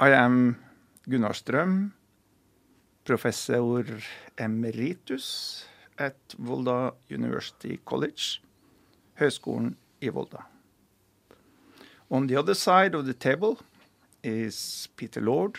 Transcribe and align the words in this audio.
I 0.00 0.10
am 0.10 0.56
Gunnar 1.08 1.34
Strøm, 1.34 1.92
professor 3.04 4.02
emeritus 4.36 5.66
at 5.96 6.34
Volda 6.36 6.94
University 7.08 7.78
College, 7.84 8.40
Høgskolen 9.20 9.76
i 10.00 10.08
Volda. 10.08 10.46
On 12.10 12.26
the 12.26 12.34
other 12.34 12.54
side 12.54 12.96
of 12.96 13.06
the 13.06 13.14
table 13.14 13.60
is 14.24 14.88
Peter 14.96 15.20
Lord, 15.20 15.58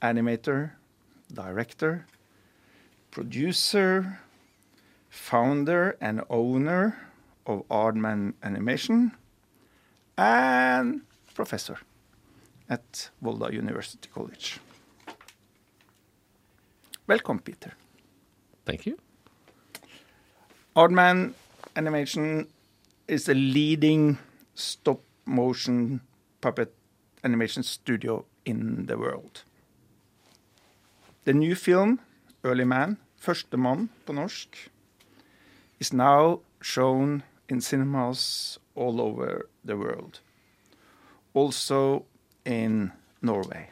animator, 0.00 0.70
director, 1.32 2.06
producer, 3.10 4.20
founder 5.10 5.96
and 6.00 6.22
owner 6.30 6.94
of 7.44 7.66
Aardman 7.70 8.34
Animation, 8.44 9.16
and 10.16 11.00
professor 11.34 11.78
at 12.68 13.10
Volda 13.22 13.52
University 13.52 14.08
College. 14.12 14.58
Welcome, 17.06 17.40
Peter. 17.40 17.72
Thank 18.64 18.86
you. 18.86 18.98
Aardman 20.74 21.34
Animation 21.76 22.48
is 23.06 23.28
a 23.28 23.34
leading 23.34 24.18
stop 24.54 25.00
motion 25.24 26.00
puppet 26.40 26.74
animation 27.24 27.62
studio 27.62 28.24
in 28.44 28.86
the 28.86 28.96
world. 28.96 29.42
The 31.24 31.32
new 31.32 31.54
film, 31.54 32.00
Early 32.44 32.64
Man, 32.64 32.98
Første 33.18 33.56
mann 33.56 33.88
på 34.06 34.12
norsk, 34.12 34.70
is 35.80 35.92
now 35.92 36.40
shown 36.62 37.22
in 37.48 37.60
cinemas 37.60 38.58
all 38.74 39.00
over 39.00 39.48
the 39.64 39.76
world. 39.76 40.20
Also 41.34 42.04
in 42.46 42.92
Norway. 43.20 43.70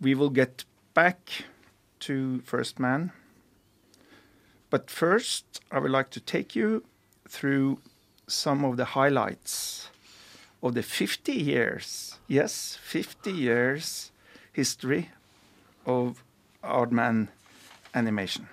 We 0.00 0.14
will 0.14 0.30
get 0.30 0.64
back 0.94 1.44
to 2.00 2.40
First 2.40 2.78
Man. 2.78 3.12
But 4.70 4.90
first, 4.90 5.60
I 5.70 5.80
would 5.80 5.90
like 5.90 6.10
to 6.10 6.20
take 6.20 6.54
you 6.54 6.84
through 7.28 7.80
some 8.28 8.64
of 8.64 8.76
the 8.76 8.84
highlights 8.84 9.90
of 10.62 10.74
the 10.74 10.82
50 10.82 11.32
years, 11.32 12.18
yes, 12.28 12.78
50 12.82 13.32
years 13.32 14.12
history 14.52 15.10
of 15.84 16.22
Aardman 16.62 17.28
animation. 17.94 18.48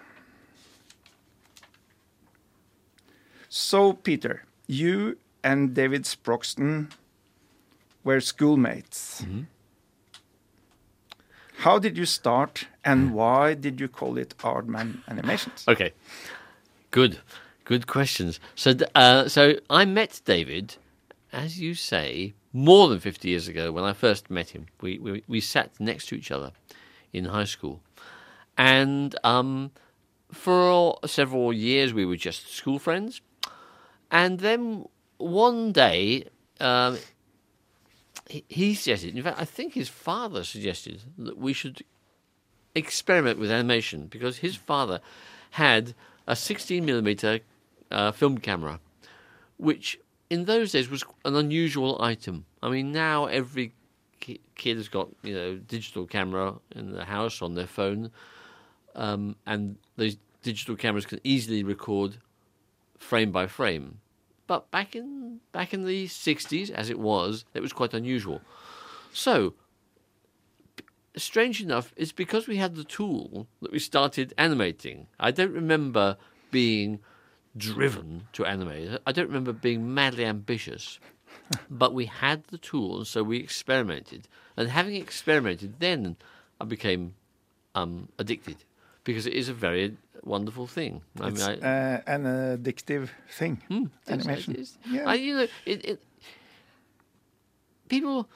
So, 3.50 3.94
Peter, 3.94 4.44
you 4.68 5.18
and 5.44 5.73
David 5.73 6.04
Sproxton 6.04 6.92
were 8.08 8.22
schoolmates. 8.22 9.26
How 11.58 11.78
did 11.78 11.98
you 11.98 12.06
start 12.06 12.68
and 12.86 13.14
why 13.14 13.54
did 13.54 13.82
you 13.82 13.90
call 13.90 14.18
it 14.18 14.34
Aardman 14.40 14.90
Animations? 15.10 15.66
Okay, 15.68 15.92
good, 16.92 17.20
good 17.66 17.86
questions. 17.86 18.40
So, 18.56 18.70
uh, 18.96 19.28
so 19.28 19.42
I 19.70 19.84
met 19.84 20.22
David, 20.24 20.78
as 21.34 21.60
you 21.60 21.74
say, 21.74 22.34
more 22.54 22.88
than 22.88 23.00
fifty 23.00 23.28
years 23.30 23.48
ago 23.50 23.74
when 23.76 23.84
I 23.84 23.94
first 23.94 24.30
met 24.30 24.50
him. 24.56 24.68
We 24.82 25.00
we, 25.00 25.24
we 25.28 25.42
sat 25.42 25.70
next 25.80 26.08
to 26.10 26.16
each 26.16 26.32
other 26.32 26.52
in 27.12 27.26
high 27.26 27.50
school, 27.56 27.82
and 28.58 29.16
um, 29.24 29.72
for 30.32 30.98
several 31.06 31.52
years 31.52 31.94
we 31.94 32.06
were 32.06 32.22
just 32.30 32.42
school 32.60 32.80
friends, 32.80 33.22
and 34.10 34.40
then 34.40 34.86
one 35.18 35.74
day. 35.74 36.30
Um, 36.60 36.98
he- 38.30 38.73
suggested, 38.73 39.16
in 39.16 39.23
fact, 39.23 39.39
I 39.39 39.45
think 39.45 39.73
his 39.73 39.89
father 39.89 40.44
suggested 40.44 41.03
that 41.17 41.38
we 41.38 41.53
should 41.53 41.83
experiment 42.75 43.39
with 43.39 43.52
animation 43.52 44.08
because 44.08 44.38
his 44.38 44.56
father 44.56 45.00
had 45.52 45.93
a 46.27 46.36
16 46.36 46.86
millimeter 46.86 47.39
uh, 47.89 48.11
film 48.11 48.37
camera, 48.37 48.80
which 49.58 49.99
in 50.30 50.45
those 50.45 50.71
days 50.73 50.89
was 50.89 51.04
an 51.26 51.36
unusual 51.36 52.02
item. 52.02 52.45
I 52.61 52.70
mean, 52.70 52.92
now 52.92 53.26
every 53.26 53.73
ki- 54.20 54.42
kid 54.55 54.77
has 54.77 54.89
got 54.89 55.10
you 55.23 55.33
know 55.33 55.55
digital 55.58 56.05
camera 56.05 56.55
in 56.76 56.92
the 56.92 57.05
house 57.05 57.42
on 57.42 57.55
their 57.55 57.67
phone, 57.67 58.11
um, 58.95 59.36
and 59.45 59.77
those 59.95 60.17
digital 60.43 60.76
cameras 60.76 61.05
can 61.05 61.20
easily 61.23 61.64
record 61.64 62.17
frame 62.98 63.32
by 63.32 63.48
frame. 63.48 63.99
But 64.48 64.72
back 64.72 64.96
in 64.96 65.42
back 65.52 65.74
in 65.74 65.86
the 65.86 66.08
60s, 66.08 66.72
as 66.72 66.90
it 66.90 67.00
was, 67.00 67.46
it 67.54 67.62
was 67.62 67.74
quite 67.74 67.94
unusual. 67.94 68.42
So 69.14 69.54
strange 71.16 71.62
enough, 71.62 71.94
it's 71.98 72.12
because 72.12 72.48
we 72.48 72.58
had 72.58 72.76
the 72.76 72.84
tool 72.84 73.48
that 73.62 73.72
we 73.72 73.80
started 73.80 74.34
animating. 74.38 75.08
I 75.20 75.32
don't 75.32 75.54
remember 75.54 76.18
being 76.52 77.00
driven 77.56 78.28
to 78.34 78.46
animate. 78.46 79.00
I 79.06 79.12
don't 79.12 79.28
remember 79.28 79.52
being 79.52 79.94
madly 79.94 80.26
ambitious. 80.26 81.00
but 81.70 81.94
we 81.94 82.06
had 82.06 82.44
the 82.46 82.58
tool, 82.58 82.98
and 82.98 83.08
so 83.08 83.24
we 83.24 83.38
experimented. 83.38 84.28
And 84.56 84.70
having 84.70 84.96
experimented, 84.96 85.80
then 85.80 86.18
I 86.60 86.66
became 86.66 87.16
um, 87.76 88.10
addicted 88.18 88.58
because 89.04 89.26
it 89.26 89.34
is 89.34 89.50
a 89.50 89.54
very 89.54 89.96
wonderful 90.23 90.67
thing. 90.67 91.02
I 91.20 91.28
It's 91.30 91.48
mean, 91.48 91.60
I, 91.64 91.95
uh, 91.98 92.02
an 92.08 92.23
addictive 92.23 93.10
thing, 93.30 93.61
It's- 93.70 93.89
animation. 94.10 94.66
Yeah. 94.92 95.10
I, 95.10 95.14
you 95.16 95.36
know, 95.36 95.48
it, 95.66 95.86
it, 95.86 96.04
people 97.89 98.28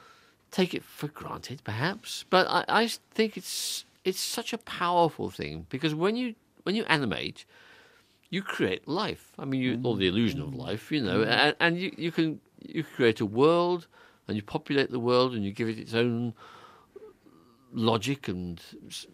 take 0.50 0.74
it 0.74 0.84
for 0.84 1.08
granted, 1.08 1.62
perhaps, 1.64 2.24
but 2.30 2.46
I, 2.48 2.64
I 2.68 2.86
think 3.14 3.36
it's 3.36 3.84
it's 4.04 4.20
such 4.20 4.52
a 4.52 4.58
powerful 4.58 5.30
thing 5.30 5.66
because 5.70 5.94
when 5.94 6.16
you 6.16 6.34
when 6.64 6.74
you 6.74 6.84
animate, 6.88 7.44
you 8.30 8.42
create 8.42 8.86
life. 8.88 9.32
I 9.38 9.44
mean, 9.44 9.60
you, 9.60 9.80
or 9.84 9.96
the 9.96 10.06
illusion 10.08 10.40
of 10.40 10.54
life, 10.54 10.90
you 10.92 11.02
know, 11.02 11.22
and, 11.22 11.56
and 11.60 11.78
you, 11.78 11.92
you 11.96 12.10
can 12.12 12.40
you 12.66 12.84
create 12.84 13.20
a 13.20 13.26
world 13.26 13.86
and 14.28 14.36
you 14.36 14.42
populate 14.42 14.90
the 14.90 15.00
world 15.00 15.34
and 15.34 15.44
you 15.44 15.52
give 15.52 15.68
it 15.68 15.78
its 15.78 15.94
own 15.94 16.34
logic 17.72 18.28
and 18.28 18.60
s- 18.86 19.06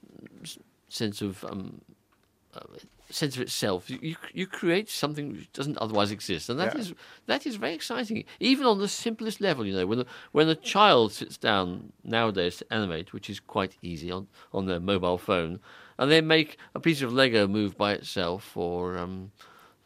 s- 0.43 0.59
sense 0.89 1.23
of 1.23 1.45
um, 1.45 1.81
sense 3.11 3.37
of 3.37 3.43
itself. 3.43 3.89
You, 3.91 3.99
you 4.03 4.17
you 4.33 4.47
create 4.47 4.89
something 4.89 5.33
which 5.33 5.53
doesn't 5.53 5.79
otherwise 5.79 6.11
exist, 6.11 6.49
and 6.49 6.59
that 6.59 6.75
Yeah. 6.75 6.81
is 6.81 6.95
that 7.27 7.47
is 7.47 7.57
very 7.57 7.75
exciting. 7.75 8.25
Even 8.41 8.67
on 8.67 8.79
the 8.79 8.89
simplest 8.89 9.41
level, 9.41 9.67
you 9.67 9.75
know, 9.75 9.87
when 9.87 10.01
a, 10.01 10.07
when 10.33 10.49
a 10.49 10.55
child 10.55 11.13
sits 11.13 11.37
down 11.39 11.93
nowadays 12.05 12.57
to 12.59 12.73
animate, 12.73 13.13
which 13.13 13.31
is 13.31 13.41
quite 13.41 13.77
easy 13.83 14.11
on 14.11 14.29
on 14.53 14.67
their 14.67 14.81
mobile 14.81 15.19
phone, 15.19 15.61
and 15.99 16.11
they 16.11 16.21
make 16.21 16.59
a 16.75 16.81
piece 16.81 17.03
of 17.03 17.13
Lego 17.13 17.47
move 17.47 17.77
by 17.77 17.93
itself, 17.93 18.57
or 18.57 18.99
um, 18.99 19.31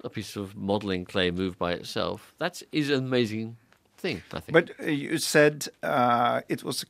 a 0.05 0.09
piece 0.11 0.37
of 0.37 0.57
modelling 0.57 1.05
clay 1.05 1.31
move 1.31 1.59
by 1.59 1.73
itself. 1.73 2.35
That 2.39 2.63
is 2.73 2.91
an 2.91 3.05
amazing 3.05 3.57
thing. 3.97 4.23
I 4.33 4.41
think. 4.41 4.53
But 4.53 4.71
uh, 4.81 4.91
you 4.91 5.19
said 5.19 5.69
uh, 5.83 6.41
it 6.49 6.65
was 6.65 6.85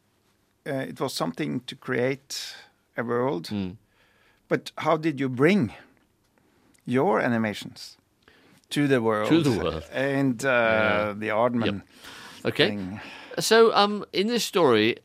uh, 0.66 0.87
it 0.89 1.00
was 1.00 1.12
something 1.15 1.60
to 1.66 1.77
create 1.77 2.54
a 2.97 3.03
world. 3.03 3.49
Mm. 3.49 3.77
But 4.52 4.70
how 4.76 4.98
did 4.98 5.18
you 5.18 5.30
bring 5.30 5.72
your 6.84 7.20
animations 7.20 7.96
to 8.68 8.86
the 8.86 9.00
world? 9.00 9.30
To 9.30 9.40
the 9.40 9.58
world. 9.58 9.84
And 9.90 10.44
uh, 10.44 10.48
Yeah. 10.48 11.14
the 11.16 11.28
Aardman 11.28 11.82
okay. 12.44 12.68
thing. 12.68 13.00
So, 13.38 13.72
um, 13.74 14.04
in 14.12 14.26
this 14.26 14.44
story, 14.44 14.98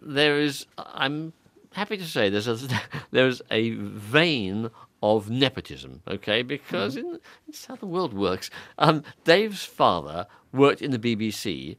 there 0.00 0.38
is. 0.38 0.66
I'm 0.78 1.32
happy 1.72 1.96
to 1.96 2.04
say 2.04 2.30
there's 2.30 2.46
a 2.46 2.56
there's 3.10 3.42
a 3.50 3.70
vein 3.70 4.70
of 5.02 5.28
nepotism. 5.28 6.02
Okay, 6.06 6.42
because 6.42 6.96
in 6.96 7.18
it's 7.48 7.66
how 7.66 7.74
the 7.74 7.86
world 7.86 8.14
works. 8.14 8.48
Um, 8.78 9.02
Dave's 9.24 9.64
father 9.64 10.28
worked 10.52 10.82
in 10.82 10.92
the 10.92 11.00
BBC. 11.00 11.78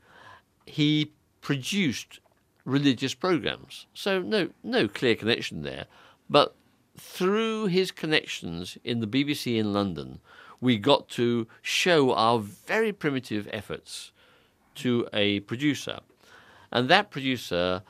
He 0.66 1.14
produced 1.40 2.20
religious 2.66 3.14
programs, 3.16 3.88
so 3.94 4.22
no 4.22 4.50
no 4.64 4.90
clear 4.90 5.16
connection 5.16 5.62
there. 5.62 5.86
But 6.30 6.56
through 6.98 7.68
his 7.68 7.92
connections 7.92 8.78
in 8.84 9.00
the 9.00 9.08
BBC 9.08 9.58
in 9.58 9.74
London, 9.74 10.20
we 10.62 10.78
got 10.78 11.10
to 11.10 11.48
show 11.62 12.14
our 12.14 12.40
very 12.40 12.92
primitive 12.92 13.48
efforts 13.52 14.12
to 14.76 15.08
a 15.14 15.42
producer. 15.42 16.00
And 16.72 16.90
that 16.90 17.12
producer 17.12 17.84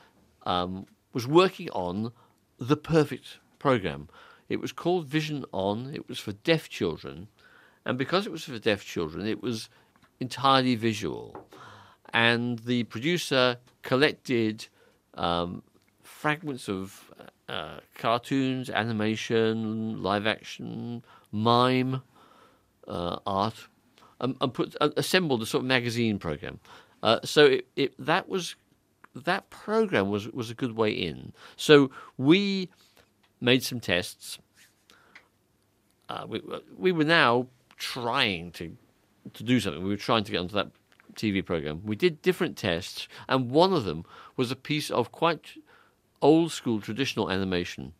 um, 0.44 0.86
was 1.12 1.26
working 1.26 1.70
on 1.70 2.12
the 2.58 2.76
perfect 2.76 3.38
program. 3.58 4.08
It 4.48 4.60
was 4.60 4.72
called 4.72 5.06
Vision 5.06 5.44
On, 5.52 5.90
it 5.92 6.08
was 6.08 6.18
for 6.18 6.32
deaf 6.32 6.68
children. 6.68 7.28
And 7.84 7.98
because 7.98 8.26
it 8.26 8.32
was 8.32 8.44
for 8.44 8.58
deaf 8.58 8.84
children, 8.84 9.26
it 9.26 9.42
was 9.42 9.68
entirely 10.20 10.74
visual. 10.74 11.36
And 12.12 12.60
the 12.60 12.84
producer 12.84 13.58
collected 13.82 14.66
um, 15.14 15.62
fragments 16.02 16.68
of 16.68 17.12
uh, 17.48 17.78
cartoons, 17.94 18.70
animation, 18.70 20.02
live 20.02 20.26
action, 20.26 21.04
mime, 21.30 22.02
uh, 22.88 23.18
art, 23.26 23.68
and, 24.20 24.36
and 24.40 24.52
put 24.52 24.74
uh, 24.80 24.90
assembled 24.96 25.42
a 25.42 25.46
sort 25.46 25.62
of 25.62 25.68
magazine 25.68 26.18
program. 26.18 26.58
Uh, 27.02 27.20
so 27.24 27.46
it, 27.46 27.66
it 27.76 27.94
that 27.98 28.28
was 28.28 28.56
that 29.14 29.48
program 29.50 30.10
was 30.10 30.28
was 30.28 30.50
a 30.50 30.54
good 30.54 30.76
way 30.76 30.90
in. 30.90 31.32
So 31.56 31.90
we 32.16 32.70
made 33.40 33.62
some 33.62 33.80
tests. 33.80 34.38
Uh, 36.08 36.24
we 36.28 36.42
we 36.76 36.92
were 36.92 37.04
now 37.04 37.46
trying 37.76 38.50
to 38.52 38.76
to 39.34 39.42
do 39.42 39.60
something. 39.60 39.82
We 39.82 39.90
were 39.90 39.96
trying 39.96 40.24
to 40.24 40.32
get 40.32 40.38
onto 40.38 40.54
that 40.54 40.70
TV 41.14 41.44
program. 41.44 41.82
We 41.84 41.96
did 41.96 42.22
different 42.22 42.56
tests, 42.56 43.08
and 43.28 43.50
one 43.50 43.72
of 43.72 43.84
them 43.84 44.04
was 44.36 44.50
a 44.50 44.56
piece 44.56 44.90
of 44.90 45.12
quite 45.12 45.52
old 46.22 46.52
school 46.52 46.80
traditional 46.80 47.30
animation 47.30 47.92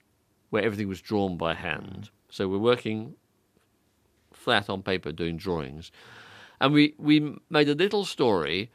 where 0.51 0.63
everything 0.63 0.89
was 0.89 1.01
drawn 1.01 1.37
by 1.37 1.55
hand. 1.55 2.11
So 2.31 2.49
we're 2.49 2.59
working 2.59 3.15
flat 4.33 4.69
on 4.71 4.83
paper 4.83 5.13
doing 5.13 5.37
drawings. 5.37 5.91
And 6.61 6.73
we, 6.73 6.95
we 6.99 7.37
made 7.51 7.69
a 7.69 7.75
little 7.75 8.05
story 8.05 8.71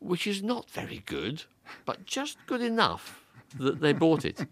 which 0.00 0.26
is 0.26 0.42
not 0.42 0.68
very 0.70 1.02
good, 1.06 1.44
but 1.84 2.04
just 2.04 2.36
good 2.46 2.60
enough 2.60 3.24
that 3.58 3.80
they 3.80 3.92
bought 3.92 4.24
it. 4.24 4.44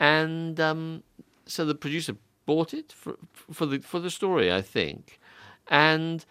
and 0.00 0.58
um, 0.58 1.02
so 1.46 1.64
the 1.64 1.74
producer 1.74 2.16
bought 2.46 2.74
it 2.74 2.92
for, 2.92 3.16
for, 3.52 3.66
the, 3.66 3.78
for 3.78 4.00
the 4.00 4.10
story, 4.10 4.52
I 4.52 4.62
think. 4.62 5.20
And 5.68 6.24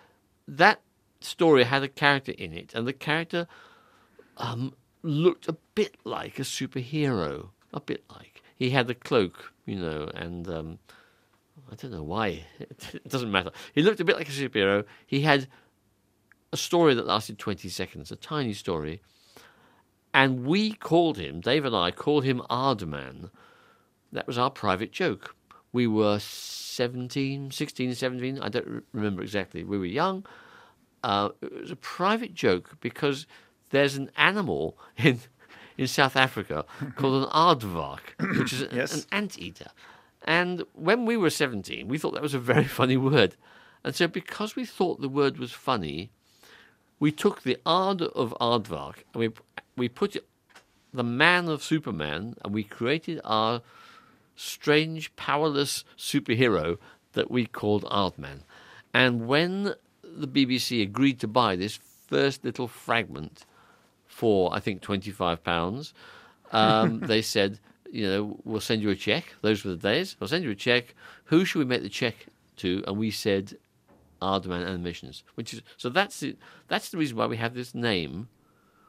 that 0.48 0.82
story 1.22 1.64
had 1.64 1.84
a 1.84 1.88
character 1.88 2.34
in 2.38 2.54
it, 2.54 2.74
and 2.76 2.88
the 2.88 2.94
character 2.94 3.48
um, 4.38 4.74
looked 5.04 5.48
a 5.48 5.58
bit 5.76 5.98
like 6.04 6.40
a 6.40 6.44
superhero, 6.44 7.50
a 7.74 7.80
bit 7.80 8.04
like. 8.10 8.42
He 8.56 8.70
had 8.70 8.90
a 8.90 8.96
cloak, 8.96 9.54
you 9.66 9.76
know, 9.76 10.10
and 10.16 10.48
um, 10.48 10.80
I 11.72 11.76
don't 11.76 11.92
know 11.92 12.04
why. 12.04 12.46
It 12.60 13.10
doesn't 13.10 13.32
matter. 13.32 13.52
He 13.74 13.82
looked 13.82 14.00
a 14.00 14.06
bit 14.06 14.16
like 14.16 14.30
a 14.30 14.32
superhero. 14.32 14.86
He 15.06 15.22
had 15.22 15.48
a 16.52 16.58
story 16.58 16.94
that 16.94 17.06
lasted 17.06 17.38
20 17.38 17.68
seconds, 17.70 18.12
a 18.12 18.16
tiny 18.16 18.54
story. 18.54 19.02
And 20.14 20.46
we 20.46 20.74
called 20.74 21.18
him, 21.18 21.42
Dave 21.42 21.66
and 21.66 21.76
I 21.76 21.92
called 21.92 22.24
him 22.24 22.42
Aardman. 22.50 23.32
That 24.12 24.28
was 24.28 24.38
our 24.38 24.52
private 24.52 24.92
joke. 24.92 25.36
We 25.72 25.88
were 25.88 26.20
17, 26.20 27.50
16, 27.50 27.96
17, 27.96 28.40
I 28.40 28.50
don't 28.50 28.84
remember 28.94 29.24
exactly. 29.24 29.64
We 29.64 29.80
were 29.80 29.86
young. 29.86 30.26
Uh, 31.04 31.30
it 31.42 31.62
was 31.62 31.72
a 31.72 31.76
private 31.76 32.36
joke 32.36 32.78
because 32.80 33.26
there's 33.74 33.96
an 33.98 34.10
animal 34.16 34.78
in 34.98 35.20
in 35.78 35.88
South 35.88 36.16
Africa 36.16 36.64
called 36.96 37.24
an 37.24 37.30
aardvark, 37.30 38.04
which 38.38 38.54
is 38.54 38.62
Yes. 38.72 38.94
an 38.94 39.04
anteater. 39.12 39.70
And 40.24 40.64
when 40.74 41.06
we 41.06 41.18
were 41.18 41.32
17, 41.32 41.88
we 41.88 41.98
thought 41.98 42.14
that 42.14 42.22
was 42.22 42.36
a 42.36 42.40
very 42.54 42.64
funny 42.80 42.96
word. 42.96 43.36
And 43.84 43.94
so, 43.96 44.08
because 44.08 44.56
we 44.56 44.66
thought 44.66 45.02
the 45.02 45.10
word 45.10 45.38
was 45.38 45.52
funny, 45.52 46.12
we 47.00 47.12
took 47.12 47.42
the 47.42 47.58
Ard 47.66 48.02
of 48.04 48.34
Aardvark 48.40 48.98
and 49.14 49.20
we, 49.24 49.30
we 49.76 49.90
put 49.90 50.16
it, 50.16 50.26
the 50.94 51.04
man 51.04 51.50
of 51.50 51.64
Superman 51.64 52.36
and 52.46 52.54
we 52.54 52.64
created 52.64 53.20
our 53.26 53.62
strange, 54.36 55.14
powerless 55.16 55.84
superhero 55.98 56.78
that 57.14 57.32
we 57.32 57.46
called 57.48 57.84
Aardman. 57.86 58.42
And 58.94 59.28
when 59.28 59.74
the 60.04 60.28
BBC 60.28 60.84
agreed 60.84 61.20
to 61.22 61.28
buy 61.28 61.56
this 61.56 61.80
first 62.08 62.46
little 62.46 62.68
fragment 62.68 63.44
for, 64.14 64.54
I 64.56 64.60
think, 64.60 64.82
£25, 64.82 65.94
um, 66.52 67.00
they 67.12 67.22
said, 67.22 67.60
you 67.92 68.08
know, 68.08 68.40
we'll 68.44 68.62
send 68.62 68.82
you 68.82 68.90
a 68.90 68.96
check. 68.96 69.26
Those 69.42 69.64
were 69.64 69.72
the 69.72 69.78
days. 69.78 70.16
We'll 70.20 70.28
send 70.28 70.44
you 70.44 70.52
a 70.52 70.56
check. 70.56 70.96
Who 71.26 71.46
should 71.46 71.60
we 71.60 71.66
make 71.66 71.82
the 71.84 71.90
check 71.90 72.16
to? 72.58 72.84
And 72.88 72.98
we 72.98 73.12
said, 73.12 73.58
Aardman 74.22 74.66
Animations, 74.66 75.24
which 75.36 75.54
is 75.54 75.62
so 75.76 75.90
that's 75.90 76.22
the 76.22 76.38
that's 76.70 76.90
the 76.90 76.98
reason 76.98 77.18
why 77.18 77.26
we 77.26 77.36
have 77.38 77.54
this 77.56 77.76
name, 77.76 78.30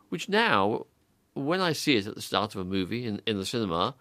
which 0.09 0.29
now, 0.29 0.87
when 1.35 1.61
I 1.61 1.73
see 1.73 1.97
it 1.97 2.07
at 2.07 2.15
the 2.15 2.23
start 2.23 2.55
of 2.55 2.61
a 2.61 2.65
movie 2.65 3.05
in, 3.05 3.21
in 3.27 3.37
the 3.39 3.45
cinema, 3.45 3.97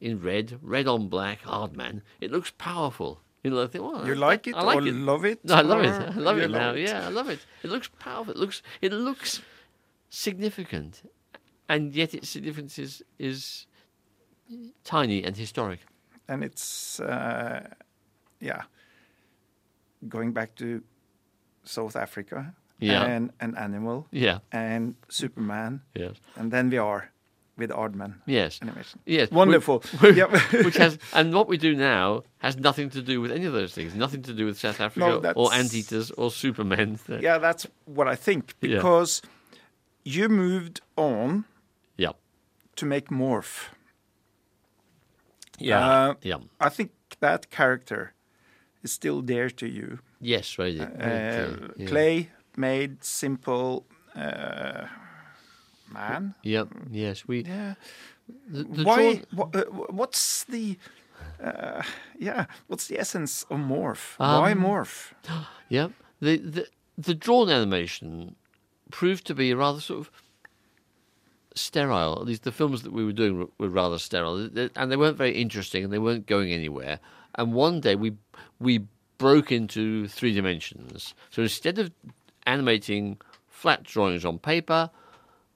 in 0.00 0.20
red, 0.20 0.58
red 0.60 0.88
on 0.88 1.08
black, 1.08 1.42
Aardman, 1.42 2.02
it 2.20 2.32
looks 2.32 2.50
powerful. 2.58 3.20
You 3.44 3.52
know, 3.52 3.62
I 3.62 3.68
think, 3.68 3.84
well, 3.84 4.04
You 4.04 4.14
I- 4.14 4.16
like 4.16 4.48
it 4.48 4.56
I 4.56 4.62
like 4.62 4.78
or 4.78 4.86
it. 4.88 4.94
love 4.94 5.24
it? 5.24 5.44
No, 5.44 5.54
I 5.54 5.60
love 5.60 5.84
it. 5.84 5.90
I 6.16 6.18
love 6.18 6.38
it 6.38 6.50
now. 6.50 6.68
love 6.70 6.78
Yeah, 6.78 7.06
I 7.06 7.10
love 7.10 7.28
it. 7.30 7.38
It 7.62 7.70
looks 7.70 7.88
powerful. 8.00 8.32
It 8.32 8.38
looks 8.38 8.60
it 8.80 8.92
looks 8.92 9.40
significant, 10.08 11.02
and 11.68 11.94
yet 11.94 12.14
its 12.14 12.28
significance 12.28 12.78
is 12.78 13.02
is 13.18 13.66
tiny 14.84 15.22
and 15.24 15.36
historic. 15.36 15.80
And 16.28 16.44
it's, 16.44 17.00
uh, 17.00 17.66
yeah, 18.40 18.62
going 20.08 20.32
back 20.32 20.54
to 20.56 20.82
South 21.64 21.96
Africa 21.96 22.54
Yeah. 22.80 23.04
and 23.04 23.30
an 23.40 23.56
animal 23.56 24.06
Yeah. 24.10 24.38
and 24.52 24.94
Superman. 25.08 25.80
Yes. 25.94 26.16
And 26.36 26.50
then 26.52 26.70
we 26.70 26.78
are 26.78 27.10
with 27.56 27.70
Aardman 27.70 28.14
Yes. 28.26 28.58
animation. 28.62 29.00
Yes. 29.06 29.30
Wonderful. 29.30 29.82
Which, 30.00 30.16
which 30.64 30.76
has 30.76 30.98
and 31.12 31.34
what 31.34 31.48
we 31.48 31.56
do 31.58 31.74
now 31.74 32.22
has 32.38 32.56
nothing 32.56 32.90
to 32.90 33.02
do 33.02 33.20
with 33.20 33.32
any 33.32 33.46
of 33.46 33.52
those 33.52 33.72
things. 33.74 33.94
Nothing 33.94 34.22
to 34.22 34.32
do 34.32 34.46
with 34.46 34.58
South 34.58 34.80
Africa 34.80 35.32
or 35.34 35.52
anteaters 35.52 36.10
or 36.12 36.30
Supermen. 36.30 36.98
yeah, 37.20 37.38
that's 37.38 37.66
what 37.86 38.06
I 38.06 38.14
think 38.16 38.54
Yeah. 38.60 38.80
You 40.16 40.28
moved 40.28 40.80
on 40.96 41.44
Yeah. 41.96 42.12
to 42.76 42.86
make 42.86 43.08
Morph. 43.10 43.68
Yeah. 45.58 45.86
Uh, 45.88 46.14
yeah. 46.22 46.38
I 46.60 46.68
think 46.68 46.90
that 47.20 47.50
character 47.50 48.12
is 48.82 48.92
still 48.92 49.20
dear 49.22 49.50
to 49.50 49.66
you. 49.66 49.98
Yes. 50.20 50.58
Right. 50.58 50.80
Uh, 50.80 51.68
yeah. 51.76 51.86
Clay 51.88 52.28
made 52.56 53.02
simple 53.04 53.84
uh, 54.14 54.86
man. 55.92 56.34
Yep. 56.42 56.68
Yes. 56.90 57.26
We. 57.28 57.42
Yeah. 57.44 57.74
The, 58.52 58.64
the 58.64 58.84
Why? 58.84 58.96
drawn- 58.96 59.24
wha- 59.32 59.50
uh, 59.60 59.64
what's 59.90 60.44
the? 60.44 60.76
Uh, 61.42 61.82
yeah. 62.18 62.46
What's 62.68 62.86
the 62.88 62.98
essence 63.00 63.44
of 63.50 63.58
morph? 63.58 64.16
Why 64.18 64.52
Um, 64.52 64.60
morph? 64.62 65.12
Yep. 65.70 65.92
The, 66.20 66.36
the 66.38 66.66
the 66.96 67.14
drawn 67.14 67.48
animation 67.50 68.34
proved 68.90 69.26
to 69.26 69.34
be 69.34 69.52
rather 69.54 69.80
sort 69.80 70.00
of 70.00 70.10
sterile. 71.54 72.18
At 72.20 72.26
least 72.26 72.44
the 72.44 72.52
films 72.52 72.82
that 72.82 72.92
we 72.92 73.04
were 73.04 73.12
doing 73.12 73.38
were, 73.38 73.48
were 73.58 73.68
rather 73.68 73.98
sterile, 73.98 74.48
and 74.76 74.92
they 74.92 74.96
weren't 74.96 75.16
very 75.16 75.32
interesting, 75.32 75.84
and 75.84 75.92
they 75.92 75.98
weren't 75.98 76.26
going 76.26 76.52
anywhere. 76.52 77.00
And 77.34 77.52
one 77.52 77.80
day 77.80 77.94
we 77.94 78.14
we 78.60 78.86
broke 79.18 79.50
into 79.50 80.06
three 80.06 80.32
dimensions. 80.32 81.14
So 81.30 81.42
instead 81.42 81.78
of 81.78 81.90
animating 82.46 83.18
flat 83.48 83.82
drawings 83.82 84.24
on 84.24 84.38
paper, 84.38 84.90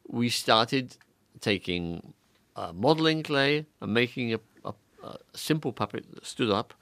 we 0.09 0.29
started 0.29 0.97
taking 1.41 2.13
uh, 2.57 2.73
modeling 2.75 3.23
clay 3.23 3.67
and 3.81 3.95
making 3.95 4.35
a, 4.35 4.41
a, 4.65 4.75
a 5.05 5.19
simple 5.35 5.73
puppet 5.73 6.05
that 6.13 6.27
stood 6.27 6.51
up 6.51 6.75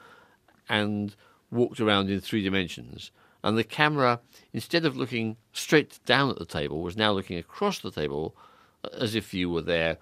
and 0.69 1.15
walked 1.51 1.81
around 1.81 2.11
in 2.11 2.21
three 2.21 2.43
dimensions. 2.43 3.11
And 3.43 3.57
the 3.57 3.65
camera, 3.65 4.21
instead 4.53 4.85
of 4.85 4.97
looking 4.97 5.37
straight 5.53 5.99
down 6.05 6.31
at 6.31 6.39
the 6.39 6.45
table, 6.45 6.83
was 6.83 6.97
now 6.97 7.13
looking 7.13 7.39
across 7.39 7.79
the 7.79 7.91
table 7.91 8.37
uh, 8.85 8.89
as 8.99 9.15
if 9.15 9.33
you 9.33 9.49
were 9.51 9.63
there, 9.63 9.97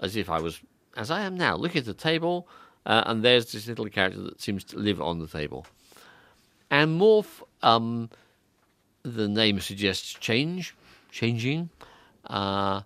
as 0.00 0.16
if 0.16 0.28
I 0.28 0.40
was, 0.40 0.60
as 0.96 1.10
I 1.10 1.22
am 1.22 1.36
now, 1.36 1.56
looking 1.56 1.80
at 1.80 1.86
the 1.86 1.94
table, 1.94 2.48
uh, 2.86 3.04
and 3.06 3.24
there's 3.24 3.52
this 3.52 3.68
little 3.68 3.88
character 3.88 4.20
that 4.22 4.40
seems 4.40 4.64
to 4.64 4.78
live 4.78 5.00
on 5.00 5.20
the 5.20 5.28
table. 5.28 5.66
And 6.70 7.00
Morph, 7.00 7.42
um, 7.62 8.10
the 9.02 9.28
name 9.28 9.60
suggests 9.60 10.14
change, 10.14 10.74
changing. 11.10 11.70
Uh, 12.26 12.82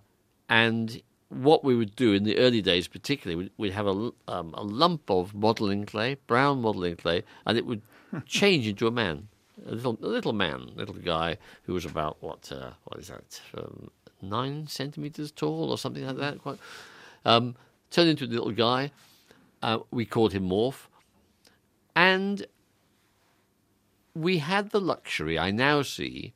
and 0.49 1.01
what 1.29 1.63
we 1.63 1.75
would 1.75 1.95
do 1.95 2.13
in 2.13 2.23
the 2.23 2.37
early 2.37 2.61
days, 2.61 2.87
particularly, 2.87 3.43
we'd, 3.43 3.51
we'd 3.57 3.73
have 3.73 3.87
a, 3.87 4.11
um, 4.27 4.53
a 4.53 4.63
lump 4.63 5.09
of 5.09 5.33
modeling 5.33 5.85
clay, 5.85 6.17
brown 6.27 6.61
modeling 6.61 6.95
clay, 6.95 7.23
and 7.45 7.57
it 7.57 7.65
would 7.65 7.81
change 8.25 8.67
into 8.67 8.87
a 8.87 8.91
man, 8.91 9.27
a 9.65 9.71
little, 9.71 9.97
a 10.01 10.07
little 10.07 10.33
man, 10.33 10.71
little 10.75 10.95
guy 10.95 11.37
who 11.63 11.73
was 11.73 11.85
about 11.85 12.17
what, 12.21 12.51
uh, 12.51 12.71
what 12.85 12.99
is 12.99 13.07
that, 13.07 13.41
um, 13.57 13.89
nine 14.21 14.67
centimeters 14.67 15.31
tall 15.31 15.71
or 15.71 15.77
something 15.77 16.05
like 16.05 16.17
that. 16.17 16.41
Quite, 16.41 16.59
um, 17.25 17.55
turned 17.91 18.09
into 18.09 18.25
a 18.25 18.27
little 18.27 18.51
guy. 18.51 18.91
Uh, 19.61 19.79
we 19.91 20.05
called 20.05 20.33
him 20.33 20.47
Morph, 20.47 20.87
and 21.95 22.45
we 24.13 24.37
had 24.37 24.69
the 24.69 24.81
luxury, 24.81 25.37
I 25.37 25.51
now 25.51 25.81
see, 25.81 26.33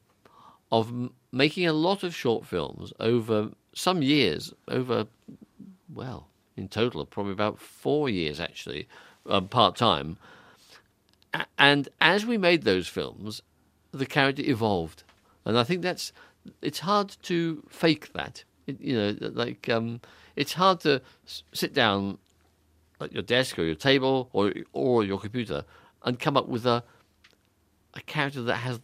of 0.71 0.87
m- 0.89 1.13
making 1.31 1.67
a 1.67 1.73
lot 1.73 2.03
of 2.03 2.15
short 2.15 2.45
films 2.45 2.93
over 2.99 3.49
some 3.73 4.01
years, 4.01 4.53
over, 4.67 5.07
well, 5.93 6.27
in 6.57 6.67
total, 6.67 7.05
probably 7.05 7.33
about 7.33 7.59
four 7.59 8.09
years 8.09 8.39
actually, 8.39 8.87
uh, 9.27 9.41
part 9.41 9.75
time. 9.75 10.17
And 11.57 11.89
as 11.99 12.25
we 12.25 12.37
made 12.37 12.63
those 12.63 12.87
films, 12.87 13.41
the 13.91 14.05
character 14.05 14.43
evolved. 14.45 15.03
And 15.45 15.57
I 15.57 15.63
think 15.63 15.81
that's, 15.81 16.11
it's 16.61 16.79
hard 16.79 17.15
to 17.23 17.63
fake 17.69 18.13
that. 18.13 18.43
It, 18.67 18.79
you 18.79 18.95
know, 18.95 19.15
like, 19.33 19.69
um, 19.69 20.01
it's 20.35 20.53
hard 20.53 20.79
to 20.81 21.01
sit 21.53 21.73
down 21.73 22.17
at 22.99 23.11
your 23.11 23.23
desk 23.23 23.57
or 23.57 23.63
your 23.63 23.75
table 23.75 24.29
or, 24.33 24.53
or 24.73 25.03
your 25.03 25.19
computer 25.19 25.63
and 26.03 26.19
come 26.19 26.37
up 26.37 26.47
with 26.47 26.65
a, 26.65 26.83
a 27.93 28.01
character 28.01 28.41
that 28.43 28.57
has 28.57 28.79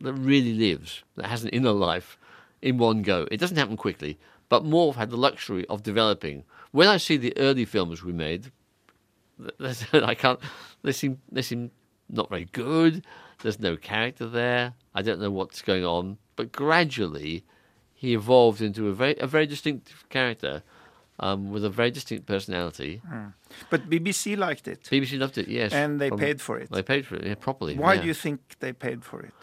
that 0.00 0.12
really 0.14 0.54
lives, 0.54 1.04
that 1.16 1.26
has 1.26 1.44
an 1.44 1.50
inner 1.50 1.70
life. 1.70 2.18
in 2.62 2.78
one 2.78 3.02
go. 3.02 3.28
It 3.30 3.38
doesn't 3.38 3.56
happen 3.56 3.76
quickly. 3.76 4.18
But 4.48 4.64
Morph 4.64 4.96
had 4.96 5.10
the 5.10 5.16
luxury 5.16 5.66
of 5.66 5.82
developing. 5.82 6.44
When 6.72 6.88
I 6.88 6.96
see 6.96 7.16
the 7.16 7.36
early 7.36 7.64
films 7.64 8.02
we 8.02 8.12
made, 8.12 8.50
I 9.92 10.14
can't. 10.14 10.40
They 10.82 10.92
seem 10.92 11.20
they 11.30 11.42
seem 11.42 11.70
not 12.14 12.30
very 12.30 12.46
good. 12.52 13.04
There's 13.42 13.60
no 13.60 13.76
character 13.76 14.26
there. 14.26 14.74
I 14.94 15.02
don't 15.02 15.20
know 15.20 15.30
what's 15.30 15.62
going 15.62 15.84
on. 15.84 16.18
But 16.36 16.52
gradually, 16.52 17.44
he 17.94 18.14
evolved 18.14 18.60
into 18.60 18.88
a 18.88 18.92
very 18.92 19.16
a 19.18 19.26
very 19.26 19.46
distinctive 19.46 20.08
character 20.08 20.62
um, 21.20 21.50
with 21.50 21.64
a 21.64 21.70
very 21.70 21.90
distinct 21.90 22.26
personality. 22.26 23.00
But 23.70 23.88
BBC 23.88 24.36
liked 24.36 24.66
it, 24.68 24.82
BBC 24.84 25.18
loved 25.18 25.38
it, 25.38 25.48
yes, 25.48 25.72
and 25.72 26.00
they 26.00 26.10
paid 26.10 26.40
for 26.40 26.58
it. 26.58 26.70
They 26.70 26.82
paid 26.82 27.06
for 27.06 27.16
it 27.16 27.24
yeah, 27.26 27.34
properly. 27.34 27.76
Why 27.76 27.94
yeah. 27.94 28.02
do 28.02 28.06
you 28.08 28.14
think 28.14 28.56
they 28.60 28.72
paid 28.72 29.04
for 29.04 29.20
it? 29.20 29.34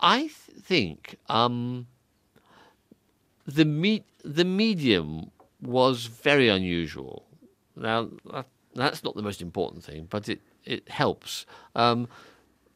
I 0.00 0.18
th- 0.18 0.32
think 0.62 1.16
um, 1.28 1.86
the 3.46 3.64
me- 3.64 4.04
the 4.24 4.44
medium 4.44 5.30
was 5.60 6.06
very 6.06 6.48
unusual. 6.48 7.24
Now 7.74 8.10
that, 8.30 8.46
that's 8.74 9.02
not 9.02 9.16
the 9.16 9.22
most 9.22 9.42
important 9.42 9.84
thing, 9.84 10.06
but 10.08 10.28
it 10.28 10.40
it 10.68 10.88
helps. 10.88 11.46
Um, 11.74 12.08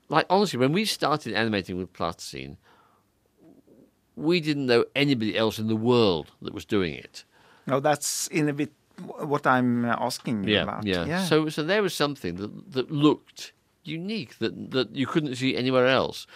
like 0.09 0.27
honestly, 0.29 0.59
when 0.59 0.73
we 0.73 0.85
started 0.85 1.33
animating 1.35 1.77
with 1.79 1.93
plasticine, 1.93 2.57
we 4.17 4.41
didn't 4.41 4.67
know 4.67 4.85
anybody 4.95 5.37
else 5.37 5.59
in 5.59 5.69
the 5.69 5.77
world 5.77 6.33
that 6.43 6.53
was 6.55 6.65
doing 6.65 6.95
it. 6.95 7.25
No, 7.67 7.81
that's 7.81 8.27
in 8.29 8.49
a 8.49 8.53
bit 8.53 8.73
what 9.21 9.47
I'm 9.47 9.85
uh, 9.85 9.97
asking 9.99 10.45
you 10.45 10.55
Yeah, 10.55 10.63
about. 10.63 10.85
yeah. 10.85 11.25
So 11.25 11.49
so 11.49 11.63
there 11.63 11.83
was 11.83 11.95
something 11.95 12.37
that 12.37 12.73
that 12.73 12.91
looked 12.91 13.53
unique 13.85 14.39
that 14.39 14.71
that 14.73 14.95
you 14.95 15.07
couldn't 15.07 15.37
see 15.37 15.57
anywhere 15.57 15.87
else, 15.87 16.27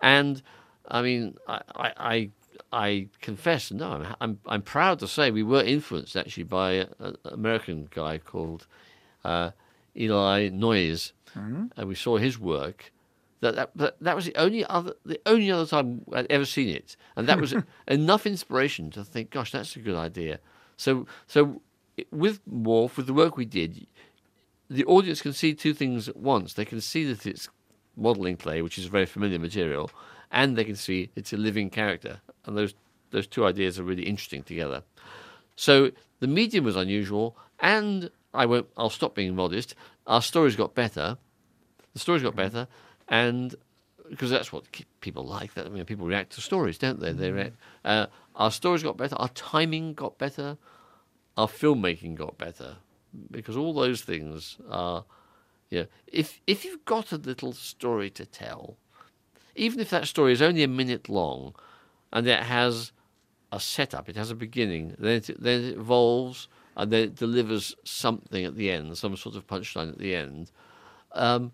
and 0.00 0.42
I 0.88 1.02
mean 1.02 1.36
I 1.48 1.60
I. 1.74 1.92
I 1.98 2.30
I 2.72 3.08
confess, 3.20 3.70
no, 3.70 3.86
I'm, 3.92 4.06
I'm 4.20 4.38
I'm 4.46 4.62
proud 4.62 4.98
to 5.00 5.06
say 5.06 5.30
we 5.30 5.42
were 5.42 5.62
influenced 5.62 6.16
actually 6.16 6.44
by 6.44 6.86
an 6.98 7.16
American 7.24 7.86
guy 7.90 8.18
called 8.18 8.66
uh, 9.24 9.50
Eli 9.98 10.48
Noyes, 10.48 11.12
mm-hmm. 11.36 11.66
and 11.76 11.88
we 11.88 11.94
saw 11.94 12.16
his 12.16 12.38
work. 12.38 12.92
That, 13.40 13.54
that 13.54 13.70
that 13.76 13.96
that 14.00 14.16
was 14.16 14.24
the 14.24 14.36
only 14.36 14.64
other 14.64 14.94
the 15.04 15.20
only 15.26 15.50
other 15.50 15.66
time 15.66 16.02
I'd 16.12 16.26
ever 16.30 16.46
seen 16.46 16.68
it, 16.68 16.96
and 17.16 17.28
that 17.28 17.40
was 17.40 17.54
enough 17.88 18.26
inspiration 18.26 18.90
to 18.92 19.04
think, 19.04 19.30
gosh, 19.30 19.52
that's 19.52 19.76
a 19.76 19.80
good 19.80 19.96
idea. 19.96 20.40
So 20.76 21.06
so 21.26 21.60
with 22.10 22.40
Morph, 22.48 22.96
with 22.96 23.06
the 23.06 23.14
work 23.14 23.36
we 23.36 23.44
did, 23.44 23.86
the 24.68 24.84
audience 24.86 25.22
can 25.22 25.32
see 25.32 25.54
two 25.54 25.74
things 25.74 26.08
at 26.08 26.16
once. 26.16 26.54
They 26.54 26.64
can 26.64 26.80
see 26.80 27.04
that 27.04 27.26
it's 27.26 27.48
modelling 27.96 28.36
clay, 28.36 28.62
which 28.62 28.78
is 28.78 28.86
a 28.86 28.90
very 28.90 29.06
familiar 29.06 29.38
material, 29.38 29.90
and 30.30 30.56
they 30.56 30.64
can 30.64 30.76
see 30.76 31.10
it's 31.14 31.32
a 31.32 31.36
living 31.36 31.70
character. 31.70 32.20
And 32.44 32.56
those 32.56 32.74
those 33.10 33.26
two 33.26 33.46
ideas 33.46 33.78
are 33.78 33.84
really 33.84 34.02
interesting 34.02 34.42
together. 34.42 34.82
So 35.56 35.90
the 36.20 36.26
medium 36.26 36.64
was 36.64 36.76
unusual, 36.76 37.36
and 37.60 38.10
I 38.36 38.46
won't. 38.46 38.68
I'll 38.76 38.90
stop 38.90 39.14
being 39.14 39.34
modest. 39.34 39.74
Our 40.06 40.22
stories 40.22 40.56
got 40.56 40.74
better. 40.74 41.18
The 41.94 41.98
stories 41.98 42.22
got 42.22 42.36
better, 42.36 42.68
and 43.08 43.54
because 44.10 44.30
that's 44.30 44.52
what 44.52 44.64
people 45.00 45.24
like. 45.24 45.54
That 45.54 45.66
I 45.66 45.68
mean, 45.70 45.84
people 45.84 46.06
react 46.06 46.32
to 46.32 46.40
stories, 46.40 46.78
don't 46.78 47.00
they? 47.00 47.12
They 47.12 47.32
react. 47.32 47.56
Uh, 47.84 48.06
our 48.34 48.50
stories 48.50 48.82
got 48.82 48.96
better. 48.96 49.16
Our 49.16 49.30
timing 49.30 49.94
got 49.94 50.18
better. 50.18 50.58
Our 51.36 51.48
filmmaking 51.48 52.14
got 52.14 52.38
better 52.38 52.76
because 53.30 53.56
all 53.56 53.72
those 53.72 54.02
things 54.02 54.58
are. 54.70 55.04
Yeah, 55.68 55.84
if 56.06 56.40
if 56.46 56.64
you've 56.64 56.84
got 56.84 57.10
a 57.10 57.16
little 57.16 57.52
story 57.52 58.08
to 58.10 58.24
tell, 58.24 58.76
even 59.56 59.80
if 59.80 59.90
that 59.90 60.06
story 60.06 60.32
is 60.32 60.40
only 60.40 60.62
a 60.62 60.68
minute 60.68 61.08
long, 61.08 61.54
and 62.12 62.26
it 62.26 62.44
has 62.44 62.92
a 63.50 63.58
setup, 63.58 64.08
it 64.08 64.16
has 64.16 64.30
a 64.30 64.34
beginning, 64.34 64.94
then 64.98 65.16
it, 65.16 65.42
then 65.42 65.64
it 65.64 65.76
evolves 65.76 66.48
and 66.76 66.92
then 66.92 67.04
it 67.04 67.14
delivers 67.16 67.74
something 67.84 68.44
at 68.44 68.56
the 68.56 68.70
end, 68.70 68.96
some 68.98 69.16
sort 69.16 69.34
of 69.34 69.46
punchline 69.46 69.88
at 69.88 69.98
the 69.98 70.14
end. 70.14 70.50
Um, 71.12 71.52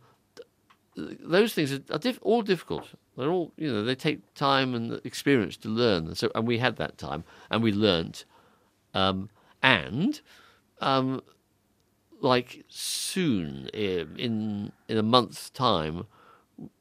th- 0.97 1.19
those 1.21 1.55
things 1.55 1.73
are, 1.73 1.81
are 1.91 1.99
diff- 1.99 2.19
all 2.23 2.43
difficult. 2.43 2.89
They're 3.17 3.31
all 3.31 3.53
you 3.57 3.73
know. 3.73 3.85
They 3.85 3.95
take 3.95 4.35
time 4.35 4.75
and 4.75 5.01
experience 5.05 5.57
to 5.59 5.69
learn. 5.69 6.07
And 6.09 6.19
so, 6.19 6.31
and 6.35 6.47
we 6.47 6.59
had 6.59 6.77
that 6.77 6.99
time, 6.99 7.25
and 7.51 7.63
we 7.63 7.73
learnt. 7.73 8.25
Um, 8.95 9.31
and 9.63 10.21
um, 10.81 11.23
like 12.21 12.65
soon, 12.69 13.71
eh, 13.75 14.05
in 14.17 14.73
in 14.89 14.99
a 14.99 15.03
month's 15.03 15.51
time, 15.51 16.07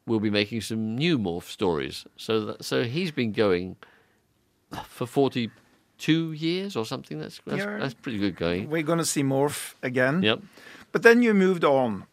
we'll 0.07 0.19
be 0.19 0.29
making 0.31 0.61
some 0.61 0.95
new 0.95 1.19
morph 1.19 1.43
stories. 1.43 2.05
So 2.17 2.45
that, 2.45 2.65
so 2.65 2.83
he's 2.85 3.11
been 3.11 3.33
going 3.33 3.75
for 4.85 5.05
forty 5.05 5.51
two 6.05 6.31
years 6.33 6.75
or 6.75 6.85
something. 6.85 7.19
That's 7.21 7.39
that's, 7.45 7.65
that's 7.81 7.93
pretty 8.03 8.17
good 8.19 8.35
going. 8.35 8.69
We're 8.69 8.85
going 8.85 8.99
to 8.99 9.05
see 9.05 9.23
Morph 9.23 9.75
again. 9.83 10.23
Yep. 10.23 10.39
But 10.91 11.01
then 11.03 11.21
you 11.23 11.33
moved 11.33 11.63
on 11.63 12.05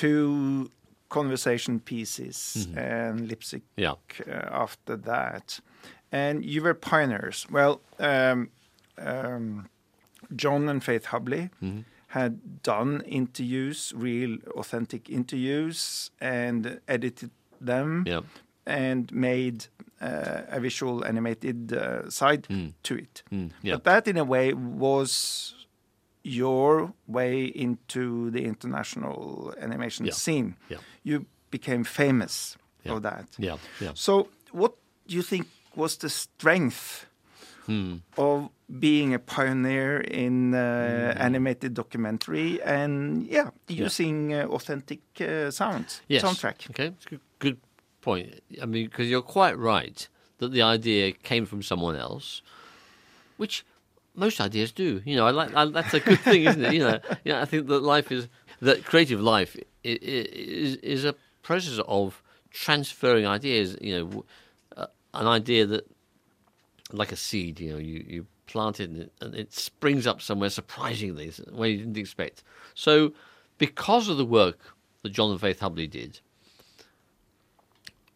to 0.00 0.70
conversation 1.08 1.80
pieces 1.80 2.36
Mm-hmm. 2.56 2.78
and 2.78 3.28
lipstick 3.28 3.62
Yeah. 3.76 3.94
uh, 4.26 4.62
after 4.64 4.96
that. 4.96 5.60
And 6.12 6.44
you 6.44 6.62
were 6.62 6.74
pioneers. 6.74 7.46
Well, 7.50 7.80
um, 7.98 8.48
um, 8.98 9.68
John 10.36 10.68
and 10.68 10.82
Faith 10.82 11.06
Hubley 11.06 11.50
Mm-hmm. 11.62 11.80
had 12.08 12.62
done 12.62 13.02
interviews, 13.06 13.92
real 13.96 14.38
authentic 14.56 15.08
interviews, 15.10 16.10
and 16.20 16.80
edited 16.88 17.30
them 17.60 18.04
Yeah. 18.06 18.20
And 18.66 19.10
made 19.12 19.66
uh, 20.00 20.42
a 20.56 20.60
visual 20.60 21.04
animated 21.04 21.72
uh, 21.72 22.08
side 22.10 22.46
to 22.82 22.94
it. 22.96 23.22
Mm, 23.30 23.50
yeah. 23.62 23.74
But 23.74 23.84
that, 23.84 24.08
in 24.08 24.16
a 24.16 24.24
way, 24.24 24.52
was 24.54 25.54
your 26.22 26.92
way 27.06 27.44
into 27.44 28.30
the 28.30 28.44
international 28.44 29.54
animation 29.60 30.06
Yeah. 30.06 30.14
scene. 30.14 30.54
Yeah. 30.70 30.78
You 31.02 31.26
became 31.50 31.84
famous 31.84 32.56
of 32.86 33.02
that. 33.02 33.26
Yeah. 33.38 33.56
Yeah. 33.80 33.92
So, 33.94 34.28
what 34.52 34.72
do 35.06 35.14
you 35.16 35.22
think 35.22 35.46
was 35.76 35.96
the 35.98 36.08
strength 36.08 37.06
Hmm. 37.66 37.96
of 38.18 38.50
being 38.68 39.14
a 39.14 39.18
pioneer 39.18 40.00
in 40.00 40.54
uh, 40.54 41.14
animated 41.16 41.72
documentary 41.74 42.60
and, 42.62 43.26
yeah, 43.26 43.50
using 43.68 44.34
uh, 44.34 44.46
authentic 44.50 45.00
uh, 45.20 45.50
sounds, 45.50 46.02
Yes. 46.08 46.22
soundtrack? 46.22 46.68
Okay, 46.70 46.92
good, 47.08 47.20
good 47.38 47.56
point. 48.04 48.40
I 48.60 48.66
mean, 48.66 48.84
because 48.86 49.08
you're 49.08 49.22
quite 49.22 49.58
right 49.58 50.06
that 50.38 50.52
the 50.52 50.62
idea 50.62 51.12
came 51.12 51.46
from 51.46 51.62
someone 51.62 51.96
else, 51.96 52.42
which 53.36 53.64
most 54.14 54.40
ideas 54.40 54.72
do. 54.72 55.00
You 55.04 55.16
know, 55.16 55.26
I 55.26 55.30
like 55.30 55.54
I, 55.54 55.64
that's 55.64 55.94
a 55.94 56.00
good 56.00 56.20
thing, 56.20 56.44
isn't 56.44 56.64
it? 56.64 56.74
You 56.74 56.80
know, 56.80 57.00
yeah. 57.24 57.40
I 57.40 57.46
think 57.46 57.66
that 57.68 57.82
life 57.82 58.12
is 58.12 58.28
that 58.60 58.84
creative 58.84 59.20
life 59.20 59.56
is 59.82 60.76
is 60.76 61.04
a 61.04 61.14
process 61.42 61.80
of 61.88 62.22
transferring 62.50 63.26
ideas. 63.26 63.76
You 63.80 63.98
know, 63.98 64.24
uh, 64.76 64.86
an 65.14 65.26
idea 65.26 65.66
that 65.66 65.90
like 66.92 67.12
a 67.12 67.16
seed. 67.16 67.60
You 67.60 67.72
know, 67.72 67.78
you 67.78 68.04
you 68.06 68.26
plant 68.46 68.80
it 68.80 68.90
and 68.90 69.02
it, 69.02 69.12
and 69.20 69.34
it 69.34 69.52
springs 69.52 70.06
up 70.06 70.20
somewhere 70.20 70.50
surprisingly, 70.50 71.32
where 71.50 71.68
you 71.68 71.78
didn't 71.78 71.96
expect. 71.96 72.42
So, 72.74 73.12
because 73.58 74.08
of 74.08 74.16
the 74.16 74.24
work 74.24 74.58
that 75.02 75.10
John 75.10 75.30
and 75.30 75.40
Faith 75.40 75.60
Hubley 75.60 75.90
did, 75.90 76.20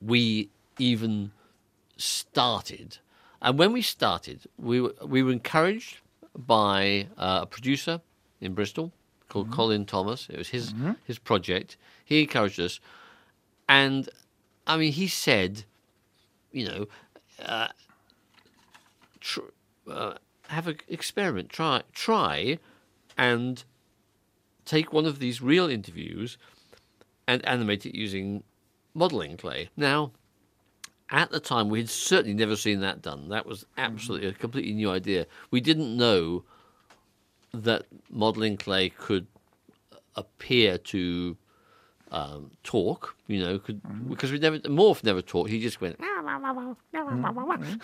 we 0.01 0.51
even 0.79 1.33
started. 1.97 2.99
And 3.41 3.59
when 3.59 3.73
we 3.73 3.83
started, 3.83 4.41
we 4.59 4.81
were, 4.81 4.95
we 5.05 5.23
were 5.23 5.33
encouraged 5.33 5.99
by 6.37 7.09
uh, 7.17 7.41
a 7.43 7.47
producer 7.47 8.01
in 8.41 8.55
Bristol 8.55 8.93
called 9.29 9.51
Colin 9.51 9.85
Thomas. 9.85 10.29
It 10.31 10.39
was 10.39 10.49
his 10.49 10.73
his 11.05 11.19
project. 11.19 11.77
He 12.05 12.23
encouraged 12.23 12.61
us, 12.61 12.81
and 13.69 14.09
I 14.67 14.77
mean, 14.77 14.93
he 14.93 15.07
said, 15.07 15.65
you 16.53 16.67
know, 16.67 16.87
uh, 17.45 17.69
tr- 19.21 19.53
uh, 19.91 20.15
have 20.49 20.67
an 20.67 20.79
experiment. 20.89 21.51
Try 21.51 21.83
try, 21.93 22.59
and 23.17 23.65
take 24.65 24.93
one 24.93 25.07
of 25.07 25.19
these 25.19 25.41
real 25.43 25.69
interviews 25.69 26.39
and 27.27 27.45
animate 27.45 27.85
it 27.87 27.95
using 27.95 28.43
modeling 28.99 29.37
clay. 29.37 29.71
Now, 29.77 30.13
at 31.11 31.31
the 31.31 31.41
time, 31.41 31.69
we 31.69 31.79
had 31.79 31.89
certainly 31.89 32.35
never 32.35 32.57
seen 32.57 32.81
that 32.81 33.01
done. 33.01 33.29
That 33.29 33.47
was 33.47 33.61
mm-hmm. 33.61 33.81
absolutely 33.81 34.29
a 34.29 34.33
completely 34.33 34.75
new 34.75 34.91
idea. 34.91 35.27
We 35.51 35.61
didn't 35.61 35.97
know 35.97 36.45
that 37.55 37.87
modeling 38.11 38.57
clay 38.57 38.91
could 38.91 39.27
appear 40.17 40.77
to 40.79 41.37
um, 42.11 42.51
talk, 42.63 43.17
you 43.27 43.41
know, 43.41 43.59
could 43.59 43.83
mm-hmm. 43.83 44.11
because 44.11 44.33
we 44.33 44.39
never 44.39 44.59
Morph 44.61 45.05
never 45.05 45.23
talked. 45.23 45.51
He 45.51 45.61
just 45.61 45.81
went. 45.81 45.99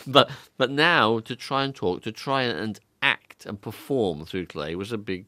But 0.06 0.30
but 0.56 0.70
now 0.70 1.20
to 1.20 1.36
try 1.36 1.64
and 1.64 1.74
talk, 1.74 2.02
to 2.02 2.12
try 2.12 2.42
and 2.42 2.78
act 3.02 3.46
and 3.46 3.60
perform 3.60 4.24
through 4.24 4.46
clay 4.46 4.74
was 4.74 4.92
a 4.92 4.98
big 4.98 5.26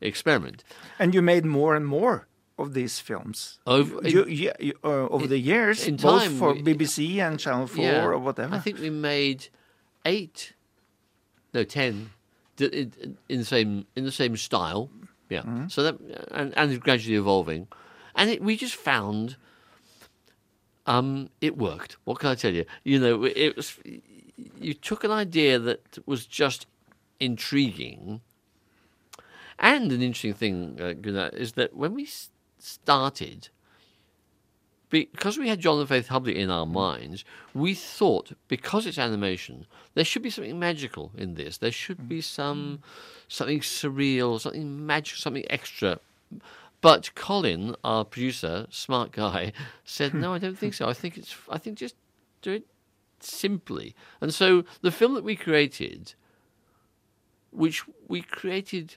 experiment. 0.00 0.64
And 0.98 1.14
you 1.14 1.22
made 1.22 1.44
more 1.44 1.74
and 1.74 1.86
more 1.86 2.26
of 2.58 2.72
these 2.74 3.00
films 3.00 3.58
Over- 3.66 4.08
you, 4.08 4.24
yeah, 4.26 4.52
you, 4.60 4.74
uh, 4.84 5.08
over 5.08 5.26
the 5.26 5.38
years, 5.38 5.86
in 5.86 5.96
both 5.96 6.22
time, 6.22 6.36
for 6.38 6.54
BBC 6.54 7.18
and 7.18 7.38
Channel 7.38 7.66
4 7.66 8.12
or 8.12 8.18
whatever. 8.18 8.54
I 8.54 8.58
think 8.60 8.78
we 8.78 8.90
made 8.90 9.48
eight, 10.04 10.54
no 11.52 11.64
ten, 11.64 12.10
in, 12.60 13.16
in 13.28 13.38
the 13.40 13.44
same 13.44 13.86
in 13.96 14.04
the 14.04 14.12
same 14.12 14.36
style. 14.36 14.90
Yeah. 15.28 15.66
So 15.68 15.82
that 15.82 15.96
and 16.30 16.56
and 16.56 16.70
it's 16.70 16.82
gradually 16.82 17.16
evolving, 17.16 17.66
and 18.14 18.30
it, 18.30 18.42
we 18.42 18.56
just 18.56 18.76
found. 18.76 19.36
Um, 20.86 21.30
it 21.40 21.56
worked. 21.56 21.96
What 22.04 22.18
can 22.18 22.28
I 22.28 22.34
tell 22.34 22.52
you? 22.52 22.66
You 22.84 23.00
know, 23.00 23.24
it 23.24 23.56
was. 23.56 23.78
You 24.60 24.74
took 24.74 25.02
an 25.02 25.10
idea 25.10 25.58
that 25.58 25.98
was 26.06 26.26
just 26.26 26.66
intriguing, 27.18 28.20
and 29.58 29.90
an 29.90 30.02
interesting 30.02 30.34
thing, 30.34 30.78
uh, 30.80 30.92
Gunnar, 30.92 31.28
is 31.28 31.52
that 31.52 31.74
when 31.74 31.94
we 31.94 32.06
started, 32.64 33.48
because 34.90 35.36
we 35.38 35.48
had 35.48 35.58
John 35.58 35.80
and 35.80 35.88
Faith 35.88 36.08
Hubley 36.08 36.36
in 36.36 36.50
our 36.50 36.66
minds, 36.66 37.24
we 37.52 37.74
thought 37.74 38.32
because 38.46 38.86
it's 38.86 38.98
animation, 38.98 39.66
there 39.94 40.04
should 40.04 40.22
be 40.22 40.30
something 40.30 40.58
magical 40.58 41.10
in 41.16 41.34
this. 41.34 41.58
There 41.58 41.72
should 41.72 42.08
be 42.08 42.20
mm. 42.20 42.24
some 42.24 42.80
something 43.26 43.60
surreal, 43.60 44.40
something 44.40 44.86
magic, 44.86 45.16
something 45.18 45.44
extra. 45.50 45.98
But 46.80 47.14
Colin, 47.14 47.74
our 47.82 48.04
producer, 48.04 48.66
smart 48.70 49.10
guy, 49.10 49.52
said, 49.84 50.14
"No, 50.14 50.32
I 50.32 50.38
don't 50.38 50.58
think 50.58 50.74
so. 50.74 50.88
I 50.88 50.92
think 50.92 51.18
it's. 51.18 51.34
I 51.50 51.58
think 51.58 51.78
just 51.78 51.96
do 52.40 52.52
it 52.52 52.66
simply." 53.18 53.96
And 54.20 54.32
so 54.32 54.64
the 54.82 54.92
film 54.92 55.14
that 55.14 55.24
we 55.24 55.34
created, 55.34 56.14
which 57.50 57.82
we 58.06 58.22
created 58.22 58.96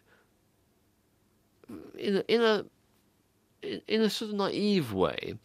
in 1.97 2.17
a, 2.17 2.23
in 2.27 2.41
a 2.41 2.65
in 3.87 4.01
a 4.01 4.09
sort 4.09 4.31
of 4.31 4.37
naive 4.37 4.93
way, 4.93 5.35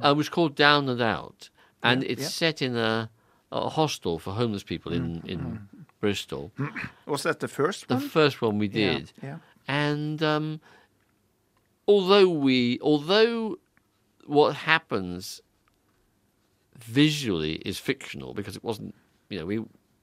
uh, 0.00 0.14
was 0.16 0.28
called 0.28 0.54
Down 0.54 0.88
and 0.88 1.00
Out, 1.02 1.50
and 1.82 2.02
Yeah, 2.02 2.10
it's 2.12 2.22
yeah. 2.22 2.28
set 2.28 2.62
in 2.62 2.76
a, 2.76 3.10
a 3.52 3.68
hostel 3.70 4.18
for 4.18 4.32
homeless 4.34 4.62
people 4.62 4.92
in 4.92 5.22
in 5.26 5.68
Bristol. 6.00 6.52
Was 7.06 7.22
that 7.22 7.40
the 7.40 7.48
first 7.48 7.88
one? 7.88 7.98
The 8.00 8.08
first 8.08 8.42
one 8.42 8.58
we 8.58 8.68
Yeah, 8.68 8.98
did, 8.98 9.12
Yeah. 9.22 9.38
and 9.68 10.22
um, 10.22 10.60
although 11.86 12.28
we 12.28 12.78
although 12.80 13.58
what 14.26 14.56
happens 14.56 15.40
visually 16.78 17.54
is 17.64 17.78
fictional 17.78 18.34
because 18.34 18.56
it 18.56 18.64
wasn't 18.64 18.94
you 19.28 19.38
know 19.38 19.46
we 19.46 19.62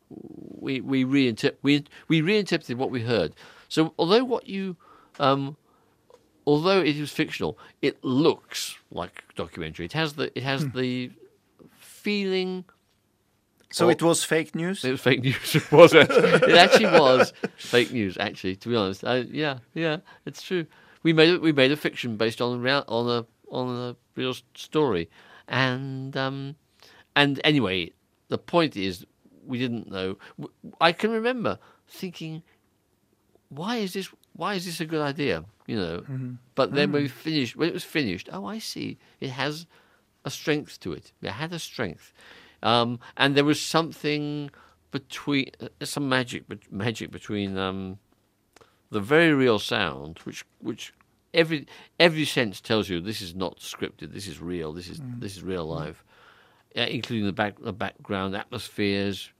we 0.09 0.81
we 0.81 1.03
reinter- 1.03 1.57
we 1.61 1.83
we 2.07 2.21
reinterpreted 2.21 2.77
what 2.77 2.91
we 2.91 3.01
heard 3.01 3.33
so 3.67 3.93
although 3.97 4.23
what 4.23 4.47
you 4.47 4.77
um 5.19 5.57
although 6.45 6.79
it 6.81 6.95
is 6.97 7.11
fictional 7.11 7.57
it 7.81 8.03
looks 8.03 8.77
like 8.91 9.23
a 9.29 9.33
documentary 9.35 9.85
it 9.85 9.93
has 9.93 10.13
the 10.13 10.35
it 10.37 10.43
has 10.43 10.67
the 10.71 11.11
feeling 11.77 12.65
So 13.71 13.89
it 13.89 14.01
was 14.01 14.23
fake 14.23 14.53
news. 14.55 14.83
it 14.83 14.91
was 14.91 15.01
fake 15.01 15.21
news, 15.23 15.55
It 15.55 15.71
was 15.71 15.93
it? 15.93 16.09
it 16.09 16.55
actually 16.57 16.87
was 16.99 17.31
fake 17.57 17.91
news. 17.91 18.17
Actually, 18.17 18.55
to 18.57 18.69
be 18.69 18.75
honest, 18.75 19.03
I, 19.05 19.17
yeah, 19.31 19.59
yeah, 19.73 19.97
it's 20.25 20.41
true. 20.41 20.65
We 21.03 21.13
made. 21.13 21.39
We 21.39 21.51
made 21.53 21.71
a 21.71 21.77
fiction 21.77 22.17
based 22.17 22.41
on 22.41 22.57
a 22.57 22.59
real, 22.59 22.83
on 22.87 23.05
a 23.09 23.25
on 23.49 23.67
a 23.89 23.95
real 24.19 24.35
story, 24.55 25.09
and 25.47 26.15
um, 26.17 26.55
and 27.15 27.39
anyway, 27.45 27.91
the 28.27 28.37
point 28.37 28.75
is, 28.75 29.05
we 29.47 29.57
didn't 29.57 29.89
know. 29.89 30.17
I 30.81 30.91
can 30.91 31.11
remember 31.11 31.57
thinking, 31.87 32.43
why 33.49 33.77
is 33.77 33.93
this? 33.93 34.09
Why 34.33 34.55
is 34.55 34.65
this 34.65 34.79
a 34.79 34.85
good 34.85 35.01
idea? 35.01 35.45
You 35.67 35.77
know. 35.77 36.03
But 36.55 36.73
then 36.73 36.91
when 36.91 37.03
we 37.03 37.07
finished, 37.09 37.55
when 37.55 37.69
it 37.69 37.73
was 37.73 37.83
finished, 37.83 38.29
oh, 38.31 38.45
I 38.45 38.59
see. 38.59 38.97
It 39.19 39.29
has 39.31 39.65
a 40.25 40.29
strength 40.29 40.79
to 40.81 40.93
it. 40.93 41.11
It 41.21 41.31
had 41.31 41.53
a 41.53 41.59
strength, 41.59 42.13
um, 42.63 42.99
and 43.17 43.35
there 43.35 43.45
was 43.45 43.61
something 43.61 44.51
between 44.91 45.51
uh, 45.61 45.85
some 45.85 46.07
magic, 46.09 46.47
bet- 46.47 46.71
magic 46.71 47.11
between 47.11 47.57
um, 47.57 47.97
the 48.89 48.99
very 48.99 49.33
real 49.33 49.59
sound, 49.59 50.19
which 50.23 50.45
which 50.59 50.93
every 51.33 51.65
every 51.99 52.25
sense 52.25 52.61
tells 52.61 52.89
you 52.89 52.99
this 53.01 53.21
is 53.21 53.33
not 53.35 53.59
scripted. 53.59 54.13
This 54.13 54.27
is 54.27 54.39
real. 54.39 54.73
This 54.73 54.89
is 54.89 55.01
this 55.19 55.37
is 55.37 55.43
real 55.43 55.65
life, 55.65 56.03
uh, 56.75 56.81
including 56.81 57.25
the 57.25 57.33
back 57.33 57.55
the 57.59 57.73
background 57.73 58.35
atmospheres, 58.35 59.31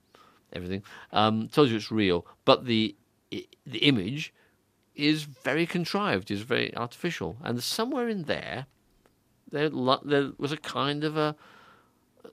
everything 0.54 0.84
um, 1.12 1.48
tells 1.50 1.70
you 1.70 1.78
it's 1.78 1.92
real. 1.92 2.26
But 2.46 2.66
the 2.66 2.96
the 3.30 3.80
image 3.80 4.34
is 4.96 5.24
very 5.24 5.66
contrived, 5.66 6.30
is 6.32 6.42
very 6.42 6.76
artificial, 6.76 7.38
and 7.44 7.62
somewhere 7.64 8.08
in 8.10 8.24
there, 8.24 8.66
there 9.52 9.70
there 10.04 10.32
was 10.38 10.52
a 10.52 10.58
kind 10.58 11.04
of 11.04 11.18
a 11.18 11.36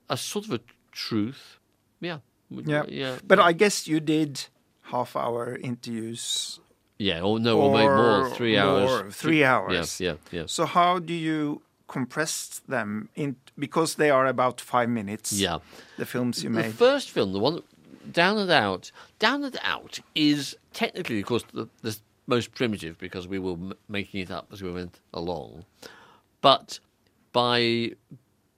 a 0.09 0.17
sort 0.17 0.45
of 0.45 0.51
a 0.53 0.59
truth, 0.91 1.57
yeah, 2.01 2.19
Yeah. 2.49 2.83
yeah, 2.87 3.17
But 3.25 3.39
I 3.39 3.53
guess 3.53 3.87
you 3.87 3.99
did 3.99 4.45
half 4.83 5.15
hour 5.15 5.55
interviews. 5.55 6.59
yeah, 6.97 7.21
or 7.21 7.39
no, 7.39 7.59
or, 7.61 7.71
maybe 7.73 7.87
more, 7.87 8.25
or 8.25 8.29
three 8.31 8.57
hours, 8.57 8.89
more, 8.89 9.11
three 9.11 9.43
hours. 9.43 9.99
yeah, 10.01 10.15
yeah, 10.31 10.39
yeah. 10.41 10.43
So 10.47 10.65
how 10.65 10.99
do 10.99 11.13
you 11.13 11.61
compress 11.87 12.61
them 12.67 13.09
in 13.15 13.35
because 13.57 13.95
they 13.95 14.09
are 14.09 14.27
about 14.27 14.61
five 14.61 14.89
minutes? 14.89 15.31
Yeah. 15.33 15.59
The 15.97 16.05
films 16.05 16.43
you 16.43 16.49
The 16.49 16.61
made. 16.61 16.73
first 16.73 17.09
film, 17.11 17.33
the 17.33 17.39
one 17.39 17.61
Down 18.11 18.37
and 18.37 18.51
Out, 18.51 18.91
Down 19.19 19.43
and 19.43 19.57
Out 19.63 19.99
is 20.15 20.55
technically, 20.73 21.19
of 21.21 21.25
course, 21.27 21.43
the, 21.53 21.67
the 21.81 21.97
most 22.29 22.53
primitive 22.53 22.97
because 22.97 23.27
we 23.27 23.39
were 23.39 23.53
m- 23.53 23.73
making 23.87 24.21
it 24.21 24.31
up 24.31 24.47
as 24.51 24.61
we 24.61 24.71
went 24.71 24.99
along. 25.13 25.65
But 26.41 26.79
by 27.33 27.91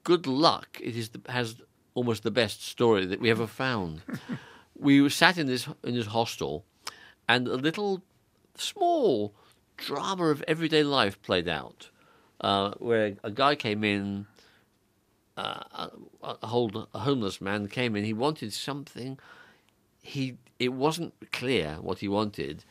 good 0.04 0.28
luck, 0.28 0.80
it 0.82 0.96
is 0.96 1.10
the, 1.10 1.32
has 1.32 1.56
almost 1.94 2.24
the 2.24 2.32
best 2.32 2.66
story 2.66 3.06
that 3.06 3.20
we 3.20 3.32
ever 3.32 3.48
found. 3.48 4.02
we 4.78 5.08
sat 5.10 5.38
in 5.38 5.48
this 5.48 5.68
in 5.84 5.96
this 5.96 6.08
hostel, 6.08 6.66
and 7.28 7.48
a 7.48 7.56
little 7.56 8.02
small 8.56 9.34
drama 9.78 10.26
of 10.26 10.44
everyday 10.48 10.84
life 10.84 11.22
played 11.22 11.48
out, 11.48 11.90
uh, 12.42 12.72
where 12.78 13.16
a 13.24 13.32
guy 13.32 13.56
came 13.56 13.84
in 13.84 14.28
uh, 15.38 15.64
a, 15.74 15.90
a, 16.42 16.48
hold, 16.48 16.88
a 16.94 17.00
homeless 17.00 17.42
man 17.42 17.68
came 17.68 17.96
in. 17.96 18.04
He 18.04 18.14
wanted 18.14 18.54
something. 18.54 19.18
He 20.02 20.38
it 20.60 20.74
wasn't 20.74 21.14
clear 21.32 21.78
what 21.82 22.00
he 22.00 22.08
wanted. 22.08 22.64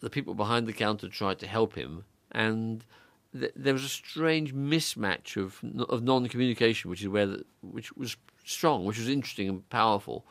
The 0.00 0.10
people 0.10 0.34
behind 0.34 0.66
the 0.66 0.72
counter 0.72 1.08
tried 1.08 1.38
to 1.40 1.46
help 1.46 1.74
him, 1.74 2.04
and 2.32 2.84
th- 3.38 3.52
there 3.54 3.72
was 3.74 3.84
a 3.84 3.88
strange 3.88 4.54
mismatch 4.54 5.36
of 5.36 5.60
of 5.88 6.02
non-communication, 6.02 6.90
which 6.90 7.02
is 7.02 7.08
where 7.08 7.26
the, 7.26 7.44
which 7.62 7.92
was 7.96 8.16
strong, 8.44 8.84
which 8.84 8.98
was 8.98 9.08
interesting 9.08 9.48
and 9.48 9.68
powerful. 9.70 10.24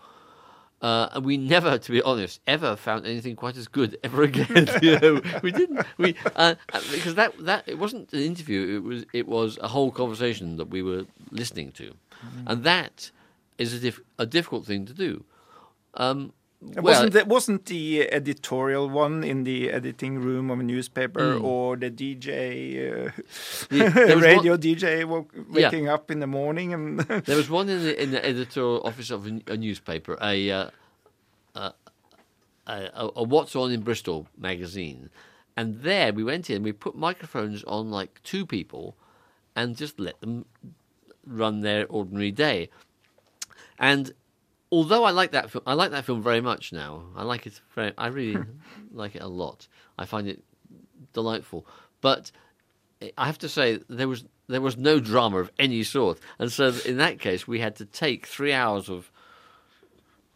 Uh, 0.81 1.09
and 1.11 1.25
we 1.25 1.35
never, 1.35 1.77
to 1.77 1.91
be 1.91 2.01
honest, 2.01 2.39
ever 2.47 2.73
found 2.77 3.05
anything 3.05 3.35
quite 3.35 3.57
as 3.57 3.67
good 3.67 3.97
ever 4.01 4.23
again. 4.23 4.69
you 4.81 4.97
know, 4.97 5.21
we 5.43 5.51
didn't. 5.51 5.85
We 5.97 6.15
uh, 6.37 6.55
uh, 6.71 6.81
because 6.91 7.15
that 7.15 7.37
that 7.45 7.67
it 7.67 7.77
wasn't 7.77 8.13
an 8.13 8.21
interview. 8.21 8.77
It 8.77 8.83
was 8.83 9.05
it 9.13 9.27
was 9.27 9.57
a 9.61 9.67
whole 9.67 9.91
conversation 9.91 10.55
that 10.55 10.69
we 10.69 10.81
were 10.81 11.05
listening 11.31 11.73
to, 11.73 11.93
and 12.47 12.63
that 12.63 13.11
is 13.57 13.73
a, 13.73 13.79
diff- 13.79 13.99
a 14.17 14.25
difficult 14.25 14.65
thing 14.65 14.85
to 14.85 14.93
do. 14.93 15.25
Um, 15.95 16.31
well, 16.61 16.83
wasn't 16.83 17.13
the, 17.13 17.25
wasn't 17.25 17.65
the 17.65 18.11
editorial 18.11 18.89
one 18.89 19.23
in 19.23 19.43
the 19.45 19.69
editing 19.71 20.19
room 20.19 20.51
of 20.51 20.59
a 20.59 20.63
newspaper 20.63 21.35
Mm. 21.35 21.43
or 21.43 21.77
the 21.77 21.89
DJ 21.89 23.07
uh, 23.07 23.11
The- 23.69 24.17
radio 24.21 24.53
one- 24.53 24.61
DJ 24.61 25.05
woke, 25.07 25.31
Yeah. 25.33 25.43
waking 25.69 25.87
up 25.87 26.11
in 26.11 26.19
the 26.19 26.27
morning 26.27 26.73
and 26.73 26.99
There 27.25 27.37
was 27.37 27.49
one 27.49 27.69
in 27.69 27.83
the 27.83 28.03
in 28.03 28.11
the 28.11 28.23
editorial 28.25 28.81
office 28.85 29.09
of 29.09 29.25
a, 29.25 29.39
a 29.47 29.57
newspaper, 29.57 30.17
a, 30.21 30.51
uh, 30.51 30.69
a, 31.55 31.73
a 32.67 33.09
a 33.15 33.23
What's 33.23 33.55
On 33.55 33.71
in 33.71 33.81
Bristol 33.81 34.27
magazine, 34.37 35.09
and 35.55 35.81
there 35.81 36.11
we 36.13 36.23
went 36.23 36.49
in. 36.49 36.61
We 36.63 36.73
put 36.73 36.95
microphones 36.95 37.63
on 37.63 37.89
like 37.89 38.21
two 38.23 38.45
people, 38.45 38.95
and 39.55 39.75
just 39.77 39.99
let 39.99 40.19
them 40.21 40.45
run 41.25 41.61
their 41.61 41.85
ordinary 41.87 42.31
day. 42.31 42.69
And 43.79 44.11
although 44.71 45.03
I 45.03 45.11
like 45.11 45.31
that 45.31 45.49
film, 45.49 45.63
I 45.65 45.73
like 45.73 45.91
that 45.91 46.05
film 46.05 46.21
very 46.21 46.41
much 46.41 46.71
now. 46.71 47.03
I 47.15 47.23
like 47.23 47.47
it 47.47 47.59
very. 47.73 47.93
I 47.97 48.07
really 48.07 48.43
like 48.91 49.15
it 49.15 49.21
a 49.21 49.27
lot. 49.27 49.67
I 49.97 50.05
find 50.05 50.27
it 50.27 50.43
delightful, 51.13 51.65
but 52.01 52.31
I 53.17 53.25
have 53.25 53.37
to 53.39 53.49
say 53.49 53.79
there 53.89 54.07
was 54.07 54.25
there 54.47 54.61
was 54.61 54.77
no 54.77 54.99
drama 54.99 55.37
of 55.37 55.51
any 55.59 55.83
sort, 55.83 56.19
and 56.37 56.51
so 56.51 56.73
in 56.85 56.97
that 56.97 57.19
case 57.19 57.47
we 57.47 57.59
had 57.59 57.75
to 57.77 57.85
take 57.85 58.25
three 58.25 58.53
hours 58.53 58.89
of 58.89 59.11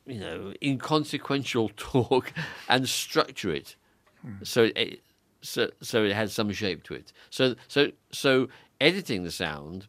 you 0.06 0.20
know 0.20 0.54
inconsequential 0.62 1.70
talk 1.78 2.34
and 2.68 2.90
structure 2.90 3.54
it 3.54 3.78
hmm. 4.22 4.34
so 4.44 4.70
it 4.76 5.00
so 5.42 5.70
so 5.82 6.04
it 6.04 6.14
had 6.14 6.32
some 6.32 6.52
shape 6.52 6.84
to 6.84 6.94
it. 6.96 7.12
So 7.30 7.56
so 7.68 7.92
so 8.12 8.48
editing 8.82 9.24
the 9.24 9.32
sound 9.32 9.88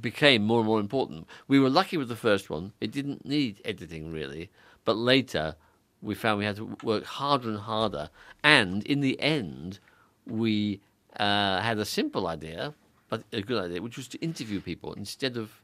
became 0.00 0.42
more 0.44 0.60
and 0.60 0.66
more 0.66 0.80
important. 0.80 1.26
We 1.48 1.58
were 1.60 1.70
lucky 1.70 1.96
with 1.96 2.08
the 2.08 2.16
first 2.16 2.50
one; 2.50 2.72
it 2.80 2.90
didn't 2.90 3.24
need 3.26 3.60
editing 3.64 4.12
really, 4.12 4.50
but 4.84 4.96
later 4.96 5.56
we 6.00 6.14
found 6.14 6.38
we 6.38 6.44
had 6.44 6.56
to 6.56 6.76
work 6.82 7.04
harder 7.04 7.48
and 7.50 7.58
harder, 7.60 8.10
and 8.42 8.82
in 8.84 9.00
the 9.00 9.20
end, 9.20 9.78
we 10.26 10.80
uh, 11.18 11.60
had 11.60 11.78
a 11.78 11.84
simple 11.84 12.26
idea, 12.26 12.74
but 13.08 13.22
a 13.32 13.42
good 13.42 13.62
idea, 13.64 13.82
which 13.82 13.96
was 13.96 14.08
to 14.08 14.18
interview 14.18 14.60
people 14.60 14.92
instead 14.94 15.36
of 15.36 15.60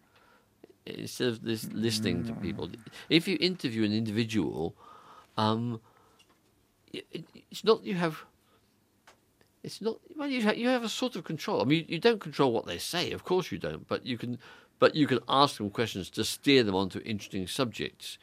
instead 0.87 1.29
of 1.29 1.43
this 1.43 1.69
listening 1.73 2.25
to 2.25 2.33
people. 2.35 2.71
If 3.11 3.29
you 3.29 3.37
interview 3.41 3.85
an 3.85 3.93
individual, 3.93 4.75
um, 5.37 5.81
it, 6.93 7.07
it- 7.13 7.45
it's 7.51 7.65
not 7.65 7.85
you 7.85 7.95
have. 7.95 8.25
It's 9.63 9.81
not 9.81 9.97
well. 10.17 10.29
You 10.29 10.43
have, 10.43 10.57
you 10.57 10.69
have 10.69 10.85
a 10.85 10.89
sort 10.89 11.17
of 11.17 11.25
control. 11.25 11.61
I 11.61 11.65
mean, 11.65 11.81
you, 11.89 11.95
you 11.95 11.99
don't 11.99 12.21
control 12.21 12.53
what 12.53 12.67
they 12.67 12.79
say, 12.79 13.11
of 13.13 13.25
course 13.25 13.51
you 13.53 13.59
don't. 13.59 13.87
But 13.89 14.07
you 14.07 14.17
can, 14.17 14.39
but 14.79 14.95
you 14.95 15.07
can 15.07 15.19
ask 15.29 15.57
them 15.59 15.71
questions 15.71 16.11
to 16.11 16.25
steer 16.25 16.63
them 16.63 16.75
onto 16.75 17.01
interesting 17.01 17.47
subjects, 17.47 18.19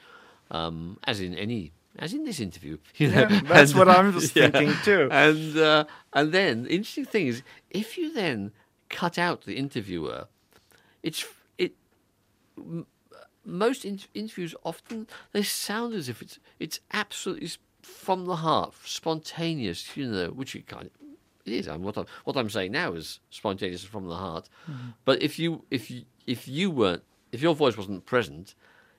um, 0.51 0.97
as 1.03 1.19
in 1.19 1.33
any, 1.35 1.73
as 1.99 2.13
in 2.13 2.23
this 2.23 2.39
interview. 2.39 2.77
You 2.97 3.09
know? 3.11 3.27
Yeah, 3.29 3.41
that's 3.43 3.71
And- 3.71 3.79
what 3.79 3.89
I 3.89 4.01
was 4.01 4.35
yeah. 4.35 4.49
thinking 4.49 4.75
too. 4.83 5.09
And 5.11 5.57
uh, 5.57 5.85
and 6.13 6.31
then 6.31 6.63
the 6.63 6.69
interesting 6.75 7.05
thing 7.05 7.27
is, 7.27 7.43
if 7.69 7.97
you 7.97 8.13
then 8.13 8.51
cut 8.89 9.17
out 9.17 9.41
the 9.45 9.55
interviewer, 9.57 10.27
it's 11.03 11.25
it. 11.57 11.73
m- 12.57 12.87
Most 13.47 13.85
in- 13.85 13.99
interviews 14.13 14.55
often 14.63 15.05
they 15.33 15.43
sound 15.43 15.93
as 15.93 16.07
if 16.09 16.21
it's 16.21 16.39
it's 16.59 16.79
absolutely 16.91 17.49
from 17.83 18.25
the 18.25 18.37
heart, 18.37 18.73
spontaneous. 18.85 19.95
You 19.97 20.07
know, 20.07 20.27
which 20.39 20.55
it 20.55 20.65
kind 20.67 20.85
of 20.85 20.91
it 21.45 21.53
is. 21.53 21.67
And 21.67 21.83
what 21.83 21.97
I'm 21.97 22.05
what 22.23 22.35
I'm 22.37 22.49
saying 22.49 22.71
now 22.71 22.93
is 22.93 23.19
spontaneous 23.29 23.83
from 23.83 24.07
the 24.07 24.15
heart. 24.15 24.49
But 25.05 25.21
if 25.21 25.37
you 25.39 25.63
if 25.71 25.89
you 25.91 26.03
if 26.27 26.47
you 26.47 26.71
weren't 26.71 27.03
if 27.31 27.41
your 27.41 27.55
voice 27.55 27.77
wasn't 27.77 28.05
present, 28.05 28.55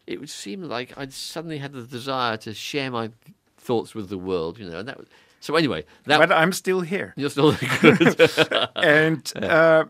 it 0.07 0.21
would 0.21 0.31
seem 0.31 0.63
like 0.63 0.93
I'd 0.97 1.13
suddenly 1.13 1.59
had 1.59 1.73
the 1.73 1.83
desire 1.83 2.37
to 2.39 2.55
share 2.55 2.91
my 2.91 3.11
thoughts 3.59 3.95
with 3.95 4.09
the 4.09 4.19
world. 4.19 4.59
You 4.59 4.69
know, 4.71 4.79
and 4.79 4.89
that. 4.89 4.99
was- 4.99 5.09
So 5.41 5.55
anyway, 5.57 5.85
that 6.07 6.19
But 6.19 6.33
I'm 6.33 6.53
still 6.53 6.81
here. 6.93 7.13
you're 7.17 7.31
still 7.31 7.53
good. 7.83 8.19
and 8.77 9.23
uh, 9.43 9.85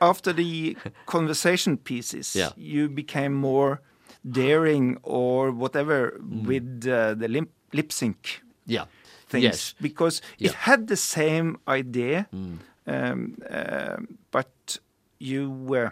after 0.00 0.32
the 0.32 0.76
conversation 1.06 1.76
pieces, 1.76 2.34
Yeah. 2.34 2.50
you 2.56 2.88
became 2.88 3.34
more 3.34 3.80
daring 4.24 4.98
or 5.02 5.50
whatever 5.52 5.98
Mm. 6.18 6.46
with 6.50 6.86
uh, 6.88 7.14
the 7.14 7.28
lip, 7.28 7.48
lip 7.72 7.90
sync 7.92 8.42
yeah. 8.66 8.84
Things 9.30 9.44
Yes. 9.44 9.74
because 9.80 10.22
it 10.38 10.52
had 10.66 10.86
the 10.86 10.96
same 10.96 11.48
idea, 11.68 12.26
Mm. 12.32 12.58
um, 12.86 13.36
um, 13.50 14.06
but 14.30 14.80
you 15.18 15.74
uh, 15.74 15.90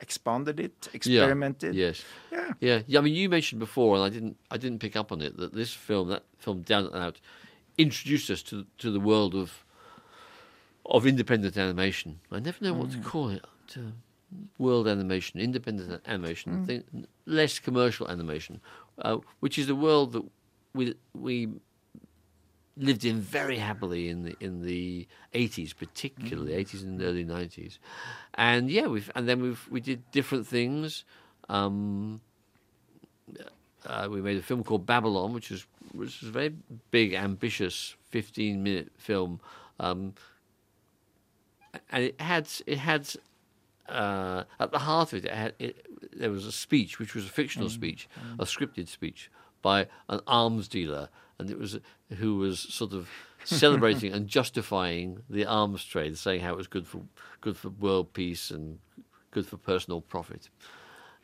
expanded 0.00 0.60
it, 0.60 0.88
experimented. 0.92 1.74
Yes. 1.74 2.04
Yeah. 2.32 2.52
Yeah. 2.60 2.82
Yeah. 2.86 3.00
I 3.00 3.02
mean, 3.04 3.14
you 3.22 3.28
mentioned 3.28 3.58
before, 3.60 3.96
and 3.96 4.04
I 4.04 4.10
didn't. 4.14 4.36
I 4.54 4.56
didn't 4.58 4.78
pick 4.80 4.96
up 4.96 5.10
on 5.12 5.20
it 5.22 5.36
that 5.36 5.52
this 5.52 5.72
film, 5.74 6.08
that 6.08 6.22
film, 6.38 6.62
Down 6.62 6.84
and 6.86 7.02
Out, 7.06 7.20
introduced 7.76 8.30
us 8.30 8.42
to 8.42 8.64
to 8.82 8.90
the 8.90 9.00
world 9.00 9.34
of 9.34 9.64
of 10.84 11.06
independent 11.06 11.56
animation. 11.56 12.20
I 12.30 12.40
never 12.40 12.64
know 12.64 12.74
what 12.74 12.90
to 12.92 12.98
call 13.10 13.28
it. 13.36 13.44
To 13.74 13.92
world 14.58 14.86
animation, 14.88 15.40
independent 15.40 16.02
animation, 16.06 16.66
think, 16.66 16.84
less 17.26 17.58
commercial 17.58 18.06
animation, 18.08 18.60
uh, 18.98 19.18
which 19.40 19.58
is 19.58 19.68
a 19.68 19.74
world 19.74 20.12
that 20.12 20.24
we 20.74 20.94
we 21.14 21.48
lived 22.78 23.04
in 23.04 23.20
very 23.20 23.58
happily 23.58 24.08
in 24.08 24.22
the 24.24 24.36
in 24.40 24.62
the 24.62 25.06
eighties, 25.34 25.72
particularly 25.72 26.54
eighties 26.54 26.82
and 26.82 27.02
early 27.02 27.24
nineties, 27.24 27.78
and 28.34 28.70
yeah, 28.70 28.86
we've 28.86 29.10
and 29.14 29.28
then 29.28 29.42
we've 29.42 29.66
we 29.70 29.80
did 29.80 30.10
different 30.10 30.46
things. 30.46 31.04
Um, 31.48 32.20
uh, 33.86 34.08
we 34.10 34.20
made 34.20 34.36
a 34.36 34.42
film 34.42 34.64
called 34.64 34.86
Babylon, 34.86 35.32
which 35.32 35.50
was 35.50 35.66
which 35.92 36.20
was 36.20 36.28
a 36.28 36.32
very 36.32 36.54
big, 36.90 37.14
ambitious, 37.14 37.96
fifteen 38.10 38.62
minute 38.62 38.92
film, 38.96 39.40
um, 39.80 40.14
and 41.90 42.04
it 42.04 42.20
had 42.20 42.48
it 42.66 42.78
had 42.78 43.08
uh, 43.88 44.44
at 44.60 44.70
the 44.70 44.78
heart 44.78 45.12
of 45.12 45.24
it, 45.24 45.26
it, 45.26 45.34
had, 45.34 45.54
it 45.58 45.86
there 46.12 46.30
was 46.30 46.46
a 46.46 46.52
speech, 46.52 46.98
which 46.98 47.14
was 47.14 47.24
a 47.24 47.28
fictional 47.28 47.68
speech, 47.68 48.08
a 48.38 48.44
scripted 48.44 48.88
speech 48.88 49.30
by 49.62 49.86
an 50.08 50.20
arms 50.26 50.68
dealer, 50.68 51.08
and 51.38 51.50
it 51.50 51.58
was 51.58 51.78
who 52.18 52.36
was 52.36 52.58
sort 52.60 52.92
of 52.92 53.08
celebrating 53.44 54.12
and 54.16 54.26
justifying 54.28 55.22
the 55.30 55.44
arms 55.46 55.84
trade, 55.84 56.16
saying 56.18 56.40
how 56.40 56.52
it 56.52 56.56
was 56.56 56.66
good 56.66 56.86
for 56.86 57.02
good 57.40 57.56
for 57.56 57.68
world 57.70 58.12
peace 58.12 58.50
and 58.50 58.78
good 59.30 59.46
for 59.46 59.56
personal 59.56 60.00
profit. 60.00 60.48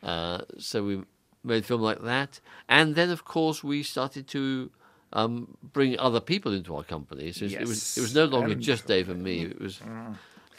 Uh, 0.03 0.41
so 0.57 0.83
we 0.83 1.03
made 1.43 1.63
a 1.63 1.67
film 1.67 1.81
like 1.81 2.01
that, 2.03 2.39
and 2.69 2.95
then 2.95 3.09
of 3.09 3.25
course 3.25 3.63
we 3.63 3.83
started 3.83 4.27
to 4.27 4.69
um, 5.13 5.57
bring 5.73 5.97
other 5.99 6.19
people 6.19 6.53
into 6.53 6.75
our 6.75 6.83
company. 6.83 7.31
So 7.31 7.45
it 7.45 7.59
was 7.61 7.97
it 7.97 8.01
was 8.01 8.15
no 8.15 8.25
longer 8.25 8.53
and- 8.53 8.61
just 8.61 8.87
Dave 8.87 9.09
and 9.09 9.23
me. 9.23 9.41
It 9.43 9.59
was 9.61 9.81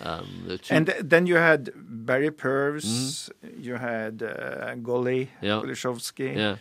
um, 0.01 0.45
the 0.47 0.59
two. 0.59 0.75
And 0.75 0.87
then 1.01 1.27
you 1.27 1.37
had 1.37 1.71
Barry 1.75 2.31
Purves, 2.31 3.31
you 3.59 3.75
had 3.77 4.23
uh, 4.23 4.75
Golly. 4.77 5.31
Yeah. 5.41 5.61
Yeah. 6.37 6.57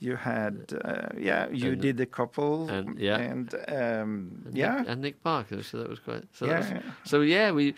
You 0.00 0.16
had 0.16 0.72
uh, 0.84 1.08
yeah, 1.18 1.48
you 1.50 1.72
And- 1.72 1.80
did 1.82 2.00
a 2.00 2.06
couple, 2.06 2.68
and- 2.70 2.98
yeah. 2.98 3.18
and 3.18 3.54
um, 3.68 4.42
And 4.46 4.56
yeah, 4.56 4.78
Nick, 4.78 4.88
and 4.88 5.00
Nick 5.02 5.22
Parker. 5.22 5.62
So 5.62 5.78
that 5.78 5.88
was 5.88 5.98
quite. 5.98 6.24
So 6.32 6.46
Yeah, 6.46 6.58
was, 6.74 6.82
so 7.04 7.20
yeah, 7.20 7.50
we, 7.52 7.74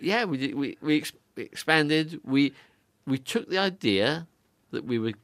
yeah, 0.00 0.24
we 0.24 0.36
did, 0.38 0.54
we 0.54 0.76
we 0.82 0.96
ex- 0.98 1.12
expanded. 1.36 2.20
We 2.24 2.52
we 3.06 3.18
took 3.18 3.48
the 3.48 3.58
idea 3.58 4.26
that 4.72 4.84
we 4.84 4.98
were 4.98 5.14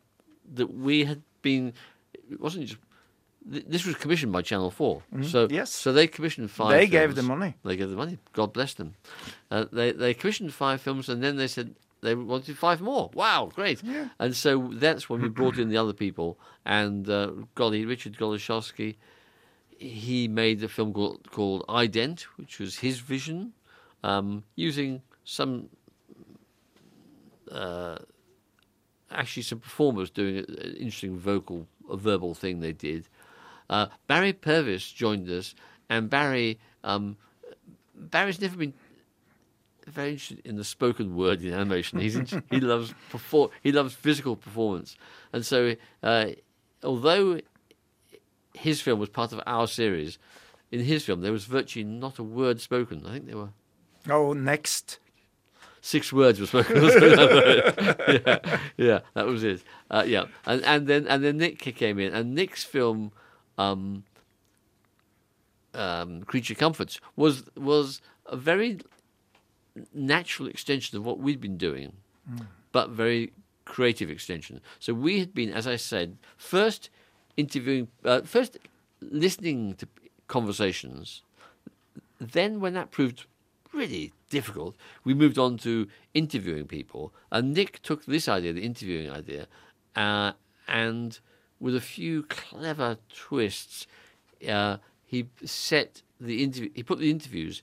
that 0.55 0.69
we 0.75 1.05
had 1.05 1.23
been. 1.43 1.73
It 2.31 2.41
wasn't 2.41 2.67
just. 2.67 2.81
This 3.49 3.87
was 3.87 3.95
commissioned 3.95 4.33
by 4.33 4.43
Channel 4.43 4.71
4 4.73 5.03
So 5.23 5.47
Mm-hmm. 5.47 5.55
Yes. 5.55 5.71
so 5.71 5.93
they 5.93 6.09
commissioned 6.09 6.51
five. 6.51 6.73
they 6.73 6.89
gave 6.89 7.15
the 7.15 7.23
money. 7.23 7.55
They 7.65 7.77
gave 7.77 7.91
the 7.91 7.97
money. 7.97 8.19
God 8.33 8.53
bless 8.53 8.75
them. 8.75 8.95
Uh, 9.53 9.67
they 9.73 9.93
they 9.93 10.15
commissioned 10.15 10.53
five 10.53 10.81
films, 10.81 11.09
and 11.09 11.23
then 11.23 11.37
they 11.37 11.47
said 11.47 11.69
they 12.03 12.15
wanted 12.15 12.57
five 12.59 12.81
more. 12.81 13.11
Wow, 13.15 13.51
great! 13.55 13.83
Yeah. 13.83 14.09
And 14.19 14.35
so 14.35 14.71
that's 14.73 15.09
when 15.09 15.23
we 15.23 15.29
brought 15.29 15.59
in 15.59 15.69
the 15.69 15.77
other 15.77 15.93
people. 15.93 16.39
And 16.65 17.09
uh, 17.09 17.33
Golly 17.55 17.85
Richard 17.85 18.17
Goleszowski, 18.17 18.97
he 19.79 20.29
made 20.29 20.63
a 20.63 20.69
film 20.69 20.93
called, 20.93 21.31
called 21.31 21.65
Ident, 21.69 22.23
which 22.37 22.59
was 22.59 22.79
his 22.79 23.01
vision, 23.01 23.53
um, 24.03 24.45
using 24.55 25.03
some. 25.25 25.69
Uh, 27.51 27.99
actually, 29.11 29.43
some 29.43 29.61
performers 29.61 30.11
doing 30.11 30.39
an 30.39 30.75
interesting 30.79 31.17
vocal, 31.17 31.67
verbal 31.93 32.35
thing 32.35 32.61
they 32.61 32.73
did. 32.73 33.09
Uh, 33.71 33.87
Barry 34.07 34.33
Purves 34.33 34.93
joined 34.93 35.29
us, 35.31 35.55
and 35.89 36.11
Barry 36.11 36.59
um, 36.85 37.17
Barry's 37.97 38.41
never 38.41 38.57
been 38.57 38.75
very 39.87 40.13
interested 40.13 40.41
in 40.45 40.57
the 40.57 40.65
spoken 40.65 41.15
word 41.17 41.43
in 41.43 41.53
animation. 41.53 41.99
He's 42.01 42.17
in, 42.17 42.27
he 42.51 42.61
loves 42.61 42.93
perform 43.11 43.51
he 43.63 43.73
loves 43.73 43.95
physical 43.95 44.37
performance, 44.37 44.97
and 45.33 45.45
so 45.47 45.75
uh, 46.03 46.27
although 46.83 47.41
his 48.55 48.81
film 48.81 48.99
was 48.99 49.09
part 49.09 49.33
of 49.33 49.41
our 49.47 49.67
series, 49.67 50.19
in 50.73 50.81
his 50.81 51.05
film 51.05 51.21
there 51.21 51.33
was 51.33 51.45
virtually 51.45 51.85
not 51.85 52.19
a 52.19 52.23
word 52.23 52.61
spoken. 52.61 53.05
I 53.07 53.13
think 53.13 53.27
there 53.27 53.37
were 53.37 53.51
Oh, 54.09 54.33
next. 54.33 54.99
six 55.81 56.13
words 56.13 56.39
were 56.41 56.47
spoken. 56.47 56.77
yeah, 56.85 58.59
yeah, 58.77 59.01
that 59.15 59.27
was 59.27 59.43
it. 59.45 59.63
Uh, 59.91 60.05
yeah, 60.07 60.25
and 60.47 60.65
and 60.65 60.87
then 60.87 61.07
and 61.09 61.23
then 61.25 61.39
Nick 61.39 61.59
came 61.59 61.99
in, 61.99 62.13
and 62.13 62.35
Nick's 62.35 62.65
film, 62.65 63.13
um, 63.59 64.05
um, 65.75 66.23
Creature 66.25 66.55
Comforts, 66.55 67.01
was 67.17 67.45
was 67.57 68.01
a 68.27 68.37
very 68.37 68.79
natural 69.93 70.49
extension 70.49 70.97
of 70.97 71.05
what 71.05 71.19
we'd 71.19 71.41
been 71.41 71.57
doing, 71.57 71.93
but 72.73 72.91
very 72.91 73.33
creative 73.65 74.11
extension. 74.11 74.61
So 74.79 74.95
we 74.95 75.19
had 75.19 75.35
been, 75.35 75.53
as 75.53 75.67
I 75.67 75.77
said, 75.77 76.17
first 76.37 76.91
interviewing, 77.37 77.89
uh, 78.05 78.23
first 78.23 78.59
listening 79.01 79.75
to 79.75 79.89
conversations. 80.29 81.23
Then, 82.19 82.61
when 82.61 82.75
that 82.75 82.91
proved 82.91 83.27
really 83.73 84.13
difficult, 84.31 84.75
we 85.05 85.13
moved 85.15 85.39
on 85.39 85.59
to 85.59 85.87
interviewing 86.15 86.67
people. 86.67 87.13
And 87.31 87.53
Nick 87.53 87.83
took 87.83 88.07
this 88.07 88.29
idea, 88.29 88.53
the 88.53 88.65
interviewing 88.65 89.11
idea, 89.11 89.47
uh, 89.95 90.33
and 90.67 91.19
with 91.61 91.77
a 91.77 91.81
few 91.81 92.23
clever 92.25 92.99
twists, 93.15 93.87
uh, 94.49 94.79
he 95.05 95.29
set 95.45 96.03
the 96.21 96.43
interview. 96.43 96.71
He 96.75 96.83
put 96.83 96.99
the 96.99 97.11
interviews 97.11 97.63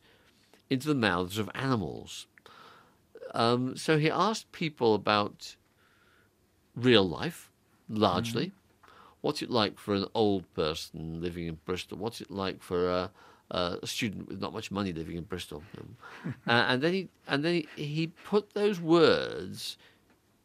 into 0.69 0.87
the 0.87 0.95
mouths 0.95 1.37
of 1.37 1.49
animals. 1.53 2.27
Um, 3.33 3.75
so 3.75 3.97
he 3.97 4.09
asked 4.09 4.51
people 4.51 4.93
about 4.95 5.55
real 6.75 7.07
life, 7.07 7.51
largely. 7.89 8.51
What's 9.21 9.41
it 9.41 9.49
like 9.49 9.79
for 9.79 9.95
an 9.95 10.05
old 10.13 10.51
person 10.53 11.21
living 11.21 11.47
in 11.47 11.59
Bristol? 11.65 11.97
What's 11.97 12.21
it 12.21 12.29
like 12.29 12.61
for 12.61 12.89
a, 12.89 13.11
a 13.51 13.87
student 13.87 14.27
with 14.27 14.41
not 14.41 14.53
much 14.53 14.69
money 14.69 14.91
living 14.93 15.17
in 15.17 15.23
Bristol? 15.23 15.63
Uh, 16.45 16.65
and 16.67 16.81
then 16.81 16.93
he 16.93 17.07
and 17.27 17.43
then 17.43 17.53
he, 17.53 17.83
he 17.83 18.07
put 18.07 18.53
those 18.53 18.79
words 18.79 19.77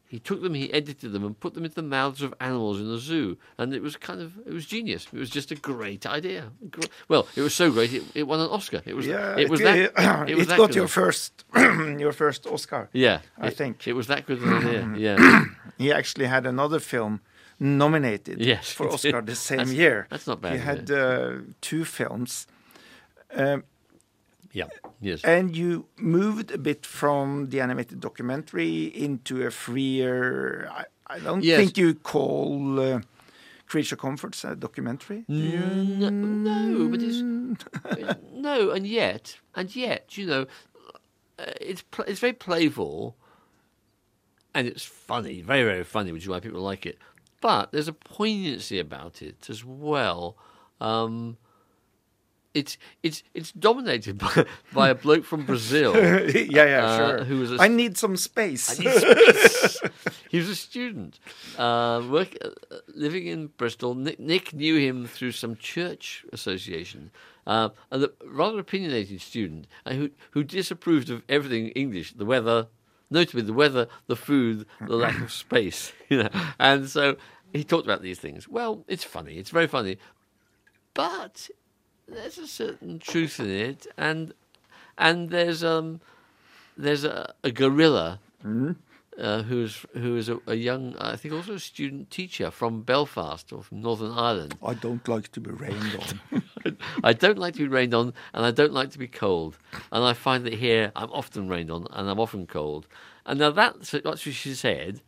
he 0.09 0.17
took 0.19 0.41
them, 0.41 0.53
he 0.55 0.73
edited 0.73 1.11
them, 1.13 1.23
and 1.23 1.39
put 1.39 1.53
them 1.53 1.63
into 1.65 1.75
the 1.75 1.83
mouths 1.97 2.21
of 2.23 2.33
animals 2.41 2.79
in 2.81 2.87
the 2.89 2.97
zoo, 2.97 3.37
and 3.59 3.73
it 3.73 3.81
was 3.81 3.95
kind 3.95 4.19
of 4.21 4.29
it 4.47 4.53
was 4.53 4.65
genius. 4.65 5.07
It 5.13 5.19
was 5.19 5.29
just 5.29 5.51
a 5.51 5.55
great 5.55 6.03
idea. 6.05 6.41
Well, 7.07 7.27
it 7.35 7.41
was 7.41 7.53
so 7.53 7.71
great, 7.71 7.93
it, 7.93 8.03
it 8.15 8.23
won 8.23 8.39
an 8.39 8.49
Oscar. 8.49 8.81
It 8.85 8.95
was 8.95 9.05
Yeah, 9.05 9.37
it 9.37 9.47
was 9.49 9.61
it, 9.61 9.65
that 9.95 10.29
it 10.29 10.35
was 10.35 10.47
it 10.47 10.49
that 10.49 10.57
got 10.57 10.73
your 10.75 10.87
first 10.87 11.31
your 12.05 12.11
first 12.11 12.41
Oscar. 12.47 12.89
yeah, 12.91 13.19
I 13.37 13.49
think. 13.51 13.87
it 13.87 13.93
was 13.93 14.07
that 14.07 14.25
good 14.25 14.41
an 14.41 14.53
idea. 14.53 14.81
Yeah, 15.05 15.43
He 15.77 15.93
actually 15.93 16.25
had 16.27 16.45
another 16.45 16.79
film 16.79 17.21
nominated 17.59 18.39
Yes, 18.41 18.71
for 18.71 18.87
Oscar 18.91 19.21
the 19.21 19.35
same 19.35 19.57
That's- 19.57 19.75
year. 19.77 20.07
that's 20.09 20.27
not 20.27 20.41
bad, 20.41 20.53
He 20.53 20.59
had 20.59 20.89
uh, 20.91 21.31
two 21.61 21.83
films. 21.85 22.47
Um, 23.33 23.63
yeah, 24.51 24.65
yes. 25.01 25.23
And 25.23 25.55
you 25.55 25.85
moved 25.97 26.51
a 26.51 26.57
bit 26.57 26.85
from 26.85 27.49
the 27.49 27.61
animated 27.61 27.99
documentary 27.99 28.85
into 28.85 29.45
a 29.45 29.51
freer. 29.51 30.69
I, 30.71 30.85
I 31.07 31.19
don't 31.19 31.43
Yes. 31.43 31.57
think 31.57 31.77
you 31.77 31.93
call 31.95 32.79
uh, 32.79 33.01
Creature 33.67 33.97
Comforts 33.97 34.43
a 34.43 34.55
documentary. 34.55 35.25
do 35.27 35.35
you? 35.35 35.77
No, 35.99 36.87
but 36.89 37.01
it's 37.03 37.23
no, 38.33 38.71
and 38.71 38.85
yet, 38.87 39.37
and 39.55 39.75
yet, 39.75 40.17
you 40.17 40.25
know, 40.25 40.45
uh, 41.37 41.51
it's 41.61 41.81
pl- 41.83 42.05
it's 42.07 42.19
very 42.19 42.33
playful, 42.33 43.15
and 44.53 44.67
it's 44.67 44.83
funny, 44.83 45.41
very 45.41 45.63
very 45.63 45.83
funny, 45.83 46.11
which 46.11 46.23
is 46.23 46.29
why 46.29 46.39
people 46.39 46.61
like 46.61 46.85
it. 46.85 46.97
But 47.41 47.71
there's 47.71 47.87
a 47.87 47.93
poignancy 47.93 48.79
about 48.79 49.21
it 49.21 49.49
as 49.49 49.63
well. 49.63 50.35
Um, 50.81 51.37
it's 52.53 52.77
it's 53.03 53.23
it's 53.33 53.51
dominated 53.51 54.17
by, 54.17 54.45
by 54.73 54.89
a 54.89 54.95
bloke 54.95 55.23
from 55.25 55.45
Brazil. 55.45 55.93
yeah, 55.97 56.65
yeah, 56.65 56.85
Uh, 56.85 56.97
sure. 56.97 57.23
who 57.25 57.39
was 57.39 57.51
a 57.51 57.57
I 57.59 57.67
need 57.67 57.97
some 57.97 58.17
space. 58.17 58.79
I 58.79 58.83
need 58.83 58.93
space. 58.93 59.79
he 60.29 60.37
was 60.37 60.49
a 60.49 60.55
student, 60.55 61.19
uh, 61.57 62.01
work, 62.09 62.35
uh, 62.43 62.49
living 62.87 63.27
in 63.27 63.47
Bristol. 63.47 63.93
Nick, 63.95 64.19
Nick 64.19 64.53
knew 64.53 64.77
him 64.77 65.05
through 65.07 65.31
some 65.33 65.55
church 65.57 66.25
association, 66.33 67.11
uh, 67.45 67.69
and 67.91 68.03
a 68.03 68.11
rather 68.25 68.59
opinionated 68.59 69.21
student 69.21 69.67
who 69.87 70.09
who 70.31 70.43
disapproved 70.43 71.09
of 71.09 71.21
everything 71.29 71.69
English, 71.69 72.13
the 72.13 72.25
weather, 72.25 72.67
notably 73.11 73.43
the 73.43 73.53
weather, 73.53 73.87
the 74.07 74.15
food, 74.15 74.65
the 74.87 74.95
lack 74.95 75.21
of 75.21 75.31
space. 75.31 75.93
You 76.09 76.23
know, 76.23 76.29
and 76.57 76.89
so 76.89 77.17
he 77.53 77.63
talked 77.63 77.85
about 77.85 78.01
these 78.01 78.17
things. 78.19 78.47
Well, 78.49 78.83
it's 78.87 79.03
funny. 79.03 79.37
It's 79.37 79.51
very 79.51 79.67
funny, 79.67 79.97
but 80.95 81.49
there's 82.11 82.37
a 82.37 82.47
certain 82.47 82.99
truth 82.99 83.39
in 83.39 83.49
it, 83.49 83.87
and 83.97 84.33
and 84.97 85.29
there's 85.29 85.63
um 85.63 86.01
there's 86.77 87.03
a, 87.03 87.33
a 87.43 87.51
gorilla 87.51 88.19
uh, 89.19 89.43
who's 89.43 89.85
who 89.93 90.15
is 90.15 90.29
a, 90.29 90.39
a 90.47 90.55
young, 90.55 90.95
I 90.97 91.15
think 91.15 91.33
also 91.33 91.55
a 91.55 91.59
student 91.59 92.09
teacher 92.09 92.51
from 92.51 92.83
Belfast 92.83 93.51
or 93.51 93.63
from 93.63 93.81
Northern 93.81 94.11
Ireland. 94.11 94.55
I 94.63 94.73
don't 94.73 95.05
like 95.07 95.31
to 95.33 95.41
be 95.41 95.51
rained 95.51 95.99
on. 95.99 96.77
I 97.03 97.13
don't 97.13 97.37
like 97.37 97.55
to 97.55 97.59
be 97.59 97.67
rained 97.67 97.93
on, 97.93 98.13
and 98.33 98.45
I 98.45 98.51
don't 98.51 98.73
like 98.73 98.91
to 98.91 98.99
be 98.99 99.07
cold. 99.07 99.57
And 99.91 100.03
I 100.03 100.13
find 100.13 100.45
that 100.45 100.53
here 100.53 100.91
I'm 100.95 101.11
often 101.11 101.49
rained 101.49 101.71
on, 101.71 101.87
and 101.91 102.09
I'm 102.09 102.19
often 102.19 102.47
cold. 102.47 102.87
And 103.25 103.39
now 103.39 103.51
that's, 103.51 103.91
that's 103.91 104.05
what 104.05 104.19
she 104.19 104.53
said, 104.53 105.01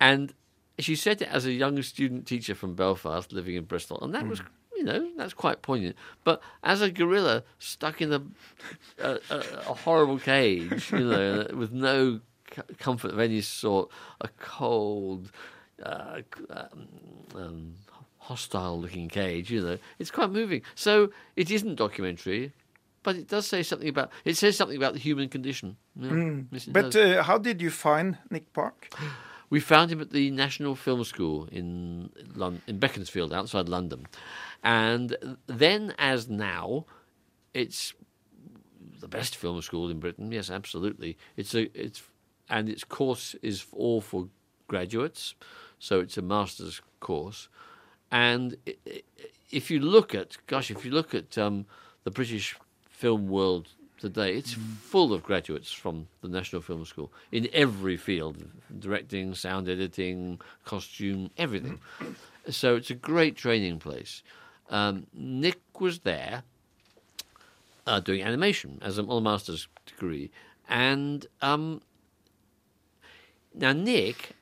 and 0.00 0.34
she 0.78 0.96
said 0.96 1.22
it 1.22 1.28
as 1.28 1.46
a 1.46 1.52
young 1.52 1.80
student 1.82 2.26
teacher 2.26 2.54
from 2.54 2.74
Belfast 2.74 3.32
living 3.32 3.54
in 3.54 3.64
Bristol, 3.64 4.00
and 4.02 4.14
that 4.14 4.26
was. 4.26 4.42
You 4.78 4.84
know 4.84 5.10
that's 5.16 5.34
quite 5.34 5.60
poignant, 5.60 5.96
but 6.22 6.40
as 6.62 6.80
a 6.82 6.90
gorilla 6.90 7.42
stuck 7.58 8.00
in 8.00 8.12
a 8.12 8.22
a, 9.02 9.18
a, 9.28 9.36
a 9.70 9.74
horrible 9.74 10.18
cage, 10.20 10.92
you 10.92 11.00
know, 11.00 11.48
with 11.52 11.72
no 11.72 12.20
c- 12.54 12.62
comfort 12.78 13.10
of 13.10 13.18
any 13.18 13.40
sort, 13.40 13.90
a 14.20 14.28
cold, 14.38 15.32
uh, 15.82 16.20
um, 16.50 16.88
um, 17.34 17.74
hostile-looking 18.18 19.08
cage. 19.08 19.50
You 19.50 19.62
know, 19.62 19.78
it's 19.98 20.12
quite 20.12 20.30
moving. 20.30 20.62
So 20.76 21.10
it 21.34 21.50
isn't 21.50 21.74
documentary, 21.74 22.52
but 23.02 23.16
it 23.16 23.26
does 23.26 23.46
say 23.48 23.64
something 23.64 23.88
about. 23.88 24.10
It 24.24 24.36
says 24.36 24.56
something 24.56 24.76
about 24.76 24.92
the 24.92 25.00
human 25.00 25.28
condition. 25.28 25.76
Yeah, 25.98 26.12
it 26.52 26.72
but 26.72 26.94
uh, 26.94 27.22
how 27.24 27.38
did 27.38 27.60
you 27.60 27.70
find 27.70 28.18
Nick 28.30 28.52
Park? 28.52 28.90
We 29.50 29.60
found 29.60 29.90
him 29.90 30.00
at 30.00 30.10
the 30.10 30.30
National 30.30 30.74
Film 30.74 31.04
School 31.04 31.48
in 31.50 32.10
in 32.66 32.78
Beaconsfield, 32.78 33.32
outside 33.32 33.68
London, 33.68 34.06
and 34.62 35.16
then 35.46 35.94
as 35.98 36.28
now, 36.28 36.84
it's 37.54 37.94
the 39.00 39.08
best 39.08 39.36
film 39.36 39.60
school 39.62 39.88
in 39.90 40.00
Britain. 40.00 40.32
Yes, 40.32 40.50
absolutely. 40.50 41.16
It's 41.36 41.54
a 41.54 41.70
it's 41.78 42.02
and 42.50 42.68
its 42.68 42.84
course 42.84 43.34
is 43.42 43.66
all 43.72 44.00
for 44.00 44.28
graduates, 44.66 45.34
so 45.78 46.00
it's 46.00 46.18
a 46.18 46.22
master's 46.22 46.80
course, 47.00 47.48
and 48.10 48.56
if 49.50 49.70
you 49.70 49.80
look 49.80 50.14
at 50.14 50.36
gosh, 50.46 50.70
if 50.70 50.84
you 50.84 50.90
look 50.90 51.14
at 51.14 51.38
um, 51.38 51.66
the 52.04 52.10
British 52.10 52.56
film 52.88 53.28
world 53.28 53.68
today, 53.98 54.34
it's 54.36 54.52
full 54.52 55.12
of 55.12 55.22
graduates 55.22 55.72
from 55.72 56.08
the 56.22 56.28
National 56.28 56.62
Film 56.62 56.84
School 56.84 57.12
in 57.32 57.48
every 57.52 57.96
field 57.96 58.44
directing, 58.78 59.34
sound 59.34 59.68
editing, 59.68 60.40
costume, 60.64 61.30
everything. 61.36 61.80
So 62.48 62.76
it's 62.76 62.90
a 62.90 62.94
great 62.94 63.36
training 63.36 63.78
place. 63.78 64.22
Um, 64.70 65.06
Nick 65.12 65.60
was 65.78 66.00
there 66.00 66.42
uh, 67.86 68.00
doing 68.00 68.22
animation 68.22 68.78
as 68.82 68.98
a 68.98 69.20
master's 69.20 69.66
degree. 69.86 70.30
And 70.68 71.26
um, 71.40 71.80
now 73.54 73.72
Nick 73.72 74.36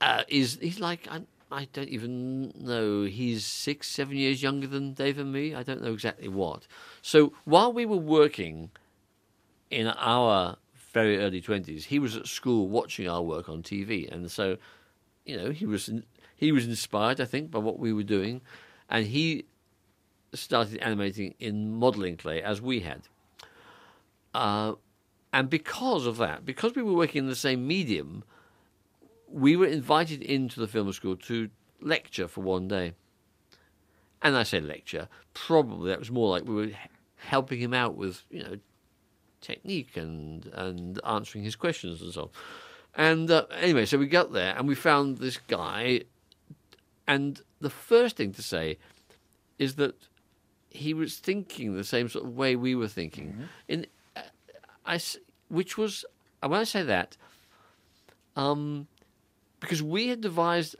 uh, 0.00 0.24
is 0.28 0.58
he's 0.60 0.78
like 0.78 1.08
I, 1.10 1.22
I 1.50 1.68
don't 1.72 1.88
even 1.88 2.52
know 2.54 3.04
he's 3.04 3.44
six 3.44 3.88
seven 3.88 4.16
years 4.16 4.42
younger 4.42 4.66
than 4.66 4.92
Dave 4.92 5.18
and 5.18 5.32
me. 5.32 5.54
I 5.54 5.62
don't 5.62 5.82
know 5.82 5.92
exactly 5.92 6.28
what. 6.28 6.66
So 7.00 7.32
while 7.44 7.72
we 7.72 7.86
were 7.86 7.96
working 7.96 8.70
in 9.70 9.86
our 9.86 10.56
very 10.92 11.18
early 11.18 11.40
twenties, 11.40 11.86
he 11.86 11.98
was 11.98 12.16
at 12.16 12.26
school 12.26 12.68
watching 12.68 13.08
our 13.08 13.22
work 13.22 13.48
on 13.48 13.62
TV, 13.62 14.10
and 14.10 14.30
so 14.30 14.56
you 15.24 15.36
know 15.36 15.50
he 15.50 15.66
was 15.66 15.90
he 16.36 16.52
was 16.52 16.66
inspired, 16.66 17.20
I 17.20 17.26
think, 17.26 17.50
by 17.50 17.58
what 17.58 17.78
we 17.78 17.92
were 17.92 18.02
doing, 18.02 18.40
and 18.88 19.06
he 19.06 19.44
started 20.32 20.78
animating 20.78 21.34
in 21.38 21.74
modelling 21.74 22.16
clay 22.16 22.42
as 22.42 22.60
we 22.60 22.80
had. 22.80 23.02
Uh, 24.32 24.74
and 25.32 25.50
because 25.50 26.06
of 26.06 26.16
that, 26.18 26.44
because 26.44 26.74
we 26.74 26.82
were 26.82 26.94
working 26.94 27.20
in 27.20 27.28
the 27.28 27.36
same 27.36 27.66
medium, 27.66 28.24
we 29.28 29.56
were 29.56 29.66
invited 29.66 30.22
into 30.22 30.60
the 30.60 30.66
film 30.66 30.92
school 30.92 31.16
to 31.16 31.50
lecture 31.80 32.26
for 32.26 32.40
one 32.40 32.68
day. 32.68 32.94
And 34.22 34.36
I 34.36 34.42
say 34.42 34.60
lecture, 34.60 35.08
probably 35.34 35.90
that 35.90 35.98
was 35.98 36.10
more 36.10 36.30
like 36.30 36.44
we 36.44 36.54
were 36.54 36.70
helping 37.16 37.60
him 37.60 37.72
out 37.72 37.96
with, 37.96 38.24
you 38.30 38.42
know, 38.42 38.56
technique 39.40 39.96
and 39.96 40.46
and 40.52 41.00
answering 41.04 41.44
his 41.44 41.56
questions 41.56 42.02
and 42.02 42.12
so 42.12 42.22
on. 42.22 42.30
And 42.94 43.30
uh, 43.30 43.46
anyway, 43.52 43.86
so 43.86 43.98
we 43.98 44.06
got 44.06 44.32
there 44.32 44.54
and 44.56 44.66
we 44.66 44.74
found 44.74 45.18
this 45.18 45.38
guy, 45.46 46.02
and 47.06 47.40
the 47.60 47.70
first 47.70 48.16
thing 48.16 48.32
to 48.32 48.42
say 48.42 48.78
is 49.58 49.76
that 49.76 49.94
he 50.70 50.94
was 50.94 51.16
thinking 51.16 51.74
the 51.74 51.84
same 51.84 52.08
sort 52.08 52.24
of 52.24 52.36
way 52.36 52.56
we 52.56 52.74
were 52.74 52.88
thinking. 52.88 53.48
In 53.68 53.86
uh, 54.16 54.22
I, 54.86 55.00
which 55.48 55.76
was 55.76 56.04
and 56.42 56.50
when 56.50 56.60
I 56.60 56.64
say 56.64 56.82
that, 56.82 57.16
um, 58.36 58.86
because 59.60 59.82
we 59.82 60.08
had 60.08 60.20
devised 60.20 60.76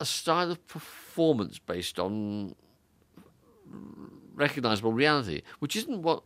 a 0.00 0.04
style 0.04 0.50
of 0.50 0.66
performance 0.66 1.58
based 1.58 1.98
on 1.98 2.54
recognizable 4.34 4.92
reality, 4.92 5.42
which 5.58 5.76
isn't 5.76 6.02
what 6.02 6.22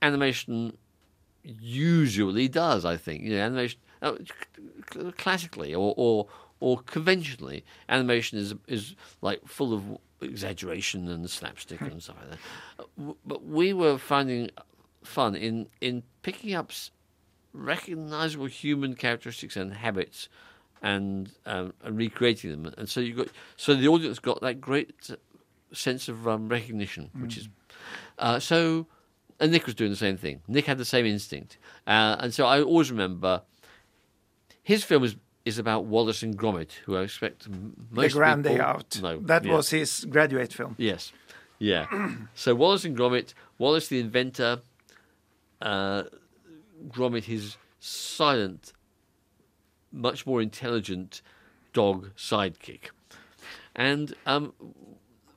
animation 0.00 0.76
usually 1.44 2.48
does. 2.48 2.84
I 2.84 2.96
think 2.96 3.22
you 3.22 3.30
know, 3.30 3.40
animation 3.40 3.80
uh, 4.00 4.14
classically 5.16 5.74
or, 5.74 5.94
or 5.96 6.26
or 6.60 6.78
conventionally, 6.78 7.64
animation 7.88 8.38
is 8.38 8.54
is 8.68 8.94
like 9.20 9.40
full 9.46 9.72
of 9.72 9.82
exaggeration 10.20 11.08
and 11.08 11.28
slapstick 11.28 11.80
and 11.80 12.02
stuff 12.02 12.16
like 12.20 12.30
that. 12.30 12.38
Uh, 12.78 13.14
But 13.26 13.44
we 13.44 13.72
were 13.72 13.98
finding 13.98 14.50
fun 15.02 15.34
in 15.34 15.68
in 15.80 16.02
picking 16.22 16.54
up 16.54 16.70
recognizable 17.52 18.46
human 18.46 18.94
characteristics 18.94 19.56
and 19.56 19.74
habits 19.74 20.28
and 20.82 21.32
um, 21.46 21.72
and 21.82 21.96
recreating 21.96 22.50
them. 22.50 22.72
And 22.78 22.88
so 22.88 23.00
you 23.00 23.14
got 23.14 23.28
so 23.56 23.74
the 23.74 23.88
audience 23.88 24.18
got 24.20 24.40
that 24.40 24.60
great 24.60 24.94
uh, 25.10 25.16
sense 25.72 26.08
of 26.08 26.28
um, 26.28 26.48
recognition, 26.48 27.10
which 27.18 27.36
is 27.36 27.48
uh, 28.18 28.38
so. 28.38 28.86
And 29.42 29.50
Nick 29.52 29.66
was 29.66 29.74
doing 29.74 29.90
the 29.90 29.96
same 29.96 30.16
thing. 30.16 30.40
Nick 30.46 30.66
had 30.66 30.78
the 30.78 30.84
same 30.84 31.04
instinct, 31.04 31.58
uh, 31.86 32.16
and 32.20 32.32
so 32.32 32.46
I 32.46 32.62
always 32.62 32.90
remember 32.92 33.42
his 34.62 34.84
film 34.84 35.02
is 35.04 35.16
is 35.44 35.58
about 35.58 35.84
Wallace 35.86 36.22
and 36.22 36.38
Gromit, 36.38 36.70
who 36.86 36.96
I 36.96 37.02
expect 37.02 37.46
m- 37.48 37.74
The 37.90 38.02
most 38.02 38.12
Grand 38.14 38.44
Day 38.44 38.50
people- 38.50 38.64
Out. 38.66 39.00
No, 39.02 39.18
that 39.18 39.44
yeah. 39.44 39.52
was 39.56 39.70
his 39.70 40.06
graduate 40.08 40.52
film. 40.52 40.76
Yes. 40.78 41.12
Yeah. 41.58 41.86
so 42.34 42.54
Wallace 42.54 42.84
and 42.84 42.96
Gromit, 42.96 43.34
Wallace 43.58 43.88
the 43.88 43.98
inventor, 43.98 44.60
uh, 45.60 46.04
Gromit 46.88 47.24
his 47.24 47.56
silent 47.80 48.72
much 49.90 50.24
more 50.26 50.40
intelligent 50.40 51.20
dog 51.72 52.10
sidekick. 52.16 52.90
And 53.74 54.14
um, 54.26 54.52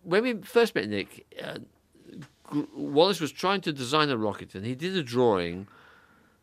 when 0.03 0.21
we 0.23 0.33
first 0.43 0.75
met 0.75 0.87
Nick, 0.87 1.25
uh, 1.43 1.57
Wallace 2.75 3.19
was 3.19 3.31
trying 3.31 3.61
to 3.61 3.73
design 3.73 4.09
a 4.09 4.17
rocket, 4.17 4.55
and 4.55 4.65
he 4.65 4.75
did 4.75 4.95
a 4.95 5.03
drawing, 5.03 5.67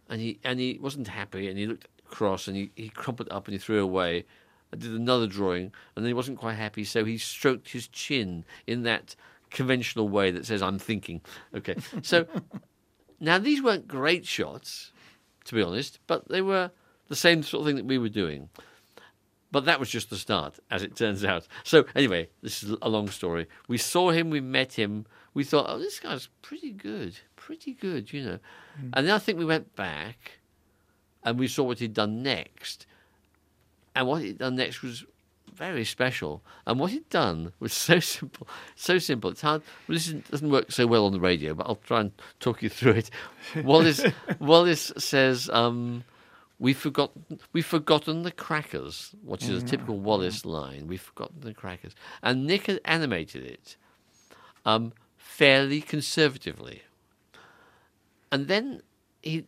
and 0.09 0.21
he 0.21 0.39
and 0.45 0.59
he 0.59 0.79
wasn't 0.81 1.09
happy, 1.09 1.49
and 1.49 1.59
he 1.59 1.67
looked 1.67 1.87
cross, 2.13 2.47
and 2.47 2.57
he, 2.57 2.71
he 2.77 2.89
crumpled 2.89 3.29
up 3.31 3.47
and 3.47 3.55
he 3.55 3.59
threw 3.59 3.83
away. 3.83 4.25
I 4.73 4.77
did 4.77 4.93
another 4.93 5.27
drawing, 5.27 5.73
and 5.95 6.05
then 6.05 6.07
he 6.07 6.15
wasn't 6.15 6.39
quite 6.39 6.55
happy, 6.55 6.85
so 6.85 7.05
he 7.05 7.19
stroked 7.19 7.71
his 7.71 7.89
chin 7.89 8.45
in 8.67 8.83
that 8.85 9.17
conventional 9.51 10.09
way 10.09 10.31
that 10.31 10.47
says 10.47 10.63
"I'm 10.63 10.79
thinking." 10.79 11.21
Okay, 11.55 11.77
so 12.03 12.27
now 13.21 13.39
these 13.39 13.63
weren't 13.63 13.89
great 13.89 14.27
shots, 14.27 14.93
to 15.45 15.55
be 15.55 15.63
honest, 15.63 15.99
but 16.07 16.29
they 16.29 16.43
were 16.43 16.71
the 17.09 17.17
same 17.17 17.43
sort 17.43 17.63
of 17.63 17.67
thing 17.67 17.77
that 17.77 17.87
we 17.87 17.99
were 17.99 18.09
doing. 18.09 18.49
But 19.51 19.67
that 19.67 19.79
was 19.79 19.91
just 19.91 20.09
the 20.09 20.17
start, 20.17 20.59
as 20.71 20.83
it 20.83 20.97
turns 20.97 21.27
out. 21.27 21.47
So 21.63 21.85
anyway, 21.95 22.31
this 22.41 22.63
is 22.63 22.75
a 22.81 22.89
long 22.89 23.09
story. 23.09 23.49
We 23.69 23.77
saw 23.77 24.11
him, 24.11 24.31
we 24.31 24.41
met 24.41 24.73
him, 24.73 25.05
we 25.35 25.45
thought, 25.45 25.67
oh, 25.69 25.79
this 25.79 25.99
guy's 25.99 26.29
pretty 26.43 26.71
good, 26.71 27.19
pretty 27.37 27.73
good, 27.73 28.13
you 28.13 28.23
know. 28.25 28.39
And 28.93 29.07
then 29.07 29.15
I 29.15 29.19
think 29.19 29.39
we 29.39 29.45
went 29.45 29.75
back, 29.77 30.39
and 31.25 31.39
we 31.39 31.49
saw 31.49 31.65
what 31.65 31.79
he'd 31.79 31.95
done 31.95 32.23
next. 32.23 32.87
And 33.95 34.07
what 34.07 34.23
he'd 34.23 34.39
done 34.39 34.57
next 34.57 34.83
was 34.83 35.05
very 35.55 35.85
special. 35.85 36.43
And 36.67 36.79
what 36.79 36.91
he'd 36.91 37.09
done 37.09 37.53
was 37.61 37.73
so 37.73 38.01
simple, 38.01 38.47
so 38.75 38.99
simple. 38.99 39.31
It's 39.31 39.41
hard. 39.41 39.63
Well, 39.89 39.97
this 39.97 40.09
doesn't 40.09 40.51
work 40.51 40.73
so 40.73 40.87
well 40.87 41.07
on 41.07 41.13
the 41.13 41.21
radio, 41.21 41.55
but 41.55 41.67
I'll 41.67 41.77
try 41.77 42.01
and 42.01 42.13
talk 42.41 42.63
you 42.63 42.69
through 42.69 42.93
it. 42.93 43.11
Wallace, 43.63 44.05
Wallace 44.39 44.93
says, 44.99 45.49
um, 45.51 46.05
"We've 46.59 46.77
forgotten, 46.77 47.39
we've 47.53 47.67
forgotten 47.67 48.23
the 48.23 48.33
crackers," 48.33 49.15
which 49.25 49.45
is 49.45 49.63
a 49.63 49.67
typical 49.67 49.99
Wallace 49.99 50.45
line. 50.45 50.87
We've 50.87 51.01
forgotten 51.01 51.41
the 51.41 51.55
crackers, 51.55 51.95
and 52.23 52.47
Nick 52.47 52.67
had 52.67 52.81
animated 52.85 53.45
it 53.45 53.77
um, 54.65 54.93
fairly 55.37 55.81
conservatively. 55.81 56.83
And 58.31 58.49
then 58.49 58.83
he 59.23 59.47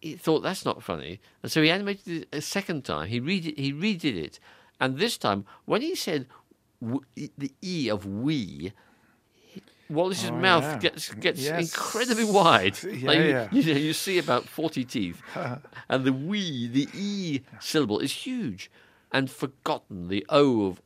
he 0.00 0.14
thought 0.16 0.42
that's 0.42 0.64
not 0.64 0.82
funny, 0.82 1.18
and 1.42 1.50
so 1.50 1.60
he 1.62 1.70
animated 1.70 2.08
it 2.22 2.28
a 2.32 2.40
second 2.40 2.84
time. 2.84 3.08
He 3.08 3.18
read 3.20 3.46
it, 3.46 3.58
he 3.58 3.72
redid 3.72 4.16
it, 4.26 4.38
and 4.80 4.96
this 4.98 5.18
time 5.18 5.44
when 5.64 5.82
he 5.82 5.94
said 5.96 6.26
w- 6.80 7.04
the 7.36 7.50
e 7.62 7.90
of 7.90 8.04
we. 8.06 8.72
Wallace's 9.90 10.30
Oh, 10.30 10.36
mouth 10.36 10.64
yeah. 10.64 10.78
gets 10.78 11.14
gets 11.14 11.40
Yes. 11.40 11.60
incredibly 11.72 12.24
wide. 12.24 12.76
Yeah, 12.84 13.06
Like, 13.08 13.18
you- 13.18 13.28
yeah. 13.36 13.48
You, 13.50 13.62
you 13.88 13.92
see 13.94 14.18
about 14.18 14.44
forty 14.46 14.84
teeth, 14.84 15.22
and 15.88 16.04
the 16.04 16.12
we, 16.12 16.68
the 16.68 16.86
e 16.94 17.40
syllable 17.60 17.98
is 17.98 18.12
huge, 18.26 18.70
and 19.10 19.30
forgotten. 19.30 20.08
The 20.08 20.24
o 20.28 20.66
of 20.66 20.82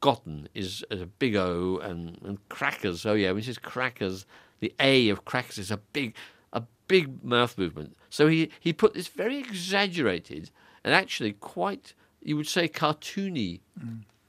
gotten 0.00 0.48
is, 0.54 0.84
is 0.90 1.00
a 1.00 1.06
big 1.06 1.36
O, 1.36 1.78
and, 1.82 2.18
and 2.22 2.48
crackers. 2.48 3.06
Oh 3.06 3.14
yeah, 3.14 3.28
when 3.28 3.38
he 3.38 3.46
says 3.46 3.58
crackers, 3.58 4.26
the 4.60 4.72
A 4.80 5.08
of 5.08 5.24
crackers 5.24 5.58
is 5.58 5.70
a 5.70 5.76
big, 5.76 6.14
a 6.52 6.62
big 6.88 7.22
mouth 7.22 7.56
movement. 7.56 7.96
So 8.08 8.26
he 8.26 8.50
he 8.58 8.72
put 8.72 8.94
this 8.94 9.08
very 9.08 9.38
exaggerated 9.38 10.50
and 10.84 10.94
actually 10.94 11.32
quite, 11.32 11.94
you 12.22 12.36
would 12.36 12.48
say, 12.48 12.68
cartoony 12.68 13.60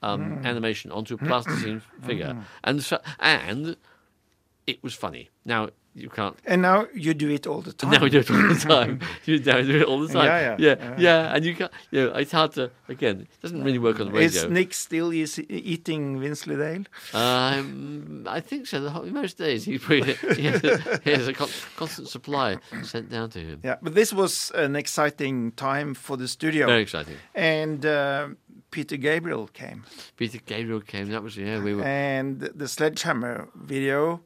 um, 0.03 0.41
animation 0.43 0.91
onto 0.91 1.15
a 1.15 1.17
plasticine 1.17 1.81
figure, 2.03 2.37
and 2.63 2.83
so 2.83 2.99
and 3.19 3.77
it 4.67 4.83
was 4.83 4.93
funny. 4.93 5.29
Now 5.45 5.69
you 5.93 6.09
can't 6.09 6.37
And 6.45 6.61
now 6.61 6.87
you 6.93 7.13
do 7.13 7.29
it 7.29 7.45
all 7.45 7.61
the 7.61 7.73
time. 7.73 7.91
now 7.95 8.01
we 8.01 8.09
do 8.09 8.19
it 8.19 8.31
all 8.31 8.47
the 8.47 8.55
time. 8.55 8.99
you 9.25 9.39
now 9.39 9.61
do 9.61 9.81
it 9.81 9.83
all 9.83 9.99
the 9.99 10.13
time. 10.13 10.25
Yeah, 10.25 10.39
yeah, 10.39 10.55
yeah, 10.57 10.75
yeah. 10.79 10.95
yeah. 10.97 11.35
And 11.35 11.45
you 11.45 11.55
can't. 11.55 11.71
You 11.91 12.05
know, 12.05 12.15
it's 12.15 12.31
hard 12.31 12.53
to. 12.53 12.71
Again, 12.87 13.21
it 13.21 13.41
doesn't 13.41 13.63
really 13.63 13.79
work 13.79 13.99
on 13.99 14.11
the 14.11 14.17
Is. 14.17 14.45
Nick 14.45 14.73
still 14.73 15.11
is 15.11 15.39
eating 15.49 16.19
Wensleydale? 16.19 16.85
Um, 17.13 18.25
I 18.27 18.39
think 18.39 18.67
so. 18.67 18.79
The 18.79 18.89
whole, 18.89 19.05
most 19.05 19.37
days 19.37 19.65
he, 19.65 19.77
he, 19.77 19.99
has 20.43 20.63
a, 20.63 21.01
he 21.03 21.11
has 21.11 21.27
a 21.27 21.33
con- 21.33 21.49
constant 21.75 22.07
supply 22.07 22.57
sent 22.83 23.09
down 23.09 23.29
to 23.31 23.39
him. 23.39 23.59
Yeah, 23.63 23.75
but 23.81 23.93
this 23.93 24.13
was 24.13 24.51
an 24.55 24.75
exciting 24.75 25.51
time 25.53 25.93
for 25.93 26.17
the 26.17 26.27
studio. 26.27 26.67
Very 26.67 26.81
exciting. 26.81 27.15
And 27.35 27.85
uh, 27.85 28.29
Peter 28.71 28.95
Gabriel 28.95 29.47
came. 29.47 29.83
Peter 30.15 30.39
Gabriel 30.45 30.79
came. 30.79 31.09
That 31.09 31.23
was 31.23 31.37
yeah. 31.37 31.59
We 31.61 31.75
were. 31.75 31.83
And 31.83 32.39
the 32.39 32.67
Sledgehammer 32.67 33.49
video, 33.55 34.21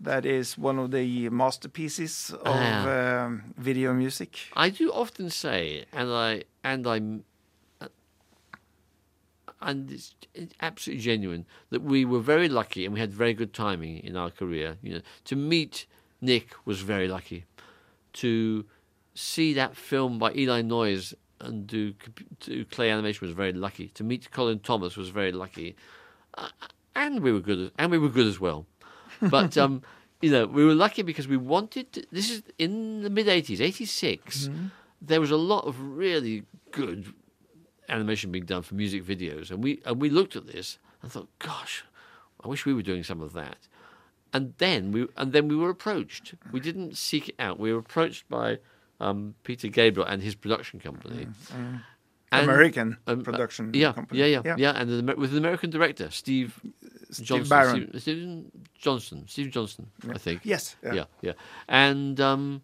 that 0.00 0.24
is 0.24 0.56
one 0.56 0.78
of 0.78 0.90
the 0.90 1.28
masterpieces 1.30 2.30
of 2.30 2.40
Ah. 2.46 3.24
um, 3.24 3.54
video 3.56 3.92
music. 3.92 4.38
I 4.54 4.70
do 4.70 4.92
often 4.92 5.30
say, 5.30 5.84
and 5.92 6.08
I 6.10 6.44
and 6.62 6.86
I'm, 6.86 7.24
and 9.60 9.90
it's, 9.90 10.14
it's 10.34 10.54
absolutely 10.60 11.02
genuine 11.02 11.46
that 11.70 11.82
we 11.82 12.04
were 12.04 12.20
very 12.20 12.48
lucky 12.48 12.84
and 12.84 12.94
we 12.94 13.00
had 13.00 13.12
very 13.12 13.34
good 13.34 13.52
timing 13.52 13.98
in 13.98 14.16
our 14.16 14.30
career. 14.30 14.76
You 14.82 14.94
know, 14.94 15.00
to 15.24 15.36
meet 15.36 15.86
Nick 16.20 16.54
was 16.64 16.80
very 16.80 17.08
lucky. 17.08 17.44
To 18.14 18.64
see 19.14 19.52
that 19.54 19.76
film 19.76 20.18
by 20.18 20.32
Eli 20.34 20.62
Noyes 20.62 21.14
and 21.40 21.66
do 21.66 21.94
do 22.40 22.64
clay 22.64 22.90
animation 22.90 23.26
was 23.26 23.34
very 23.34 23.52
lucky. 23.52 23.88
To 23.88 24.04
meet 24.04 24.30
Colin 24.30 24.60
Thomas 24.60 24.96
was 24.96 25.08
very 25.08 25.32
lucky, 25.32 25.76
uh, 26.34 26.48
and 26.94 27.20
we 27.20 27.32
were 27.32 27.40
good. 27.40 27.70
And 27.78 27.90
we 27.90 27.98
were 27.98 28.08
good 28.08 28.26
as 28.26 28.40
well. 28.40 28.66
But 29.30 29.56
um, 29.56 29.82
you 30.20 30.30
know, 30.30 30.46
we 30.46 30.64
were 30.64 30.74
lucky 30.74 31.02
because 31.02 31.28
we 31.28 31.36
wanted. 31.36 31.92
To, 31.92 32.04
this 32.10 32.30
is 32.30 32.42
in 32.58 33.02
the 33.02 33.10
mid 33.10 33.26
'80s, 33.26 33.60
'86. 33.60 34.50
There 35.00 35.20
was 35.20 35.30
a 35.30 35.36
lot 35.36 35.64
of 35.64 35.80
really 35.80 36.44
good 36.72 37.12
animation 37.88 38.30
being 38.30 38.44
done 38.44 38.62
for 38.62 38.74
music 38.74 39.04
videos, 39.04 39.50
and 39.50 39.62
we 39.62 39.80
and 39.84 40.00
we 40.00 40.10
looked 40.10 40.36
at 40.36 40.46
this 40.46 40.78
and 41.02 41.10
thought, 41.10 41.28
"Gosh, 41.38 41.84
I 42.42 42.48
wish 42.48 42.66
we 42.66 42.74
were 42.74 42.82
doing 42.82 43.02
some 43.04 43.20
of 43.20 43.32
that." 43.32 43.68
And 44.32 44.54
then 44.58 44.92
we 44.92 45.06
and 45.16 45.32
then 45.32 45.48
we 45.48 45.56
were 45.56 45.70
approached. 45.70 46.34
We 46.52 46.60
didn't 46.60 46.96
seek 46.96 47.30
it 47.30 47.34
out. 47.38 47.58
We 47.58 47.72
were 47.72 47.78
approached 47.78 48.28
by 48.28 48.58
um, 49.00 49.34
Peter 49.42 49.68
Gabriel 49.68 50.08
and 50.08 50.22
his 50.22 50.34
production 50.34 50.80
company. 50.80 51.28
And- 51.52 51.80
American 52.30 52.98
um, 53.06 53.20
uh, 53.20 53.22
production 53.22 53.70
yeah, 53.74 53.92
company. 53.92 54.20
Yeah, 54.20 54.26
yeah, 54.26 54.42
yeah, 54.44 54.54
yeah, 54.58 54.70
and 54.72 54.90
an, 54.90 55.18
with 55.18 55.32
an 55.32 55.38
American 55.38 55.70
director, 55.70 56.10
Steve, 56.10 56.60
Johnson, 57.10 57.48
Barron. 57.48 57.88
Steve, 57.90 58.02
Stephen 58.02 58.52
Johnson, 58.78 59.24
Steve 59.26 59.50
Johnson, 59.50 59.86
I 60.10 60.18
think. 60.18 60.40
Yes. 60.44 60.76
Yeah. 60.82 60.94
yeah, 60.94 61.04
yeah, 61.22 61.32
and 61.68 62.20
um, 62.20 62.62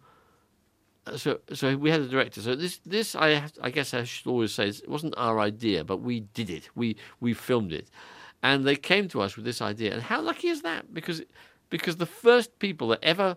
so 1.15 1.39
so 1.53 1.75
we 1.77 1.89
had 1.91 2.01
a 2.01 2.07
director. 2.07 2.41
So 2.41 2.55
this 2.55 2.79
this 2.85 3.15
I 3.15 3.29
have- 3.29 3.53
I 3.61 3.69
guess 3.71 3.93
I 3.93 4.03
should 4.03 4.27
always 4.27 4.51
say 4.53 4.67
it 4.69 4.87
wasn't 4.89 5.13
our 5.17 5.39
idea, 5.39 5.83
but 5.83 5.97
we 5.97 6.21
did 6.33 6.49
it. 6.49 6.69
We 6.75 6.95
we 7.19 7.33
filmed 7.33 7.73
it, 7.73 7.89
and 8.43 8.65
they 8.65 8.75
came 8.75 9.07
to 9.09 9.21
us 9.21 9.35
with 9.35 9.45
this 9.45 9.61
idea. 9.61 9.93
And 9.93 10.01
how 10.01 10.21
lucky 10.21 10.47
is 10.49 10.61
that? 10.61 10.93
Because 10.93 11.21
because 11.69 11.97
the 11.97 12.05
first 12.05 12.57
people 12.59 12.87
that 12.89 12.99
ever 13.03 13.35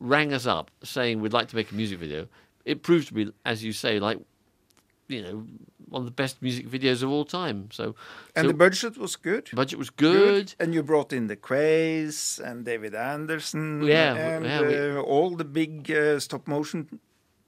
rang 0.00 0.32
us 0.32 0.46
up 0.46 0.70
saying 0.82 1.20
we'd 1.20 1.32
like 1.32 1.48
to 1.48 1.56
make 1.56 1.70
a 1.72 1.74
music 1.74 1.98
video, 1.98 2.28
it 2.64 2.82
proved 2.82 3.08
to 3.08 3.14
be, 3.14 3.32
as 3.44 3.64
you 3.64 3.72
say, 3.72 3.98
like 3.98 4.18
you 5.08 5.22
know, 5.22 5.46
one 5.90 6.02
of 6.02 6.06
the 6.06 6.22
best 6.22 6.42
music 6.42 6.68
videos 6.68 7.02
of 7.02 7.10
all 7.10 7.24
time. 7.24 7.68
So, 7.72 7.94
And 8.36 8.44
so 8.44 8.48
the 8.48 8.54
budget 8.54 8.96
was 8.98 9.16
good. 9.16 9.50
budget 9.54 9.78
was 9.78 9.90
good. 9.90 10.54
And 10.60 10.74
you 10.74 10.82
brought 10.82 11.12
in 11.12 11.26
the 11.28 11.36
Quays 11.36 12.40
and 12.44 12.64
David 12.64 12.94
Anderson. 12.94 13.82
Yeah, 13.82 14.14
And 14.14 14.44
yeah, 14.44 14.60
we- 14.62 14.76
uh, 14.96 15.00
all 15.02 15.36
the 15.36 15.44
big 15.44 15.90
uh, 15.90 16.18
stop 16.20 16.46
motion 16.46 17.00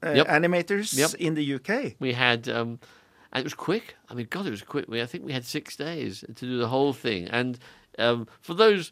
uh, 0.03 0.11
Yep. 0.15 0.27
animators 0.27 0.97
Yep. 0.97 1.13
in 1.19 1.35
the 1.35 1.43
UK. 1.55 1.95
We 1.99 2.13
had, 2.13 2.47
um, 2.49 2.79
and 3.31 3.41
it 3.41 3.43
was 3.43 3.53
quick. 3.53 3.95
I 4.09 4.13
mean, 4.15 4.27
God, 4.29 4.47
it 4.47 4.51
was 4.51 4.63
quick. 4.63 4.85
We, 4.87 5.01
I 5.01 5.05
think 5.05 5.23
we 5.25 5.33
had 5.33 5.45
six 5.45 5.75
days 5.75 6.21
to 6.27 6.45
do 6.45 6.57
the 6.57 6.67
whole 6.69 6.93
thing. 6.93 7.27
And 7.27 7.59
um, 7.99 8.27
for 8.41 8.53
those 8.55 8.91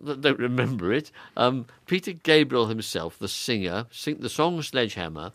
that 0.00 0.20
don't 0.20 0.38
remember 0.38 0.92
it, 0.92 1.10
um, 1.36 1.66
Peter 1.86 2.12
Gabriel 2.12 2.66
himself, 2.66 3.18
the 3.18 3.28
singer, 3.28 3.86
sing 3.90 4.18
the 4.20 4.28
song 4.28 4.60
Sledgehammer, 4.62 5.32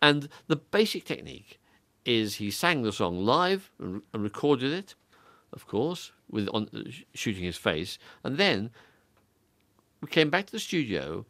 and 0.00 0.28
the 0.46 0.56
basic 0.56 1.04
technique 1.04 1.58
is 2.04 2.36
he 2.36 2.50
sang 2.50 2.82
the 2.82 2.92
song 2.92 3.24
live 3.24 3.70
and, 3.78 4.02
and 4.12 4.22
recorded 4.22 4.72
it, 4.72 4.94
of 5.52 5.66
course, 5.66 6.12
with 6.30 6.48
on 6.52 6.68
sh- 6.90 7.02
shooting 7.14 7.44
his 7.44 7.56
face, 7.56 7.98
and 8.24 8.38
then 8.38 8.70
we 10.00 10.08
came 10.08 10.30
back 10.30 10.46
to 10.46 10.52
the 10.52 10.60
studio 10.60 11.24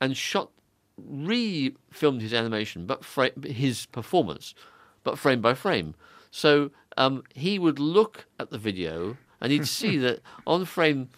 and 0.00 0.16
shot 0.16 0.50
re-filmed 0.98 2.20
his 2.20 2.34
animation, 2.34 2.86
but 2.86 3.04
fra- 3.04 3.30
his 3.44 3.86
performance, 3.86 4.54
but 5.04 5.18
frame 5.18 5.40
by 5.40 5.54
frame. 5.54 5.94
So 6.30 6.70
um, 6.96 7.22
he 7.34 7.58
would 7.58 7.78
look 7.78 8.26
at 8.38 8.50
the 8.50 8.58
video 8.58 9.16
and 9.40 9.52
he'd 9.52 9.66
see 9.80 9.96
that 9.98 10.20
on 10.46 10.64
frame 10.64 11.08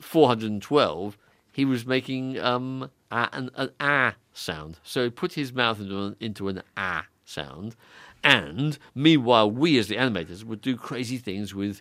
412 0.00 1.18
he 1.52 1.64
was 1.64 1.84
making 1.84 2.38
um, 2.38 2.90
a, 3.10 3.28
an, 3.32 3.50
an 3.56 3.70
ah 3.80 4.14
sound. 4.32 4.78
So 4.84 5.04
he 5.04 5.10
put 5.10 5.32
his 5.32 5.52
mouth 5.52 5.80
into 5.80 5.98
an, 5.98 6.16
into 6.20 6.48
an 6.48 6.62
ah 6.76 7.06
sound, 7.28 7.76
and 8.24 8.78
meanwhile 8.94 9.50
we 9.50 9.78
as 9.78 9.88
the 9.88 9.96
animators 9.96 10.44
would 10.44 10.60
do 10.60 10.76
crazy 10.76 11.18
things 11.18 11.54
with 11.54 11.80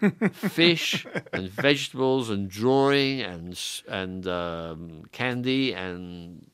fish 0.32 1.06
and 1.32 1.48
vegetables 1.50 2.30
and 2.30 2.48
drawing 2.48 3.20
and 3.20 3.60
and 3.88 4.26
um, 4.26 5.02
candy 5.12 5.72
and 5.72 6.46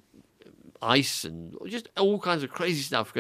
ice 0.83 1.25
and 1.25 1.57
just 1.67 1.89
all 1.97 2.19
kinds 2.19 2.43
of 2.43 2.51
crazy 2.51 2.83
stuff. 2.83 3.15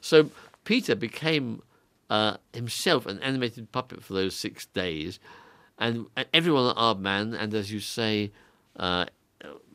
So 0.00 0.30
Peter 0.64 0.94
became 0.94 1.62
uh, 2.08 2.36
himself 2.52 3.06
an 3.06 3.18
animated 3.20 3.72
puppet 3.72 4.02
for 4.02 4.14
those 4.14 4.34
six 4.34 4.66
days, 4.66 5.18
and, 5.78 6.06
and 6.16 6.26
everyone 6.34 6.70
at 6.70 6.76
Aardman, 6.76 7.38
and 7.38 7.54
as 7.54 7.72
you 7.72 7.80
say, 7.80 8.32
uh, 8.76 9.06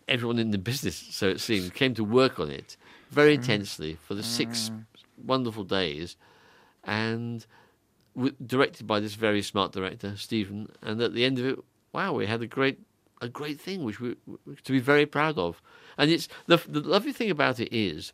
everyone 0.08 0.38
in 0.38 0.52
the 0.52 0.58
business, 0.58 0.96
so 0.96 1.30
it 1.30 1.40
seemed, 1.40 1.74
came 1.74 1.94
to 1.96 2.04
work 2.04 2.40
on 2.40 2.50
it 2.50 2.78
very 3.12 3.34
mm. 3.34 3.39
intensely 3.39 3.97
for 4.08 4.16
the 4.16 4.24
six 4.24 4.70
mm. 4.70 4.86
wonderful 5.24 5.64
days, 5.64 6.18
and 6.84 7.45
w- 8.16 8.36
directed 8.45 8.88
by 8.88 8.99
this 8.99 9.16
very 9.16 9.41
smart 9.41 9.72
director, 9.72 10.16
Stephen. 10.18 10.70
And 10.82 11.01
at 11.01 11.14
the 11.14 11.26
end 11.26 11.39
of 11.39 11.45
it, 11.45 11.60
wow, 11.93 12.14
we 12.14 12.26
had 12.26 12.41
a 12.41 12.47
great, 12.47 12.80
a 13.22 13.30
great 13.30 13.60
thing, 13.60 13.84
which 13.84 13.99
we 13.99 14.16
to 14.64 14.72
be 14.72 14.80
very 14.80 15.06
proud 15.06 15.38
of. 15.38 15.62
And 15.97 16.12
it's 16.12 16.28
the 16.45 16.58
the 16.68 16.82
lovely 16.82 17.14
thing 17.14 17.32
about 17.32 17.60
it 17.60 17.76
is, 17.76 18.14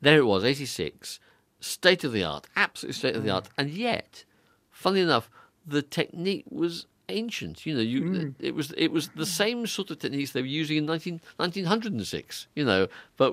there 0.00 0.18
it 0.18 0.26
was, 0.26 0.44
eighty 0.44 0.66
six, 0.66 1.20
state 1.60 2.04
of 2.04 2.12
the 2.12 2.24
art, 2.24 2.46
absolutely 2.56 2.98
state 2.98 3.16
of 3.16 3.24
the 3.24 3.30
art, 3.30 3.44
mm. 3.44 3.52
and 3.58 3.70
yet, 3.70 4.24
funnily 4.70 5.02
enough, 5.02 5.30
the 5.66 5.82
technique 5.82 6.44
was 6.50 6.86
ancient. 7.10 7.66
You 7.66 7.74
know, 7.74 7.80
you 7.80 8.34
it 8.40 8.54
was 8.54 8.72
it 8.76 8.92
was 8.92 9.08
the 9.16 9.26
same 9.26 9.66
sort 9.66 9.90
of 9.90 9.98
techniques 9.98 10.32
they 10.32 10.40
were 10.42 10.46
using 10.60 10.76
in 10.78 10.86
19, 10.86 11.20
1906, 11.36 12.46
You 12.54 12.64
know, 12.64 12.88
but 13.16 13.32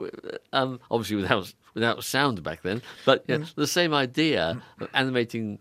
um, 0.54 0.80
obviously 0.92 1.16
without 1.18 1.54
without 1.74 2.04
sound 2.04 2.44
back 2.44 2.62
then. 2.64 2.82
But 3.06 3.24
yeah, 3.28 3.44
the 3.56 3.68
same 3.68 3.94
idea 3.94 4.62
of 4.82 4.88
animating 4.94 5.60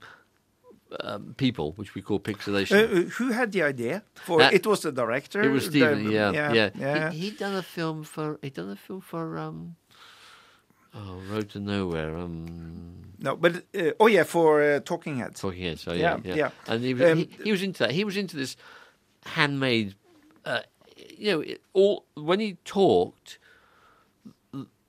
um, 1.01 1.35
people, 1.37 1.73
which 1.77 1.95
we 1.95 2.03
call 2.03 2.21
pixelation. 2.21 2.77
Uh, 2.83 3.09
who 3.19 3.33
had 3.33 3.53
the 3.53 3.62
idea? 3.62 4.03
For 4.14 4.41
Uh, 4.41 4.51
it 4.53 4.67
was 4.67 4.81
the 4.81 4.93
director. 4.93 5.43
It 5.43 5.51
was 5.51 5.67
Stephen, 5.67 6.05
the- 6.05 6.12
yeah, 6.12 6.53
yeah. 6.53 6.71
yeah. 6.75 7.11
He, 7.11 7.19
he'd 7.19 7.39
done 7.39 7.55
a 7.57 7.62
film 7.62 8.05
for 8.05 8.39
he'd 8.43 8.55
done 8.55 8.71
a 8.71 8.77
film 8.77 9.01
for 9.01 9.37
um, 9.39 9.77
oh, 10.97 11.22
Road 11.30 11.51
to 11.51 11.61
Nowhere. 11.61 12.16
Um, 12.16 13.12
No, 13.18 13.36
but 13.36 13.64
uh, 13.78 13.92
oh 14.01 14.07
yeah, 14.07 14.24
for 14.24 14.62
uh, 14.62 14.80
Talking 14.80 15.18
Heads. 15.18 15.40
Talking 15.40 15.64
Heads. 15.64 15.82
So 15.82 15.92
yeah, 15.92 16.16
Yeah, 16.16 16.20
yeah. 16.24 16.34
yeah. 16.34 16.51
And 16.66 16.82
he 16.84 16.94
was, 16.94 17.11
Um, 17.11 17.18
he, 17.18 17.30
he 17.44 17.51
was 17.53 17.62
into 17.62 17.78
that. 17.84 17.92
He 17.92 18.05
was 18.05 18.16
into 18.16 18.36
this 18.36 18.57
handmade. 19.24 19.94
Uh, 20.44 20.61
you 21.18 21.32
know, 21.32 21.40
it, 21.40 21.62
all 21.72 22.05
when 22.14 22.40
he 22.40 22.55
talked, 22.64 23.38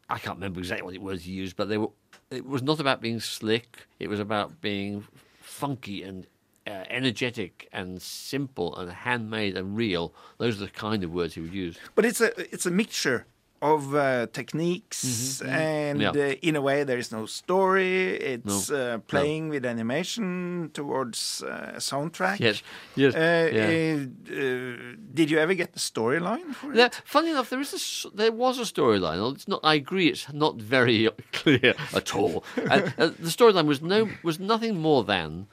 I 0.09 0.17
can't 0.19 0.37
remember 0.37 0.59
exactly 0.59 0.97
what 0.97 1.05
words 1.05 1.23
he 1.23 1.31
used, 1.33 1.55
but 1.55 1.69
they 1.69 1.77
were. 1.77 1.89
It 2.29 2.45
was 2.45 2.61
not 2.61 2.79
about 2.81 2.99
being 3.01 3.21
slick. 3.21 3.87
It 3.99 4.09
was 4.09 4.19
about 4.19 4.59
being 4.59 5.05
funky 5.39 6.03
and 6.03 6.27
uh, 6.67 6.83
energetic 6.89 7.69
and 7.71 8.01
simple 8.01 8.75
and 8.75 8.91
handmade 8.91 9.55
and 9.55 9.77
real. 9.77 10.13
Those 10.37 10.61
are 10.61 10.65
the 10.65 10.71
kind 10.71 11.03
of 11.05 11.13
words 11.13 11.35
he 11.35 11.41
would 11.41 11.53
use. 11.53 11.77
But 11.95 12.03
it's 12.05 12.19
a 12.19 12.37
it's 12.53 12.65
a 12.65 12.71
mixture 12.71 13.25
of 13.61 13.93
uh, 13.95 14.27
techniques, 14.33 15.41
and 15.41 15.99
Mm-hmm, 15.99 16.17
Yeah. 16.17 16.29
uh, 16.31 16.35
in 16.41 16.55
a 16.55 16.61
way, 16.61 16.83
there 16.85 16.99
is 16.99 17.11
no 17.11 17.25
story. 17.25 18.15
It's 18.33 18.69
uh, 18.71 18.99
playing 19.07 19.49
with 19.49 19.65
animation 19.65 20.69
towards 20.73 21.41
uh, 21.43 21.73
a 21.75 21.79
soundtrack. 21.79 22.39
Yes, 22.39 22.63
yes, 22.95 23.15
Uh, 23.15 23.49
yeah. 23.53 23.97
uh, 24.31 24.95
did 25.13 25.29
you 25.31 25.39
ever 25.39 25.55
get 25.55 25.71
the 25.73 25.79
storyline 25.79 26.53
for 26.53 26.73
Now, 26.73 26.85
it? 26.85 27.01
funny 27.05 27.29
enough, 27.31 27.49
there 27.49 27.61
is 27.61 27.73
a, 28.05 28.15
there 28.15 28.31
was 28.31 28.59
a 28.59 28.63
storyline. 28.73 29.33
It's 29.35 29.47
not. 29.47 29.59
I 29.63 29.75
agree. 29.75 30.07
It's 30.07 30.31
not 30.33 30.55
very 30.61 31.09
clear 31.33 31.73
at 31.93 32.15
all. 32.15 32.43
and, 32.71 32.93
uh, 32.97 33.07
the 33.19 33.29
storyline 33.31 33.65
was 33.67 33.81
no 33.81 34.09
was 34.23 34.39
nothing 34.39 34.77
more 34.81 35.03
than 35.03 35.47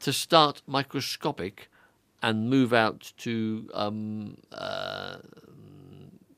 to 0.00 0.12
start 0.12 0.62
microscopic 0.66 1.68
and 2.22 2.48
move 2.50 2.72
out 2.72 3.12
to 3.16 3.68
um, 3.74 4.36
uh, 4.52 5.16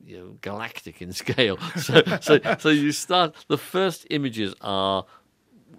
you 0.05 0.17
know 0.17 0.37
galactic 0.41 1.01
in 1.01 1.13
scale. 1.23 1.57
So 1.77 2.01
so 2.21 2.39
so 2.59 2.69
you 2.69 2.91
start. 2.91 3.35
The 3.47 3.57
first 3.57 4.07
images 4.09 4.53
are 4.61 5.05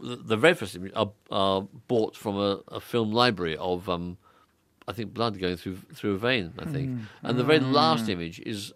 the 0.01 0.37
very 0.37 0.55
first 0.55 0.75
images 0.75 0.97
are, 0.97 1.13
are 1.31 1.63
bought 1.89 2.17
from 2.17 2.37
a, 2.37 2.61
a 2.69 2.81
film 2.81 3.13
library 3.13 3.57
of 3.57 3.89
um, 3.89 4.19
I 4.89 4.93
think 4.93 5.15
blood 5.15 5.39
going 5.39 5.57
through 5.57 5.79
through 5.95 6.15
a 6.15 6.19
vein. 6.19 6.53
I 6.59 6.65
think, 6.65 6.91
and 7.23 7.39
the 7.39 7.45
very 7.45 7.61
last 7.61 8.09
image 8.09 8.41
is 8.41 8.73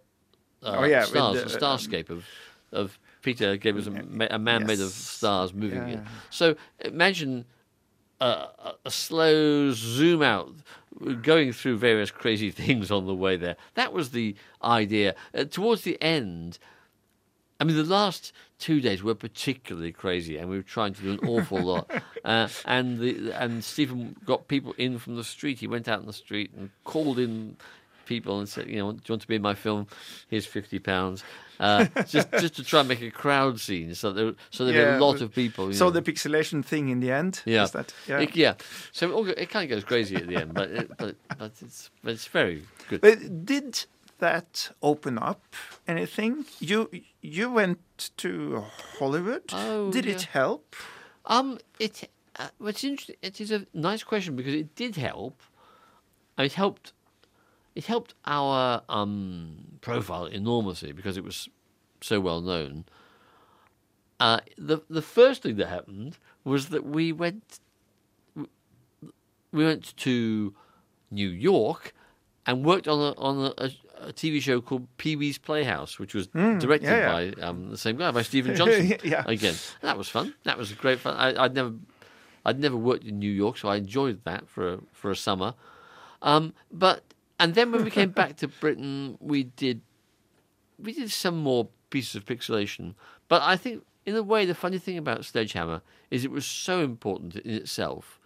uh, 0.62 0.70
Hmm. 0.72 0.78
Oh, 0.78 0.84
yeah, 0.84 1.04
stars, 1.04 1.36
the, 1.36 1.44
a 1.46 1.60
starscape 1.60 2.10
of 2.10 2.24
of 2.72 2.98
Peter 3.22 3.56
gave 3.56 3.76
us 3.76 3.86
a, 3.86 3.90
ma- 3.90 4.28
a 4.30 4.38
man 4.38 4.66
made 4.66 4.80
of 4.80 4.90
stars 4.90 5.52
moving 5.54 5.88
Yeah, 5.88 6.00
So 6.30 6.56
imagine 6.80 7.44
a 8.20 8.90
slow 8.90 9.70
zoom 9.72 10.22
out, 10.22 10.52
going 11.22 11.52
through 11.52 11.78
various 11.78 12.10
crazy 12.10 12.50
things 12.62 12.90
on 12.90 13.06
the 13.06 13.14
way 13.14 13.36
there. 13.36 13.56
That 13.74 13.92
was 13.92 14.10
the 14.10 14.36
idea. 14.62 15.14
Uh, 15.34 15.44
towards 15.44 15.82
the 15.82 16.00
end, 16.02 16.58
I 17.58 17.64
mean, 17.64 17.76
the 17.76 17.84
last 17.84 18.32
two 18.58 18.80
days 18.80 19.02
were 19.02 19.14
particularly 19.14 19.92
crazy, 19.92 20.36
and 20.36 20.48
we 20.48 20.56
were 20.56 20.62
trying 20.62 20.94
to 20.94 21.02
do 21.02 21.12
an 21.12 21.20
awful 21.28 21.60
lot. 21.60 21.90
Uh, 22.26 22.48
and 22.64 22.98
the 22.98 23.30
and 23.40 23.62
Stephen 23.62 24.16
got 24.24 24.48
people 24.48 24.74
in 24.78 24.98
from 24.98 25.14
the 25.14 25.22
street. 25.22 25.60
He 25.60 25.68
went 25.68 25.86
out 25.86 26.00
in 26.00 26.06
the 26.06 26.12
street 26.12 26.50
and 26.56 26.70
called 26.82 27.20
in 27.20 27.56
people 28.06 28.38
and 28.38 28.48
said, 28.48 28.68
you 28.68 28.78
know, 28.78 28.92
do 28.92 29.00
you 29.06 29.12
want 29.12 29.22
to 29.22 29.28
be 29.28 29.36
in 29.36 29.42
my 29.42 29.54
film? 29.54 29.86
Here's 30.28 30.46
fifty 30.46 30.78
pounds. 30.78 31.22
Uh, 31.58 31.86
just 32.06 32.30
just 32.32 32.54
to 32.56 32.62
try 32.62 32.80
and 32.80 32.88
make 32.88 33.00
a 33.00 33.10
crowd 33.10 33.58
scene, 33.58 33.94
so 33.94 34.12
there 34.12 34.34
so 34.50 34.64
there 34.66 34.74
were 34.74 34.92
Yeah, 34.92 34.98
a 34.98 35.00
lot 35.00 35.22
of 35.22 35.32
people. 35.32 35.72
So 35.72 35.86
know. 35.86 35.90
the 35.90 36.02
pixelation 36.02 36.62
thing 36.62 36.90
in 36.90 37.00
the 37.00 37.10
end. 37.10 37.40
Yeah. 37.46 37.64
Is 37.64 37.70
that, 37.70 37.94
yeah. 38.06 38.20
It, 38.20 38.36
yeah. 38.36 38.54
So 38.92 39.08
it, 39.08 39.12
all, 39.12 39.26
it 39.26 39.48
kind 39.48 39.64
of 39.64 39.70
goes 39.70 39.84
crazy 39.84 40.16
at 40.16 40.26
the 40.26 40.36
end, 40.36 40.52
but 40.52 40.70
it, 40.70 40.90
but 40.98 41.16
but 41.38 41.52
it's 41.62 41.90
but 42.02 42.12
it's 42.12 42.26
very 42.26 42.62
good. 42.88 43.00
But 43.00 43.46
did 43.46 43.86
that 44.18 44.70
open 44.82 45.18
up 45.18 45.42
anything? 45.88 46.44
You 46.60 46.90
you 47.22 47.50
went 47.50 47.80
to 48.18 48.64
Hollywood. 48.98 49.44
Oh, 49.52 49.90
did 49.90 50.04
yeah. 50.04 50.14
it 50.14 50.22
help? 50.22 50.76
Um, 51.24 51.58
it 51.78 52.10
uh, 52.38 52.48
what's 52.58 52.84
interesting. 52.84 53.16
It 53.22 53.40
is 53.40 53.50
a 53.50 53.66
nice 53.72 54.04
question 54.04 54.36
because 54.36 54.54
it 54.54 54.74
did 54.74 54.96
help. 54.96 55.42
It 56.36 56.52
helped. 56.52 56.92
It 57.76 57.84
helped 57.84 58.14
our 58.24 58.82
um, 58.88 59.78
profile 59.82 60.24
enormously 60.24 60.92
because 60.92 61.16
it 61.16 61.22
was 61.22 61.48
so 62.00 62.20
well 62.20 62.40
known. 62.40 62.86
Uh, 64.18 64.40
the 64.56 64.80
the 64.88 65.02
first 65.02 65.42
thing 65.42 65.56
that 65.56 65.68
happened 65.68 66.16
was 66.42 66.70
that 66.70 66.86
we 66.86 67.12
went 67.12 67.60
we 68.34 69.64
went 69.64 69.94
to 69.98 70.54
New 71.10 71.28
York 71.28 71.92
and 72.46 72.64
worked 72.64 72.88
on 72.88 72.98
a 72.98 73.20
on 73.20 73.52
a, 73.58 73.70
a, 73.98 74.12
TV 74.12 74.40
show 74.40 74.62
called 74.62 74.86
Pee 74.96 75.16
Wee's 75.16 75.36
Playhouse, 75.36 75.98
which 75.98 76.14
was 76.14 76.28
directed 76.28 76.86
yeah, 76.86 77.12
by 77.12 77.42
um, 77.42 77.70
the 77.70 77.78
same 77.78 77.96
guy, 77.96 78.10
by 78.10 78.22
Stephen 78.22 78.54
Johnson. 78.56 78.94
Yeah. 79.04 79.22
Again, 79.26 79.54
and 79.82 79.88
that 79.88 79.98
was 79.98 80.08
fun. 80.08 80.34
That 80.44 80.56
was 80.56 80.72
great 80.72 81.00
fun. 81.00 81.14
I, 81.16 81.44
I'd 81.44 81.54
never 81.54 81.74
I'd 82.46 82.58
never 82.58 82.76
worked 82.76 83.04
in 83.04 83.18
New 83.18 83.30
York, 83.30 83.58
so 83.58 83.68
I 83.68 83.76
enjoyed 83.76 84.24
that 84.24 84.48
for 84.48 84.74
a, 84.74 84.78
for 84.92 85.10
a 85.10 85.16
summer. 85.16 85.54
Um, 86.22 86.54
but 86.72 87.02
and 87.38 87.54
then 87.54 87.72
when 87.72 87.84
we 87.84 87.90
came 87.90 88.10
back 88.22 88.36
to 88.36 88.48
Britain, 88.48 89.16
we 89.20 89.44
did 89.44 89.80
we 90.78 90.92
did 90.92 91.10
some 91.10 91.36
more 91.38 91.68
pieces 91.90 92.14
of 92.16 92.24
pixelation. 92.24 92.94
But 93.28 93.42
I 93.42 93.56
think, 93.56 93.84
in 94.04 94.14
a 94.14 94.22
way, 94.22 94.44
the 94.44 94.54
funny 94.54 94.78
thing 94.78 94.98
about 94.98 95.24
Sledgehammer 95.24 95.80
is 96.10 96.24
it 96.24 96.30
was 96.30 96.44
so 96.46 96.80
important 96.82 97.36
in 97.36 97.54
itself, 97.54 98.20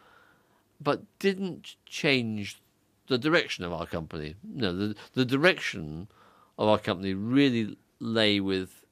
but 0.81 1.03
didn't 1.19 1.77
change 1.87 2.61
the 3.07 3.19
direction 3.19 3.65
of 3.65 3.73
our 3.73 3.87
company. 3.87 4.35
No, 4.45 4.75
the 4.77 4.95
the 5.15 5.25
direction 5.25 6.09
of 6.59 6.69
our 6.69 6.79
company 6.79 7.15
really 7.15 7.77
lay 8.01 8.41
with, 8.41 8.85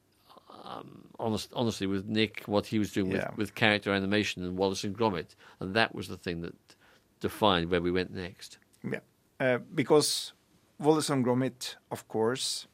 um, 0.65 1.05
honest, 1.19 1.51
honestly, 1.55 1.87
with 1.87 2.07
Nick, 2.07 2.43
what 2.47 2.67
he 2.67 2.79
was 2.79 2.93
doing 2.93 3.11
Yeah. 3.11 3.29
with, 3.31 3.37
with 3.39 3.55
character 3.55 3.93
animation 3.93 4.43
and 4.45 4.57
Wallace 4.57 4.85
and 4.85 4.97
Gromit, 4.97 5.35
and 5.61 5.75
that 5.75 5.95
was 5.95 6.09
the 6.09 6.17
thing 6.17 6.41
that 6.43 6.55
defined 7.21 7.71
where 7.71 7.81
we 7.83 7.91
went 7.91 8.13
next. 8.15 8.59
Yeah, 8.85 9.01
because 9.75 10.33
Wallace 10.79 11.11
and 11.11 11.25
Gromit, 11.25 11.77
of 11.91 12.07
course, 12.09 12.67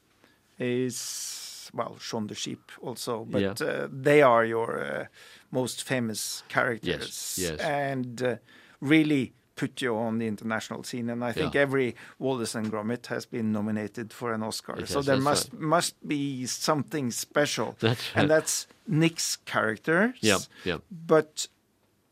is 0.59 1.71
well 1.73 1.97
Shaun 1.99 2.27
the 2.27 2.35
Sheep 2.35 2.71
also, 2.83 3.25
but 3.25 3.41
Yeah. 3.43 3.55
uh, 3.67 3.89
they 3.91 4.23
are 4.23 4.45
your 4.45 4.81
uh, 4.85 5.07
most 5.51 5.83
famous 5.83 6.43
characters, 6.49 7.39
yes. 7.41 7.59
and 7.61 8.23
uh, 8.23 8.37
really 8.81 9.33
put 9.57 9.81
you 9.83 9.97
on 9.97 10.19
the 10.19 10.27
international 10.27 10.83
scene. 10.83 11.09
And 11.11 11.25
I 11.25 11.33
think 11.33 11.55
Yeah. 11.55 11.63
every 11.63 11.95
Wallace 12.19 12.55
and 12.59 12.71
Gromit 12.73 13.07
has 13.07 13.27
been 13.27 13.53
nominated 13.53 14.13
for 14.13 14.33
an 14.33 14.43
Oscar, 14.43 14.75
It 14.81 14.89
so 14.89 14.99
has, 14.99 15.07
there 15.07 15.21
must 15.21 15.53
must 15.53 15.95
be 16.07 16.47
something 16.47 17.11
special, 17.13 17.77
That's 17.81 18.03
and 18.15 18.23
right. 18.23 18.29
that's 18.29 18.67
Nick's 18.87 19.37
characters. 19.45 20.17
Yeah, 20.21 20.39
yeah. 20.65 20.79
But 21.07 21.49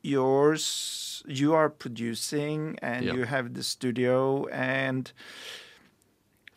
yours, 0.03 1.23
you 1.27 1.55
are 1.55 1.71
producing 1.71 2.79
and 2.83 3.05
Yeah. 3.07 3.15
you 3.15 3.25
have 3.25 3.55
the 3.55 3.63
studio. 3.63 4.47
And 4.49 5.11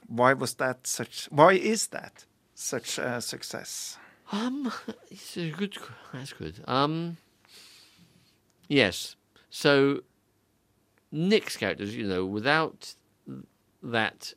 why 0.07 0.33
was 0.33 0.55
that 0.55 0.87
such? 0.87 1.25
Why 1.31 1.53
is 1.53 1.87
that 1.87 2.25
such 2.53 2.97
a 2.97 3.21
success? 3.21 3.97
Um, 4.31 4.71
it's 5.11 5.37
a 5.37 5.51
good. 5.51 5.77
That's 6.13 6.33
good. 6.33 6.63
Um, 6.67 7.17
yes. 8.67 9.15
So 9.49 10.01
Nick's 11.11 11.55
characters, 11.57 11.95
you 11.95 12.07
know, 12.07 12.25
without 12.25 12.95
that 13.81 14.33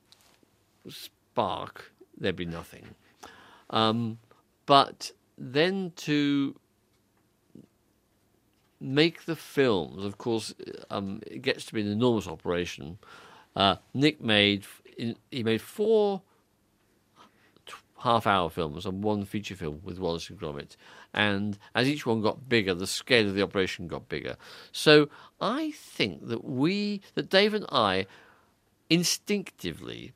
spark, 0.88 1.92
there'd 2.16 2.36
be 2.36 2.44
nothing. 2.44 2.94
Um, 3.70 4.18
but 4.66 5.12
then 5.36 5.92
to 5.96 6.54
make 8.81 9.24
the 9.24 9.37
films, 9.37 10.05
of 10.05 10.18
course, 10.18 10.55
um, 10.91 11.20
it 11.26 11.43
gets 11.43 11.64
to 11.66 11.74
be 11.74 11.81
an 11.81 11.89
enormous 11.89 12.26
operation. 12.26 12.99
Uh, 13.57 13.76
Nick 13.95 14.20
made 14.20 14.64
he 15.31 15.43
made 15.43 15.61
four 15.61 16.22
half-hour 18.01 18.49
films 18.51 18.87
and 18.87 19.03
one 19.03 19.24
feature 19.24 19.57
film 19.57 19.81
with 19.83 19.99
Wallace 19.99 20.31
and 20.31 20.39
Gromit, 20.39 20.76
and 21.12 21.59
as 21.74 21.89
each 21.89 22.07
one 22.07 22.22
got 22.22 22.49
bigger, 22.49 22.74
the 22.74 22.87
scale 22.87 23.26
of 23.26 23.35
the 23.35 23.43
operation 23.43 23.89
got 23.89 24.09
bigger. 24.09 24.37
So 24.72 25.09
I 25.41 25.72
think 25.72 26.29
that 26.29 26.45
we, 26.45 27.01
that 27.14 27.29
Dave 27.29 27.55
and 27.55 27.66
I, 27.70 28.07
instinctively 28.89 30.12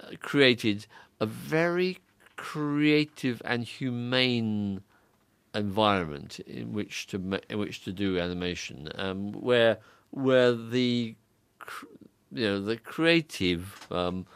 uh, 0.00 0.10
created 0.20 0.86
a 1.18 1.26
very 1.26 1.98
creative 2.36 3.40
and 3.44 3.64
humane 3.64 4.82
environment 5.56 6.40
in 6.40 6.72
which 6.72 7.06
to 7.08 7.16
in 7.48 7.58
which 7.58 7.84
to 7.84 7.92
do 7.92 8.18
animation, 8.18 8.88
um, 8.96 9.32
where 9.32 9.78
where 10.10 10.52
the 10.52 11.14
you 12.32 12.46
know 12.46 12.60
the 12.60 12.76
creative, 12.76 13.86
um, 13.90 14.26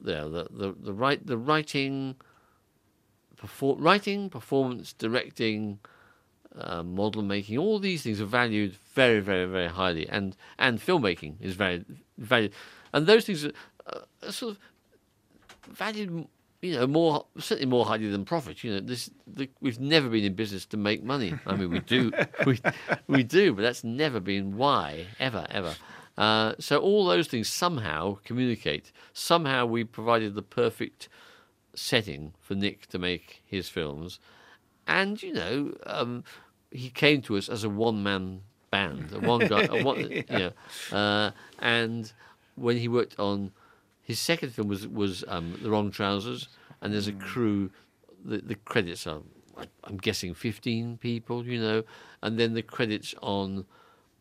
the 0.00 0.46
the 0.50 0.74
the 0.80 0.92
right 0.92 1.24
the 1.26 1.36
writing, 1.36 2.16
perfor- 3.36 3.76
writing, 3.78 4.30
performance, 4.30 4.92
directing, 4.92 5.78
uh, 6.56 6.82
model 6.82 7.22
making, 7.22 7.58
all 7.58 7.78
these 7.78 8.02
things 8.02 8.20
are 8.20 8.26
valued 8.26 8.74
very, 8.94 9.20
very, 9.20 9.46
very 9.46 9.68
highly, 9.68 10.08
and 10.08 10.36
and 10.58 10.80
filmmaking 10.80 11.34
is 11.40 11.54
very 11.54 11.84
valued, 12.18 12.52
and 12.92 13.06
those 13.06 13.24
things 13.24 13.44
are, 13.44 13.52
uh, 13.86 14.30
sort 14.30 14.52
of 14.52 14.58
valued 15.68 16.28
you 16.64 16.78
know, 16.78 16.86
more 16.86 17.26
certainly 17.38 17.66
more 17.66 17.84
highly 17.84 18.08
than 18.08 18.24
profit. 18.24 18.64
You 18.64 18.74
know, 18.74 18.80
this 18.80 19.10
the, 19.26 19.50
we've 19.60 19.78
never 19.78 20.08
been 20.08 20.24
in 20.24 20.34
business 20.34 20.64
to 20.66 20.78
make 20.78 21.04
money. 21.04 21.34
I 21.46 21.56
mean, 21.56 21.70
we 21.70 21.80
do, 21.80 22.10
we 22.46 22.58
we 23.06 23.22
do, 23.22 23.52
but 23.52 23.62
that's 23.62 23.84
never 23.84 24.18
been 24.18 24.56
why 24.56 25.06
ever 25.20 25.46
ever. 25.50 25.74
Uh, 26.16 26.54
so 26.58 26.78
all 26.78 27.04
those 27.04 27.26
things 27.26 27.48
somehow 27.48 28.18
communicate. 28.24 28.92
Somehow 29.12 29.66
we 29.66 29.84
provided 29.84 30.34
the 30.34 30.42
perfect 30.42 31.08
setting 31.74 32.32
for 32.40 32.54
Nick 32.54 32.86
to 32.86 32.98
make 32.98 33.42
his 33.44 33.68
films, 33.68 34.18
and 34.86 35.22
you 35.22 35.34
know, 35.34 35.74
um, 35.84 36.24
he 36.70 36.88
came 36.88 37.20
to 37.22 37.36
us 37.36 37.50
as 37.50 37.62
a 37.62 37.68
one-man 37.68 38.40
band, 38.70 39.12
a 39.12 39.20
one 39.20 39.46
guy, 39.46 39.64
a 39.64 39.84
one, 39.84 40.00
you 40.10 40.24
know, 40.30 40.52
uh, 40.92 41.30
and 41.58 42.12
when 42.54 42.78
he 42.78 42.88
worked 42.88 43.18
on 43.18 43.52
his 44.04 44.20
second 44.20 44.50
film 44.50 44.68
was 44.68 44.86
was 44.86 45.24
um, 45.28 45.58
The 45.62 45.70
Wrong 45.70 45.90
Trousers, 45.90 46.48
and 46.80 46.92
there's 46.92 47.08
a 47.08 47.12
crew. 47.12 47.70
The, 48.24 48.38
the 48.38 48.54
credits 48.54 49.06
are, 49.06 49.20
I'm 49.82 49.98
guessing, 49.98 50.32
15 50.32 50.96
people, 50.98 51.46
you 51.46 51.60
know, 51.60 51.82
and 52.22 52.38
then 52.38 52.54
the 52.54 52.62
credits 52.62 53.14
on 53.20 53.66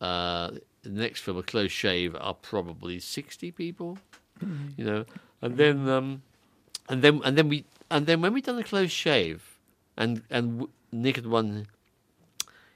uh, 0.02 0.52
the 0.82 0.90
next 0.90 1.22
film, 1.22 1.38
A 1.38 1.44
Close 1.44 1.72
Shave, 1.72 2.16
are 2.20 2.34
probably 2.34 3.00
60 3.00 3.52
people, 3.52 3.98
you 4.78 4.84
know, 4.84 5.06
and 5.42 5.58
then 5.58 5.88
um, 5.90 6.24
and 6.90 7.02
then 7.02 7.22
and 7.24 7.38
then 7.38 7.50
we 7.50 7.66
and 7.92 8.08
then 8.08 8.22
when 8.22 8.34
we 8.34 8.42
done 8.42 8.56
The 8.56 8.64
Close 8.64 8.92
Shave, 8.92 9.60
and 9.98 10.24
and 10.30 10.68
Nick 10.94 11.18
had 11.18 11.28
won 11.28 11.68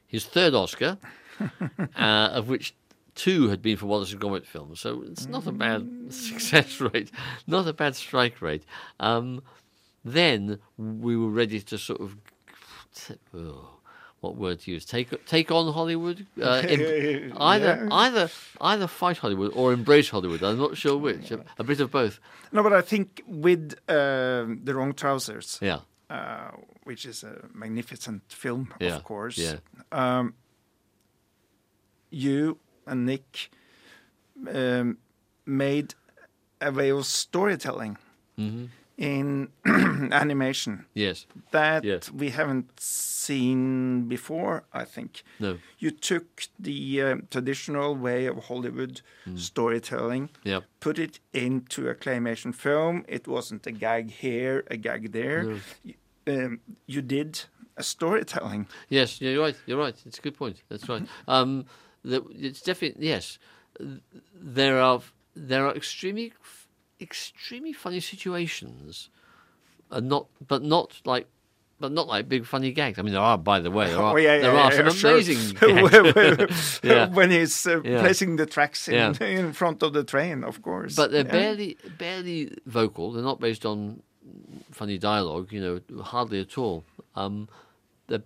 his 0.06 0.26
third 0.26 0.54
Oscar, 0.54 0.98
uh, 1.40 2.30
of 2.34 2.50
which 2.50 2.74
two 3.18 3.50
had 3.50 3.62
been 3.62 3.76
for 3.78 3.88
Wallace 3.88 4.12
and 4.14 4.22
Gromit 4.22 4.46
films, 4.46 4.80
so 4.80 5.04
it's 5.06 5.26
not 5.28 5.46
a 5.48 5.52
bad 5.52 5.82
success 6.14 6.80
rate, 6.80 7.12
not 7.48 7.68
a 7.68 7.74
bad 7.74 7.96
strike 7.96 8.42
rate. 8.42 8.64
Um, 9.00 9.42
then 10.06 10.60
we 10.78 11.18
were 11.18 11.30
ready 11.42 11.60
to 11.62 11.78
sort 11.78 12.00
of, 12.00 12.16
oh, 13.34 13.72
what 14.22 14.36
word 14.38 14.60
to 14.62 14.72
use? 14.72 14.86
Take 14.86 15.10
take 15.26 15.52
on 15.52 15.74
Hollywood. 15.74 16.26
Uh, 16.42 16.62
em- 16.74 17.34
either 17.38 17.74
Yeah. 17.84 17.88
either 17.92 18.30
either 18.62 18.88
fight 18.88 19.18
Hollywood 19.18 19.52
or 19.54 19.74
embrace 19.74 20.10
Hollywood. 20.10 20.42
I'm 20.44 20.58
not 20.58 20.78
sure 20.78 20.98
which. 20.98 21.32
A, 21.32 21.44
a 21.60 21.64
bit 21.64 21.80
of 21.80 21.92
both. 21.92 22.20
No, 22.52 22.64
but 22.64 22.74
I 22.74 22.82
think 22.82 23.22
with 23.28 23.74
um 23.90 24.62
the 24.64 24.74
wrong 24.74 24.94
trousers, 24.94 25.60
Yeah. 25.62 25.80
uh, 26.10 26.52
which 26.86 27.06
is 27.06 27.24
a 27.24 27.34
magnificent 27.54 28.22
film, 28.30 28.74
Yeah, 28.80 28.96
of 28.96 29.04
course. 29.04 29.38
yeah. 29.38 29.58
Um, 29.92 30.34
you 32.10 32.58
and 32.88 33.06
Nick 33.06 33.50
um, 34.54 34.98
made 35.46 35.94
a 36.62 36.72
way 36.72 36.90
of 36.92 37.06
storytelling 37.06 37.98
hmm 38.36 38.66
in 39.00 39.48
animation 40.12 40.86
Yes. 40.96 41.28
that 41.52 41.84
Yes. 41.84 42.12
we 42.12 42.30
haven't 42.32 42.80
seen 42.80 44.08
before. 44.08 44.64
I 44.74 44.86
think 44.86 45.22
No. 45.40 45.60
you 45.78 45.92
took 45.92 46.26
the 46.60 47.02
um, 47.04 47.28
traditional 47.30 47.96
way 47.96 48.26
of 48.26 48.46
Hollywood 48.48 49.02
Mm. 49.28 49.38
storytelling, 49.38 50.30
Yeah. 50.44 50.62
put 50.80 50.98
it 50.98 51.20
into 51.32 51.88
a 51.90 51.94
claymation 51.96 52.54
film. 52.56 53.04
It 53.08 53.28
wasn't 53.28 53.68
a 53.68 53.72
gag 53.72 54.10
here, 54.10 54.64
a 54.72 54.78
gag 54.78 55.12
there. 55.12 55.44
No. 55.44 55.60
Y- 55.86 55.96
Um, 56.28 56.60
you 56.88 57.02
did 57.02 57.46
a 57.78 57.84
storytelling. 57.84 58.68
Yes, 58.90 59.22
you're 59.22 59.40
right. 59.46 59.56
You're 59.68 59.78
right. 59.86 59.96
It's 60.08 60.18
a 60.20 60.22
good 60.22 60.36
point. 60.38 60.64
That's 60.70 60.90
right. 60.90 61.08
Um, 61.28 61.66
the, 62.04 62.24
it's 62.32 62.62
definitely 62.62 63.08
yes. 63.08 63.40
There 64.34 64.80
are 64.80 65.02
there 65.36 65.66
are 65.68 65.76
extremely 65.76 66.34
extremely 67.00 67.74
funny 67.74 68.00
situations, 68.00 69.10
and 69.92 70.08
not 70.10 70.28
but 70.46 70.64
not 70.64 71.02
like. 71.06 71.28
But 71.80 71.92
not 71.92 72.08
like 72.08 72.28
big 72.28 72.48
funny 72.48 72.72
gags. 72.72 72.98
I 72.98 73.04
mean, 73.04 73.14
there 73.14 73.22
are, 73.22 73.38
by 73.38 73.60
the 73.60 73.70
way, 73.70 73.86
there 73.90 74.00
are, 74.02 74.14
Oh, 74.14 74.18
yeah, 74.18 74.40
there 74.40 74.52
yeah, 74.52 74.62
are 74.64 74.74
yeah, 74.74 74.90
some 74.90 75.12
amazing 75.12 75.56
When- 75.62 76.48
gags. 76.82 77.16
When 77.16 77.30
he's 77.30 77.68
uh, 77.68 77.82
placing 77.84 78.38
the 78.38 78.48
tracks 78.48 78.88
in, 78.88 79.16
in 79.22 79.54
front 79.54 79.84
of 79.84 79.94
the 79.94 80.04
train, 80.04 80.44
of 80.44 80.64
course. 80.64 80.96
but 80.96 81.12
they're 81.12 81.24
barely 81.24 81.78
barely 82.00 82.52
vocal. 82.66 83.12
They're 83.12 83.22
not 83.24 83.40
based 83.40 83.64
on 83.64 84.02
funny 84.72 84.98
dialogue. 84.98 85.52
You 85.54 85.62
know, 85.92 86.02
hardly 86.02 86.40
at 86.42 86.58
all. 86.58 86.84
Um, 87.16 87.48
they're 88.08 88.24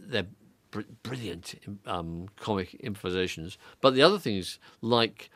they're 0.00 0.26
br- 0.72 0.80
brilliant 1.04 1.54
um, 1.86 2.28
comic 2.36 2.74
improvisations. 2.80 3.56
But 3.80 3.94
the 3.94 4.02
other 4.02 4.18
things, 4.18 4.58
like, 4.80 5.30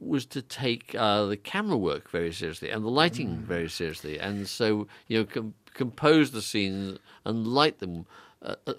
was 0.00 0.26
to 0.26 0.42
take 0.42 0.96
uh, 0.98 1.26
the 1.26 1.36
camera 1.36 1.76
work 1.76 2.10
very 2.10 2.32
seriously 2.32 2.70
and 2.70 2.84
the 2.84 2.88
lighting 2.90 3.36
very 3.38 3.68
seriously, 3.70 4.18
and 4.18 4.48
so 4.48 4.88
you 5.06 5.20
know, 5.20 5.24
com- 5.24 5.54
compose 5.74 6.32
the 6.32 6.42
scenes 6.42 6.98
and 7.24 7.46
light 7.46 7.78
them 7.78 8.04
uh, 8.42 8.56
uh, 8.66 8.72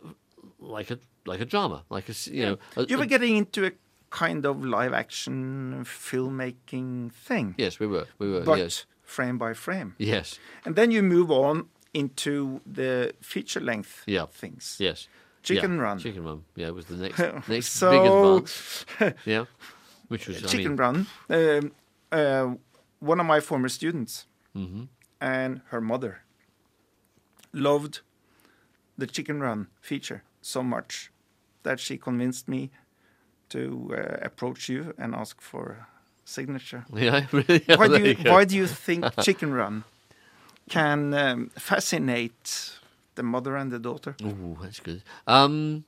like 0.60 0.92
a 0.92 1.00
like 1.26 1.40
a 1.40 1.46
drama, 1.46 1.84
like 1.90 2.10
a 2.10 2.14
you 2.30 2.44
know. 2.46 2.58
a- 2.76 2.86
you 2.90 2.98
were 2.98 3.04
a- 3.04 3.08
getting 3.08 3.38
into 3.38 3.66
a 3.66 3.72
kind 4.10 4.46
of 4.46 4.66
live 4.66 4.92
action 4.94 5.86
filmmaking 5.86 7.12
thing, 7.14 7.56
yes, 7.58 7.80
we 7.80 7.88
were, 7.88 8.06
we 8.20 8.30
were, 8.30 8.42
but 8.42 8.60
yes, 8.60 8.86
frame 9.04 9.38
by 9.38 9.54
frame. 9.54 9.96
yes, 9.98 10.38
And 10.66 10.76
then 10.76 10.92
you 10.92 11.02
move 11.02 11.32
on 11.32 11.70
into 11.94 12.60
the 12.66 13.14
feature 13.22 13.60
length 13.62 14.04
Yeah. 14.08 14.26
things. 14.26 14.76
yes. 14.80 15.08
Chicken 15.44 15.76
Yeah, 15.76 15.84
Run. 15.84 16.00
Chicken 16.00 16.24
Run. 16.24 16.44
Yeah, 16.56 16.68
it 16.68 16.76
was 16.76 16.86
the 16.86 16.98
next 16.98 17.20
next 17.48 17.80
big 17.80 18.06
advance. 18.06 18.86
Yeah, 19.26 19.46
which 20.08 20.28
was 20.28 20.44
I 20.44 20.48
Chicken 20.48 20.72
mean, 20.72 20.78
Run. 20.78 21.08
Um, 21.30 21.72
uh, 22.12 22.56
one 23.00 23.20
of 23.20 23.26
my 23.26 23.40
former 23.40 23.70
students 23.70 24.26
mhm. 24.56 24.88
and 25.20 25.62
her 25.68 25.82
mother 25.82 26.22
loved 27.52 28.02
the 28.98 29.08
Chicken 29.08 29.42
Run 29.42 29.68
feature 29.82 30.24
so 30.42 30.64
much 30.64 31.12
that 31.64 31.80
she 31.80 31.98
convinced 31.98 32.48
me 32.48 32.70
to 33.50 33.94
uh, 33.98 34.26
approach 34.26 34.70
you 34.70 34.94
and 34.98 35.14
ask 35.16 35.42
for 35.42 35.64
a 35.72 35.88
signature. 36.26 36.86
Yeah, 36.96 37.26
really. 37.32 37.64
Why 37.68 37.88
do 37.88 37.94
there 37.94 38.08
you, 38.08 38.32
why 38.32 38.46
do 38.46 38.56
you 38.56 38.68
think 38.68 39.06
Chicken 39.22 39.54
Run 39.54 39.84
can 40.70 41.14
um, 41.14 41.50
fascinate 41.58 42.80
the 43.16 43.24
mother 43.24 43.56
and 43.56 43.72
the 43.72 43.80
daughter? 43.80 44.16
Ooh, 44.24 44.58
that's 44.62 44.80
good. 44.80 45.04
Um, 45.28 45.86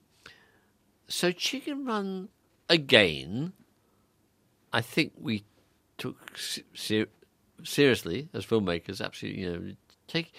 so 1.07 1.31
Chicken 1.31 1.85
Run 1.85 2.29
again. 2.69 3.53
I 4.73 4.81
think 4.81 5.13
we 5.17 5.45
took 5.97 6.37
ser- 6.37 7.07
seriously 7.63 8.27
as 8.33 8.45
filmmakers. 8.45 9.03
Absolutely, 9.03 9.41
you 9.41 9.51
know, 9.51 9.75
take 10.07 10.33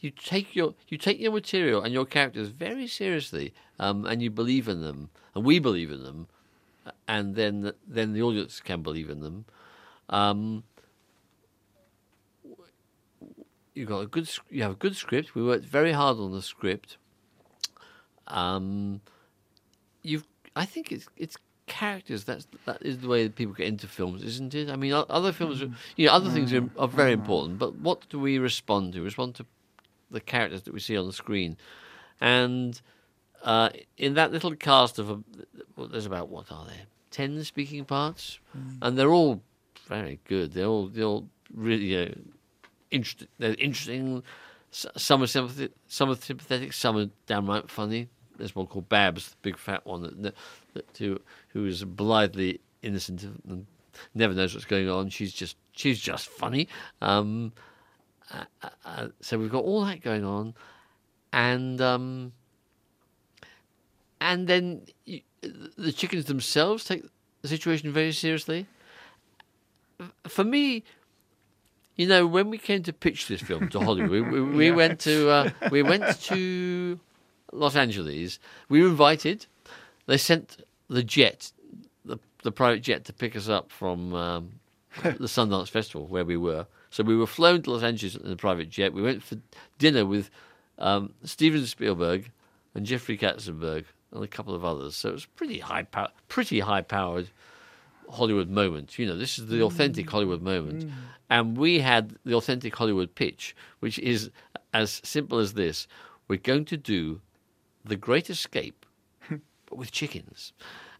you 0.00 0.10
take 0.10 0.54
your 0.54 0.74
you 0.88 0.98
take 0.98 1.18
your 1.18 1.32
material 1.32 1.82
and 1.82 1.92
your 1.92 2.04
characters 2.04 2.48
very 2.48 2.86
seriously, 2.86 3.54
um, 3.78 4.04
and 4.04 4.22
you 4.22 4.30
believe 4.30 4.68
in 4.68 4.82
them, 4.82 5.10
and 5.34 5.44
we 5.44 5.58
believe 5.58 5.90
in 5.90 6.02
them, 6.02 6.28
and 7.06 7.34
then 7.34 7.72
then 7.86 8.12
the 8.12 8.22
audience 8.22 8.60
can 8.60 8.82
believe 8.82 9.10
in 9.10 9.20
them. 9.20 9.44
Um, 10.10 10.64
you 13.78 13.86
got 13.86 14.00
a 14.00 14.06
good 14.06 14.28
you 14.50 14.62
have 14.62 14.72
a 14.72 14.76
good 14.76 14.96
script. 14.96 15.34
We 15.34 15.42
worked 15.42 15.64
very 15.64 15.92
hard 15.92 16.18
on 16.18 16.32
the 16.32 16.42
script. 16.42 16.96
Um, 18.26 19.00
you've 20.02 20.26
I 20.56 20.64
think 20.64 20.90
it's 20.90 21.06
it's 21.16 21.36
characters. 21.66 22.24
That's 22.24 22.48
that 22.64 22.82
is 22.82 22.98
the 22.98 23.08
way 23.08 23.22
that 23.22 23.36
people 23.36 23.54
get 23.54 23.68
into 23.68 23.86
films, 23.86 24.24
isn't 24.24 24.54
it? 24.54 24.68
I 24.68 24.76
mean, 24.76 24.92
other 24.92 25.32
films, 25.32 25.62
are, 25.62 25.70
you 25.96 26.06
know, 26.06 26.12
other 26.12 26.30
things 26.30 26.52
are, 26.52 26.68
are 26.76 26.88
very 26.88 27.12
important, 27.12 27.58
but 27.58 27.76
what 27.76 28.08
do 28.08 28.18
we 28.18 28.38
respond 28.38 28.94
to? 28.94 29.02
Respond 29.02 29.36
to 29.36 29.46
the 30.10 30.20
characters 30.20 30.62
that 30.62 30.74
we 30.74 30.80
see 30.80 30.96
on 30.96 31.06
the 31.06 31.12
screen, 31.12 31.56
and 32.20 32.80
uh, 33.44 33.70
in 33.96 34.14
that 34.14 34.32
little 34.32 34.56
cast 34.56 34.98
of, 34.98 35.10
a, 35.10 35.20
well, 35.76 35.86
there's 35.86 36.06
about 36.06 36.28
what 36.28 36.50
are 36.50 36.66
there, 36.66 36.86
ten 37.12 37.44
speaking 37.44 37.84
parts, 37.84 38.40
and 38.82 38.98
they're 38.98 39.12
all 39.12 39.40
very 39.86 40.18
good. 40.24 40.52
They're 40.52 40.66
all 40.66 40.88
they're 40.88 41.04
all 41.04 41.28
really 41.54 41.84
you 41.84 42.06
know, 42.06 42.14
interesting. 42.90 43.28
They're 43.38 43.54
interesting. 43.58 44.22
Some 44.70 45.22
are 45.22 45.26
sympathetic, 45.26 45.72
some 45.86 46.10
are 46.10 46.16
sympathetic, 46.16 46.72
some 46.72 46.96
are 46.98 47.06
downright 47.26 47.70
funny. 47.70 48.08
There's 48.36 48.54
one 48.54 48.66
called 48.66 48.88
Babs, 48.88 49.30
the 49.30 49.36
big 49.42 49.56
fat 49.56 49.86
one 49.86 50.02
that, 50.02 50.22
that, 50.22 50.34
that 50.74 50.96
who 50.98 51.18
who 51.48 51.66
is 51.66 51.82
blithely 51.84 52.60
innocent 52.82 53.22
and 53.22 53.66
never 54.14 54.34
knows 54.34 54.54
what's 54.54 54.66
going 54.66 54.88
on. 54.88 55.08
She's 55.08 55.32
just 55.32 55.56
she's 55.72 55.98
just 55.98 56.28
funny. 56.28 56.68
Um, 57.00 57.52
uh, 58.30 58.44
uh, 58.62 58.68
uh, 58.84 59.08
so 59.20 59.38
we've 59.38 59.50
got 59.50 59.64
all 59.64 59.84
that 59.86 60.02
going 60.02 60.24
on, 60.24 60.54
and 61.32 61.80
um, 61.80 62.32
and 64.20 64.46
then 64.46 64.82
you, 65.04 65.20
the 65.76 65.92
chickens 65.92 66.26
themselves 66.26 66.84
take 66.84 67.04
the 67.42 67.48
situation 67.48 67.92
very 67.92 68.12
seriously. 68.12 68.66
For 70.28 70.44
me, 70.44 70.84
you 71.98 72.06
know, 72.06 72.26
when 72.26 72.48
we 72.48 72.56
came 72.56 72.82
to 72.84 72.92
pitch 72.92 73.28
this 73.28 73.42
film 73.42 73.68
to 73.70 73.80
Hollywood, 73.80 74.10
we, 74.10 74.20
we, 74.22 74.40
we 74.40 74.70
went 74.82 75.00
to 75.00 75.28
uh, 75.28 75.50
we 75.70 75.82
went 75.82 76.18
to 76.22 76.98
Los 77.52 77.76
Angeles. 77.76 78.38
We 78.70 78.80
were 78.82 78.88
invited. 78.88 79.44
They 80.06 80.16
sent 80.16 80.64
the 80.88 81.02
jet, 81.02 81.52
the 82.04 82.18
the 82.44 82.52
private 82.52 82.80
jet, 82.82 83.04
to 83.06 83.12
pick 83.12 83.36
us 83.36 83.48
up 83.48 83.70
from 83.70 84.14
um, 84.14 84.52
the 85.02 85.26
Sundance 85.26 85.68
Festival 85.68 86.06
where 86.06 86.24
we 86.24 86.36
were. 86.36 86.66
So 86.90 87.02
we 87.02 87.16
were 87.16 87.26
flown 87.26 87.62
to 87.62 87.70
Los 87.72 87.82
Angeles 87.82 88.14
in 88.14 88.30
a 88.30 88.36
private 88.36 88.70
jet. 88.70 88.94
We 88.94 89.02
went 89.02 89.22
for 89.22 89.36
dinner 89.78 90.06
with 90.06 90.30
um, 90.78 91.12
Steven 91.24 91.66
Spielberg 91.66 92.30
and 92.74 92.86
Jeffrey 92.86 93.18
Katzenberg 93.18 93.84
and 94.12 94.24
a 94.24 94.28
couple 94.28 94.54
of 94.54 94.64
others. 94.64 94.96
So 94.96 95.10
it 95.10 95.12
was 95.12 95.26
pretty 95.26 95.58
high, 95.58 95.82
pow- 95.82 96.12
pretty 96.28 96.60
high 96.60 96.80
powered 96.80 97.28
Hollywood 98.08 98.48
moment. 98.48 98.98
You 98.98 99.06
know, 99.06 99.16
this 99.16 99.38
is 99.38 99.46
the 99.46 99.56
mm. 99.56 99.66
authentic 99.66 100.08
Hollywood 100.10 100.42
moment. 100.42 100.86
Mm. 100.86 100.90
And 101.30 101.56
we 101.58 101.80
had 101.80 102.16
the 102.24 102.34
authentic 102.34 102.74
Hollywood 102.74 103.14
pitch, 103.14 103.54
which 103.80 103.98
is 103.98 104.30
as 104.72 105.00
simple 105.04 105.38
as 105.38 105.54
this 105.54 105.86
we're 106.26 106.36
going 106.36 106.66
to 106.66 106.76
do 106.76 107.20
The 107.84 107.96
Great 107.96 108.28
Escape, 108.28 108.84
but 109.30 109.78
with 109.78 109.90
chickens. 109.90 110.52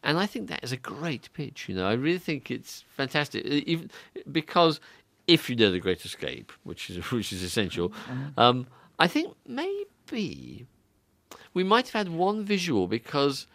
And 0.02 0.16
I 0.18 0.26
think 0.26 0.48
that 0.48 0.62
is 0.62 0.72
a 0.72 0.76
great 0.76 1.28
pitch. 1.32 1.68
You 1.68 1.74
know, 1.74 1.86
I 1.86 1.92
really 1.92 2.18
think 2.18 2.50
it's 2.50 2.84
fantastic. 2.88 3.44
Even 3.44 3.90
because 4.30 4.80
if 5.26 5.50
you 5.50 5.56
know 5.56 5.70
The 5.70 5.80
Great 5.80 6.04
Escape, 6.04 6.52
which 6.64 6.90
is 6.90 6.96
which 7.10 7.32
is 7.32 7.42
essential, 7.42 7.90
mm, 7.90 8.38
um, 8.38 8.66
I 8.98 9.06
think 9.06 9.34
maybe 9.46 10.66
we 11.54 11.64
might 11.64 11.88
have 11.88 12.06
had 12.06 12.14
one 12.14 12.44
visual 12.44 12.86
because 12.86 13.46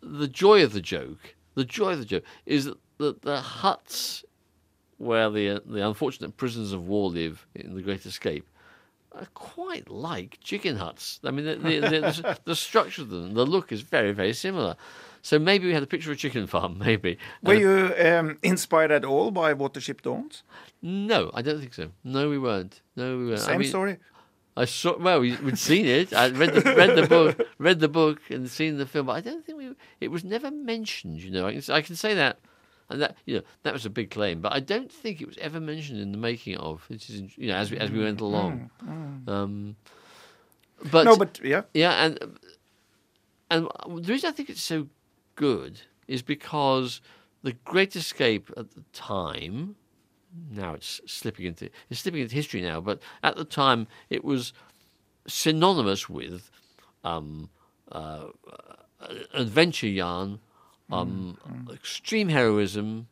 the 0.00 0.28
joy 0.28 0.62
of 0.62 0.72
the 0.72 0.80
joke, 0.80 1.34
the 1.58 1.64
joy 1.64 1.92
of 1.92 1.98
the 1.98 2.04
joke, 2.04 2.24
is 2.46 2.64
that 2.66 2.78
the, 2.98 3.14
the 3.22 3.40
huts 3.40 4.24
where 4.98 5.28
the 5.30 5.60
the 5.66 5.86
unfortunate 5.86 6.36
prisoners 6.36 6.72
of 6.72 6.86
war 6.86 7.10
live 7.10 7.46
in 7.54 7.74
the 7.74 7.82
Great 7.82 8.04
Escape 8.06 8.46
are 9.12 9.26
quite 9.34 9.88
like 9.90 10.38
chicken 10.42 10.76
huts. 10.76 11.18
I 11.24 11.30
mean, 11.30 11.44
the, 11.46 11.56
the, 11.56 11.80
the, 11.80 12.38
the 12.44 12.56
structure 12.68 13.02
of 13.02 13.08
them, 13.10 13.34
the 13.34 13.46
look 13.46 13.72
is 13.72 13.80
very 13.82 14.12
very 14.12 14.32
similar. 14.32 14.76
So 15.22 15.38
maybe 15.38 15.66
we 15.66 15.74
had 15.74 15.82
a 15.82 15.86
picture 15.86 16.10
of 16.12 16.16
a 16.16 16.20
chicken 16.20 16.46
farm. 16.46 16.78
Maybe. 16.88 17.18
Were 17.42 17.54
And- 17.54 17.60
you 17.60 18.06
um, 18.08 18.38
inspired 18.42 18.92
at 18.92 19.04
all 19.04 19.30
by 19.32 19.52
Watership 19.52 20.00
Downs? 20.02 20.44
No, 20.80 21.32
I 21.34 21.42
don't 21.42 21.58
think 21.58 21.74
so. 21.74 21.90
No, 22.04 22.30
we 22.30 22.38
weren't. 22.38 22.80
No, 22.94 23.18
we 23.18 23.26
weren't. 23.26 23.40
Same 23.40 23.54
I 23.56 23.58
mean, 23.58 23.68
story. 23.68 23.96
I 24.58 24.64
saw. 24.64 24.98
Well, 24.98 25.20
we, 25.20 25.36
we'd 25.36 25.58
seen 25.58 25.86
it. 25.86 26.12
I 26.12 26.30
read 26.30 26.52
the 26.52 26.62
read 26.74 26.96
the 26.96 27.06
book, 27.06 27.40
read 27.58 27.78
the 27.78 27.88
book, 27.88 28.20
and 28.28 28.50
seen 28.50 28.76
the 28.76 28.86
film. 28.86 29.06
But 29.06 29.12
I 29.12 29.20
don't 29.20 29.44
think 29.44 29.58
we. 29.58 29.72
It 30.00 30.08
was 30.08 30.24
never 30.24 30.50
mentioned. 30.50 31.22
You 31.22 31.30
know, 31.30 31.46
I 31.46 31.52
can, 31.52 31.74
I 31.74 31.80
can 31.80 31.94
say 31.94 32.14
that, 32.14 32.40
and 32.90 33.00
that 33.00 33.16
you 33.24 33.36
know 33.36 33.42
that 33.62 33.72
was 33.72 33.86
a 33.86 33.90
big 33.90 34.10
claim. 34.10 34.40
But 34.40 34.52
I 34.52 34.58
don't 34.58 34.90
think 34.90 35.20
it 35.20 35.28
was 35.28 35.38
ever 35.38 35.60
mentioned 35.60 36.00
in 36.00 36.10
the 36.10 36.18
making 36.18 36.56
of. 36.56 36.84
Which 36.88 37.08
is 37.08 37.38
you 37.38 37.46
know 37.46 37.54
as 37.54 37.70
we 37.70 37.78
as 37.78 37.92
we 37.92 38.02
went 38.02 38.18
mm, 38.18 38.22
along. 38.22 38.70
Mm, 38.84 39.24
mm. 39.24 39.28
Um, 39.28 39.76
but 40.90 41.04
no, 41.04 41.16
but 41.16 41.40
yeah. 41.42 41.62
yeah, 41.72 42.04
and 42.04 42.38
and 43.50 43.68
the 43.86 44.12
reason 44.12 44.28
I 44.28 44.32
think 44.32 44.50
it's 44.50 44.62
so 44.62 44.88
good 45.36 45.82
is 46.08 46.22
because 46.22 47.00
the 47.42 47.52
Great 47.64 47.94
Escape 47.94 48.50
at 48.56 48.72
the 48.72 48.82
time, 48.92 49.76
now 50.50 50.74
it's 50.74 51.00
slipping 51.06 51.46
into 51.46 51.70
it's 51.90 52.00
slipping 52.00 52.22
into 52.22 52.34
history 52.34 52.62
now, 52.62 52.80
but 52.80 53.00
at 53.22 53.36
the 53.36 53.44
time 53.44 53.86
it 54.10 54.24
was 54.24 54.52
synonymous 55.26 56.08
with 56.08 56.50
um, 57.04 57.48
uh, 57.92 58.26
adventure 59.34 59.86
yarn, 59.86 60.40
um, 60.90 61.36
extreme 61.72 62.28
heroism, 62.28 63.08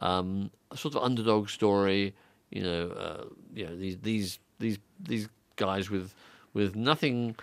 um, 0.00 0.50
a 0.70 0.76
sort 0.76 0.94
of 0.94 1.02
underdog 1.02 1.48
story. 1.48 2.14
You 2.50 2.62
know, 2.62 2.90
uh, 2.90 3.24
you 3.54 3.66
know 3.66 3.76
these 3.76 3.98
these 3.98 4.38
these 4.58 4.78
these 5.00 5.28
guys 5.56 5.90
with 5.90 6.14
with 6.54 6.76
nothing 6.76 7.36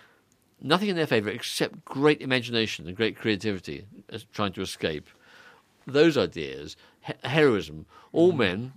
nothing 0.62 0.90
in 0.90 0.96
their 0.96 1.08
favour 1.08 1.30
except 1.30 1.86
great 1.86 2.22
imagination 2.22 2.88
and 2.88 2.96
great 2.96 3.16
creativity 3.16 3.86
as 4.10 4.24
trying 4.34 4.54
to 4.54 4.62
escape. 4.62 5.08
Those 5.86 6.18
ideas, 6.18 6.76
he- 7.06 7.14
heroism, 7.28 7.86
all 8.12 8.32
men, 8.32 8.74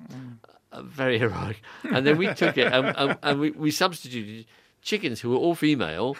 uh, 0.73 0.83
very 0.83 1.19
heroic. 1.19 1.63
And 1.85 2.07
then 2.07 2.19
we 2.19 2.33
took 2.35 2.57
it 2.59 2.73
and, 2.73 2.87
and, 2.97 3.19
and 3.23 3.41
we, 3.41 3.51
we 3.51 3.71
substituted 3.71 4.47
chickens 4.83 5.21
who 5.21 5.31
were 5.31 5.37
all 5.37 5.55
female 5.55 6.17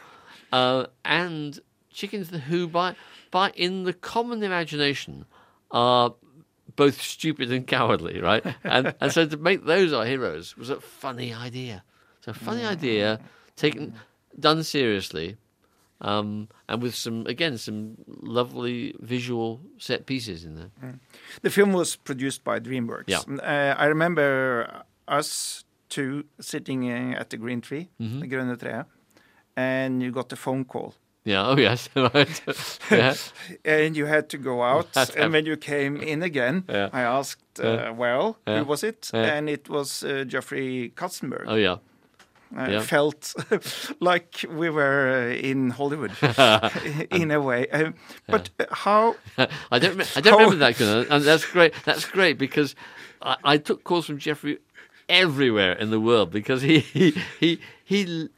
uh, 0.53 0.87
and 1.05 1.59
chickens 1.93 2.31
who, 2.31 2.69
by, 2.69 2.95
by 3.31 3.51
in 3.51 3.85
the 3.85 3.93
common 3.93 4.43
imagination, 4.43 5.27
are 5.71 6.15
both 6.77 7.01
stupid 7.01 7.51
and 7.53 7.67
cowardly, 7.67 8.21
right? 8.21 8.45
And, 8.65 8.95
and 9.01 9.13
so 9.13 9.27
to 9.27 9.37
make 9.37 9.65
those 9.65 9.93
our 9.93 10.07
heroes 10.07 10.57
was 10.57 10.71
a 10.71 10.81
funny 10.81 11.35
idea. 11.35 11.83
So, 12.21 12.33
funny 12.33 12.65
idea, 12.65 13.21
taken, 13.57 13.95
done 14.39 14.63
seriously, 14.63 15.37
um, 16.01 16.49
and 16.69 16.83
with 16.83 16.95
some 16.95 17.27
again 17.27 17.59
some 17.59 17.97
lovely 18.23 18.95
visual 19.01 19.61
set 19.79 20.07
pieces 20.07 20.45
in 20.45 20.55
there. 20.55 20.71
The 21.43 21.51
film 21.51 21.73
was 21.73 21.97
produced 21.97 22.45
by 22.45 22.61
DreamWorks. 22.61 23.09
Yeah. 23.09 23.23
Uh, 23.43 23.75
I 23.79 23.87
remember 23.87 24.83
us 25.09 25.65
two 25.89 26.25
sitting 26.41 26.91
uh, 26.91 27.19
at 27.21 27.31
the 27.31 27.37
green 27.37 27.61
tree, 27.61 27.89
Mm-hmm. 28.01 28.21
the 28.21 28.29
grønne 28.29 28.57
treet, 28.59 28.85
and 29.57 30.03
you 30.03 30.11
got 30.13 30.33
a 30.33 30.37
phone 30.37 30.65
call. 30.65 30.95
Yeah. 31.25 31.47
Oh 31.49 31.57
yes. 31.59 31.89
yeah. 32.91 33.15
And 33.65 33.97
you 33.97 34.07
had 34.07 34.29
to 34.31 34.39
go 34.39 34.63
out, 34.73 34.97
and 35.17 35.33
when 35.33 35.47
you 35.47 35.57
came 35.57 35.97
in 35.97 36.23
again, 36.23 36.65
Yeah. 36.69 36.89
I 36.93 37.03
asked, 37.03 37.61
uh, 37.61 37.67
Yeah. 37.67 37.91
well, 37.91 38.37
who 38.47 38.65
was 38.65 38.83
it? 38.85 39.11
And 39.13 39.49
it 39.49 39.69
was 39.69 40.03
uh, 40.05 40.25
Jeffrey 40.27 40.93
Katzenberg. 40.95 41.45
Oh 41.49 41.57
yeah. 41.57 41.77
I 42.57 42.71
yeah. 42.71 42.81
felt 42.81 43.35
like 44.01 44.45
we 44.49 44.71
were 44.71 45.29
uh, 45.31 45.35
in 45.35 45.71
Hollywood 45.71 46.13
in 47.11 47.31
a 47.31 47.41
way. 47.41 47.69
Um, 47.69 47.95
but 48.27 48.51
uh, 48.59 48.65
how? 48.71 49.17
I 49.71 49.79
don't. 49.79 50.01
I 50.17 50.21
don't 50.21 50.33
How- 50.33 50.39
remember 50.39 50.57
that, 50.57 50.79
Gunnar, 50.79 51.07
and 51.11 51.25
that's 51.25 51.45
great. 51.45 51.75
That's 51.85 52.07
great 52.07 52.39
because 52.39 52.75
I, 53.21 53.37
I 53.45 53.57
took 53.59 53.85
calls 53.85 54.07
from 54.07 54.19
Jeffrey 54.19 54.59
everywhere 55.09 55.73
in 55.73 55.91
the 55.91 56.01
world 56.01 56.31
because 56.31 56.63
he 56.63 56.81
he 56.81 57.15
he, 57.41 57.61
he 57.85 58.29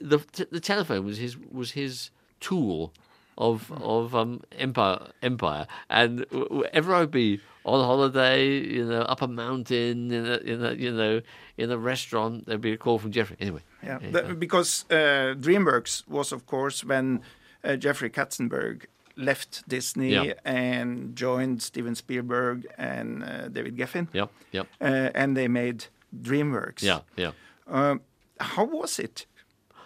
the 0.00 0.18
the 0.50 0.60
telephone 0.60 1.04
was 1.04 1.18
his 1.18 1.36
was 1.36 1.72
his 1.72 2.10
tool 2.40 2.92
of 3.38 3.70
of 3.82 4.14
um 4.14 4.40
empire 4.58 4.98
empire. 5.22 5.66
And 5.88 6.26
wh- 6.30 6.50
wherever 6.50 6.94
I'd 6.94 7.10
be 7.10 7.40
on 7.64 7.84
holiday 7.84 8.48
you 8.58 8.84
know 8.84 9.02
up 9.02 9.22
a 9.22 9.28
mountain 9.28 10.10
in 10.10 10.26
a, 10.26 10.36
in 10.38 10.64
a 10.64 10.72
you 10.74 10.92
know 10.92 11.20
in 11.56 11.70
a 11.70 11.78
restaurant 11.78 12.46
there'd 12.46 12.60
be 12.60 12.72
a 12.72 12.76
call 12.76 12.98
from 12.98 13.12
Jeffrey. 13.12 13.36
Anyway. 13.40 13.60
Yeah, 13.82 13.98
Yeah. 14.02 14.10
the- 14.10 14.34
because 14.34 14.84
uh, 14.90 15.34
DreamWorks 15.40 16.06
was, 16.08 16.32
of 16.32 16.46
course, 16.46 16.84
when 16.84 17.20
uh, 17.64 17.76
Jeffrey 17.76 18.10
Katzenberg 18.10 18.84
left 19.16 19.68
Disney 19.68 20.12
Yeah. 20.12 20.34
and 20.44 21.14
joined 21.16 21.62
Steven 21.62 21.94
Spielberg 21.94 22.66
and 22.78 23.22
uh, 23.22 23.48
David 23.48 23.76
Geffen, 23.76 24.08
yep 24.12 24.30
yep. 24.52 24.66
Uh, 24.80 25.10
and 25.14 25.36
they 25.36 25.48
made 25.48 25.86
DreamWorks. 26.22 26.82
yeah 26.82 27.00
yeah. 27.16 27.32
Um, 27.66 28.00
how 28.40 28.64
was 28.64 28.98
it 28.98 29.26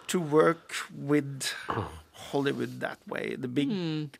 to 0.07 0.21
work 0.21 0.73
with 0.95 1.53
Hollywood 2.31 2.81
that 2.81 2.99
way? 3.07 3.37
The 3.39 3.49
big, 3.49 3.69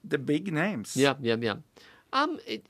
the 0.05 0.19
big 0.19 0.53
names. 0.53 0.97
Yeah, 0.97 1.15
yeah, 1.21 1.37
yeah. 1.41 1.57
Um, 2.13 2.39
it, 2.47 2.67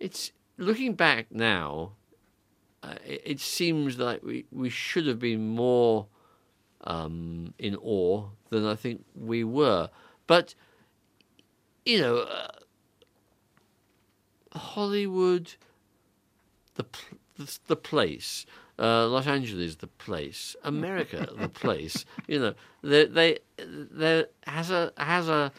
it's 0.00 0.32
looking 0.56 0.94
back 0.94 1.26
now. 1.30 1.92
Uh, 2.82 2.94
it, 3.04 3.22
it 3.24 3.40
seems 3.40 3.98
like 3.98 4.22
we, 4.22 4.44
we 4.52 4.70
should 4.70 5.06
have 5.06 5.18
been 5.18 5.48
more 5.48 6.06
um, 6.84 7.54
in 7.58 7.76
awe 7.76 8.28
than 8.50 8.64
I 8.64 8.74
think 8.74 9.04
we 9.14 9.44
were. 9.44 9.90
But 10.26 10.54
you 11.84 12.00
know, 12.00 12.18
uh, 12.18 12.48
Hollywood, 14.58 15.54
the 16.74 16.84
the, 17.36 17.58
the 17.66 17.76
place, 17.76 18.46
uh, 18.78 19.06
Los 19.08 19.26
Angeles, 19.26 19.76
the 19.76 19.86
place, 19.86 20.56
America, 20.62 21.28
the 21.36 21.48
place. 21.48 22.04
You 22.26 22.40
know, 22.40 22.54
they 22.82 23.06
they 23.06 23.38
there 23.56 24.26
has 24.46 24.70
a 24.70 24.92
has 24.96 25.28
a 25.28 25.52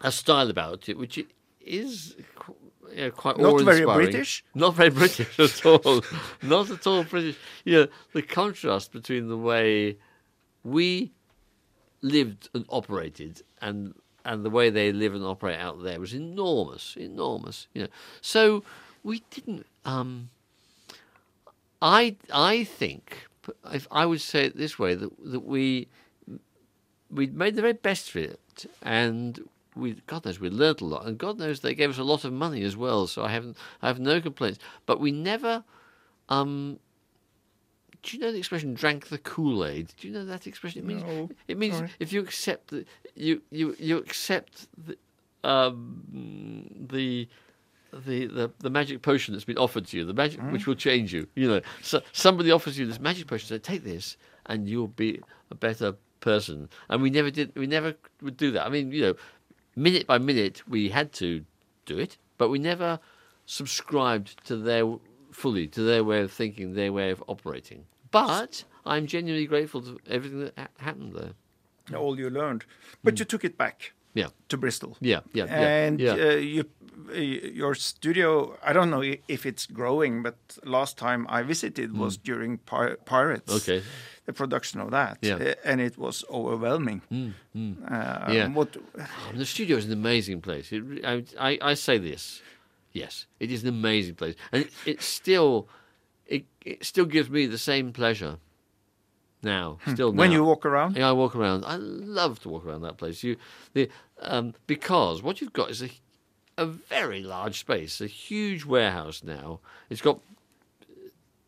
a 0.00 0.10
style 0.12 0.50
about 0.50 0.88
it 0.88 0.98
which 0.98 1.24
is 1.60 2.16
you 2.92 2.96
know, 2.96 3.10
quite 3.10 3.38
Not 3.38 3.60
very. 3.62 3.84
British? 3.84 4.44
Not 4.54 4.74
very 4.74 4.90
British 4.90 5.38
at 5.38 5.66
all. 5.66 6.02
Not 6.42 6.70
at 6.70 6.86
all 6.86 7.04
British. 7.04 7.36
You 7.64 7.74
know, 7.74 7.86
the 8.12 8.22
contrast 8.22 8.92
between 8.92 9.28
the 9.28 9.38
way 9.38 9.98
we 10.62 11.12
lived 12.02 12.48
and 12.54 12.64
operated 12.68 13.42
and 13.60 13.94
and 14.24 14.44
the 14.44 14.50
way 14.50 14.70
they 14.70 14.92
live 14.92 15.14
and 15.14 15.24
operate 15.24 15.58
out 15.58 15.82
there 15.82 16.00
was 16.00 16.14
enormous, 16.14 16.96
enormous. 16.96 17.66
You 17.74 17.82
know, 17.82 17.88
so 18.20 18.64
we 19.02 19.22
didn't. 19.30 19.66
Um, 19.84 20.30
I 21.84 22.16
I 22.32 22.64
think 22.64 23.26
if 23.72 23.86
I 23.90 24.06
would 24.06 24.22
say 24.22 24.46
it 24.46 24.56
this 24.56 24.78
way 24.78 24.94
that 24.94 25.10
that 25.32 25.44
we 25.44 25.88
we 27.10 27.26
made 27.26 27.54
the 27.56 27.60
very 27.60 27.74
best 27.74 28.08
of 28.08 28.16
it, 28.16 28.66
and 28.82 29.46
we 29.76 30.00
God 30.06 30.24
knows 30.24 30.40
we 30.40 30.48
learned 30.48 30.80
a 30.80 30.86
lot, 30.86 31.06
and 31.06 31.18
God 31.18 31.38
knows 31.38 31.60
they 31.60 31.74
gave 31.74 31.90
us 31.90 31.98
a 31.98 32.04
lot 32.04 32.24
of 32.24 32.32
money 32.32 32.62
as 32.64 32.74
well. 32.74 33.06
So 33.06 33.22
I 33.22 33.28
haven't 33.28 33.58
I 33.82 33.86
have 33.88 34.00
no 34.00 34.20
complaints, 34.20 34.58
but 34.86 34.98
we 34.98 35.12
never. 35.12 35.62
Um, 36.30 36.78
do 38.02 38.16
you 38.16 38.22
know 38.22 38.32
the 38.32 38.38
expression 38.38 38.72
"drank 38.72 39.08
the 39.08 39.18
Kool 39.18 39.62
Aid"? 39.66 39.92
Do 39.98 40.08
you 40.08 40.14
know 40.14 40.24
that 40.24 40.46
expression? 40.46 40.80
It 40.80 40.86
means 40.86 41.02
No, 41.02 41.30
it 41.48 41.58
means 41.58 41.76
sorry. 41.76 41.90
if 42.00 42.14
you 42.14 42.20
accept 42.22 42.68
the 42.68 42.86
you 43.14 43.42
you 43.50 43.76
you 43.78 43.98
accept 43.98 44.68
the 44.86 44.96
um, 45.46 46.02
the. 46.90 47.28
The, 48.06 48.26
the 48.26 48.50
the 48.58 48.70
magic 48.70 49.02
potion 49.02 49.34
that's 49.34 49.44
been 49.44 49.58
offered 49.58 49.86
to 49.86 49.96
you, 49.96 50.04
the 50.04 50.14
magic 50.14 50.40
which 50.50 50.62
mm. 50.62 50.66
will 50.66 50.74
change 50.74 51.12
you. 51.12 51.28
You 51.34 51.48
know, 51.48 51.60
so 51.82 52.00
somebody 52.12 52.50
offers 52.50 52.78
you 52.78 52.86
this 52.86 53.00
magic 53.00 53.26
potion, 53.26 53.48
say, 53.48 53.58
take 53.58 53.84
this, 53.84 54.16
and 54.46 54.68
you'll 54.68 54.88
be 54.88 55.20
a 55.50 55.54
better 55.54 55.94
person. 56.20 56.68
And 56.88 57.02
we 57.02 57.10
never 57.10 57.30
did. 57.30 57.52
We 57.54 57.66
never 57.66 57.94
would 58.22 58.36
do 58.36 58.50
that. 58.52 58.66
I 58.66 58.68
mean, 58.68 58.90
you 58.90 59.02
know, 59.02 59.14
minute 59.76 60.06
by 60.06 60.18
minute, 60.18 60.68
we 60.68 60.88
had 60.88 61.12
to 61.14 61.44
do 61.86 61.98
it, 61.98 62.18
but 62.38 62.48
we 62.48 62.58
never 62.58 62.98
subscribed 63.46 64.44
to 64.46 64.56
their 64.56 64.96
fully 65.30 65.66
to 65.68 65.82
their 65.82 66.02
way 66.02 66.20
of 66.22 66.32
thinking, 66.32 66.74
their 66.74 66.92
way 66.92 67.10
of 67.10 67.22
operating. 67.28 67.84
But 68.10 68.64
I'm 68.86 69.06
genuinely 69.06 69.46
grateful 69.46 69.82
to 69.82 69.98
everything 70.08 70.40
that 70.40 70.54
ha- 70.56 70.68
happened 70.78 71.14
there. 71.14 71.98
all 71.98 72.18
you 72.18 72.30
learned, 72.30 72.64
but 73.02 73.14
hmm. 73.14 73.18
you 73.18 73.24
took 73.24 73.44
it 73.44 73.58
back 73.58 73.92
Yeah, 74.14 74.28
to 74.48 74.56
Bristol. 74.56 74.90
Mm. 74.90 74.96
yeah, 75.00 75.20
yeah, 75.32 75.44
yeah. 75.46 75.86
and 75.86 76.00
yeah. 76.00 76.12
Uh, 76.12 76.36
you, 76.36 76.64
uh, 77.10 77.14
your 77.60 77.74
studio. 77.74 78.56
I 78.62 78.72
don't 78.72 78.88
know 78.90 79.02
if 79.28 79.44
it's 79.44 79.66
growing, 79.66 80.22
but 80.22 80.36
last 80.64 80.96
time 80.98 81.26
I 81.28 81.42
visited 81.42 81.96
was 81.98 82.16
during 82.16 82.58
Pir- 82.58 82.96
Pirates. 83.04 83.52
Mm. 83.52 83.56
Okay. 83.56 83.82
the 84.26 84.32
production 84.32 84.80
of 84.80 84.90
that, 84.90 85.18
Yeah. 85.20 85.36
uh, 85.36 85.54
and 85.70 85.80
it 85.80 85.98
was 85.98 86.24
overwhelming. 86.30 87.00
Uh, 87.12 88.32
Yeah. 88.32 88.48
What? 88.54 88.76
The 89.36 89.44
studio 89.44 89.76
is 89.76 89.84
an 89.84 89.92
amazing 89.92 90.40
place. 90.40 90.72
It, 90.72 90.82
I, 91.04 91.24
I, 91.38 91.58
I 91.72 91.74
say 91.74 91.98
this, 91.98 92.42
yes, 92.92 93.26
it 93.38 93.50
is 93.50 93.62
an 93.62 93.68
amazing 93.68 94.14
place, 94.14 94.34
and 94.52 94.62
it, 94.64 94.70
it 94.86 95.02
still, 95.02 95.68
it, 96.26 96.44
it 96.64 96.84
still 96.84 97.04
gives 97.06 97.28
me 97.28 97.46
the 97.46 97.58
same 97.58 97.92
pleasure. 97.92 98.36
Now, 99.44 99.78
still 99.92 100.10
Hmm. 100.10 100.16
When 100.18 100.30
now. 100.30 100.36
you 100.36 100.44
walk 100.44 100.64
around, 100.66 100.96
Yeah, 100.96 101.08
I 101.08 101.12
walk 101.12 101.36
around. 101.36 101.64
I 101.64 101.76
love 101.76 102.40
to 102.40 102.48
walk 102.48 102.64
around 102.64 102.82
that 102.82 102.96
place. 102.96 103.22
You, 103.22 103.36
the, 103.74 103.88
um, 104.20 104.54
because 104.66 105.22
what 105.22 105.40
you've 105.40 105.52
got 105.52 105.70
is 105.70 105.82
a, 105.82 105.90
a 106.56 106.66
very 106.66 107.22
large 107.22 107.60
space, 107.60 108.00
a 108.00 108.06
huge 108.06 108.64
warehouse. 108.64 109.22
Now 109.22 109.60
it's 109.90 110.00
got. 110.00 110.18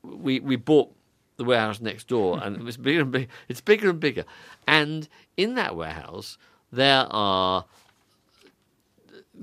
We 0.02 0.38
we 0.40 0.56
bought 0.56 0.92
the 1.36 1.44
warehouse 1.44 1.80
next 1.80 2.06
door, 2.08 2.38
and 2.42 2.66
it's 2.68 2.76
bigger 2.76 3.00
and 3.02 3.10
bigger. 3.12 3.30
It's 3.48 3.60
bigger 3.60 3.90
and 3.90 3.98
bigger, 4.00 4.24
and 4.66 5.08
in 5.36 5.54
that 5.56 5.74
warehouse 5.76 6.38
there 6.72 7.06
are 7.10 7.64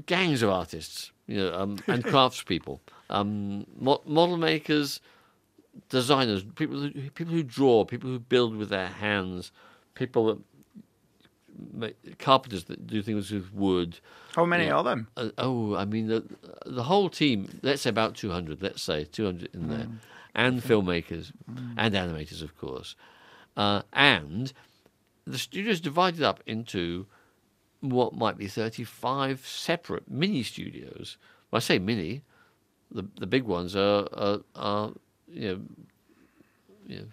gangs 0.05 0.41
of 0.41 0.49
artists, 0.49 1.11
you 1.27 1.37
know, 1.37 1.53
um, 1.53 1.79
and 1.87 2.03
craftspeople, 2.13 2.79
um, 3.09 3.65
mo- 3.79 4.01
model 4.05 4.37
makers, 4.37 4.99
designers, 5.89 6.43
people 6.55 6.79
who, 6.81 6.91
people 7.11 7.33
who 7.33 7.43
draw, 7.43 7.85
people 7.85 8.09
who 8.09 8.19
build 8.19 8.55
with 8.55 8.69
their 8.69 8.87
hands, 8.87 9.51
people 9.95 10.25
that 10.27 10.37
make, 11.73 12.17
carpenters 12.19 12.65
that 12.65 12.85
do 12.87 13.01
things 13.01 13.31
with 13.31 13.53
wood. 13.53 13.99
how 14.35 14.45
many 14.45 14.65
Yeah. 14.65 14.75
are 14.75 14.83
them? 14.83 15.07
Uh, 15.17 15.29
oh, 15.37 15.75
I 15.75 15.85
mean 15.85 16.07
the 16.07 16.23
the 16.65 16.83
whole 16.83 17.09
team. 17.09 17.59
Let's 17.61 17.81
say 17.83 17.89
about 17.89 18.15
two 18.15 18.31
hundred. 18.31 18.61
Let's 18.61 18.81
say 18.81 19.03
two 19.05 19.25
hundred 19.25 19.49
in 19.53 19.69
there, 19.69 19.87
and 20.35 20.61
filmmakers 20.61 21.31
and 21.77 21.93
animators, 21.95 22.41
of 22.41 22.57
course, 22.57 22.95
uh, 23.57 23.81
and 23.93 24.53
the 25.25 25.37
studio's 25.37 25.79
divided 25.81 26.21
up 26.23 26.41
into 26.45 27.05
what 27.81 28.13
might 28.13 28.37
be 28.37 28.47
thirty-five 28.47 29.45
separate 29.45 30.09
mini 30.09 30.43
studios. 30.43 31.17
When 31.49 31.57
I 31.57 31.61
say 31.61 31.79
mini, 31.79 32.23
the 32.91 33.05
the 33.19 33.27
big 33.27 33.43
ones 33.43 33.75
are 33.75 34.07
are, 34.13 34.39
are 34.55 34.91
you 35.33 35.47
know, 35.47 35.61
you 36.87 36.97
know, 36.99 37.05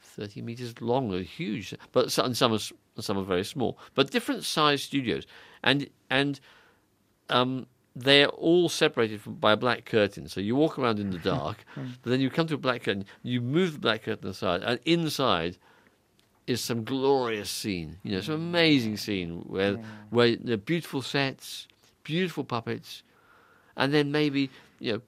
thirty 0.00 0.42
meters 0.42 0.80
long, 0.80 1.12
are 1.12 1.22
huge, 1.22 1.74
but 1.92 2.10
some, 2.12 2.26
and 2.26 2.36
some 2.36 2.52
are 2.52 2.58
some 3.02 3.18
are 3.18 3.24
very 3.24 3.44
small, 3.44 3.78
but 3.94 4.10
different 4.10 4.44
size 4.44 4.82
studios, 4.82 5.26
and 5.62 5.88
and 6.10 6.40
um, 7.30 7.66
they're 7.94 8.28
all 8.28 8.68
separated 8.68 9.20
from, 9.20 9.34
by 9.34 9.52
a 9.52 9.56
black 9.56 9.84
curtain. 9.84 10.28
So 10.28 10.40
you 10.40 10.56
walk 10.56 10.78
around 10.78 10.98
in 10.98 11.10
the 11.10 11.18
dark, 11.34 11.64
but 11.74 12.10
then 12.10 12.20
you 12.20 12.30
come 12.30 12.46
to 12.48 12.54
a 12.54 12.58
black 12.58 12.82
curtain, 12.84 13.04
you 13.22 13.40
move 13.40 13.72
the 13.74 13.78
black 13.78 14.04
curtain 14.04 14.28
aside, 14.28 14.62
and 14.62 14.78
inside 14.84 15.58
is 16.46 16.60
some 16.62 16.82
glorious 16.84 17.50
scene. 17.50 17.98
You 18.02 18.12
know, 18.12 18.20
some 18.20 18.34
amazing 18.34 18.96
scene 18.96 19.42
where 19.46 19.74
where 20.10 20.36
the 20.36 20.56
beautiful 20.56 21.02
sets, 21.02 21.68
beautiful 22.04 22.44
puppets, 22.44 23.02
and 23.76 23.92
then 23.92 24.10
maybe 24.10 24.50
you 24.80 24.92
know, 24.92 25.00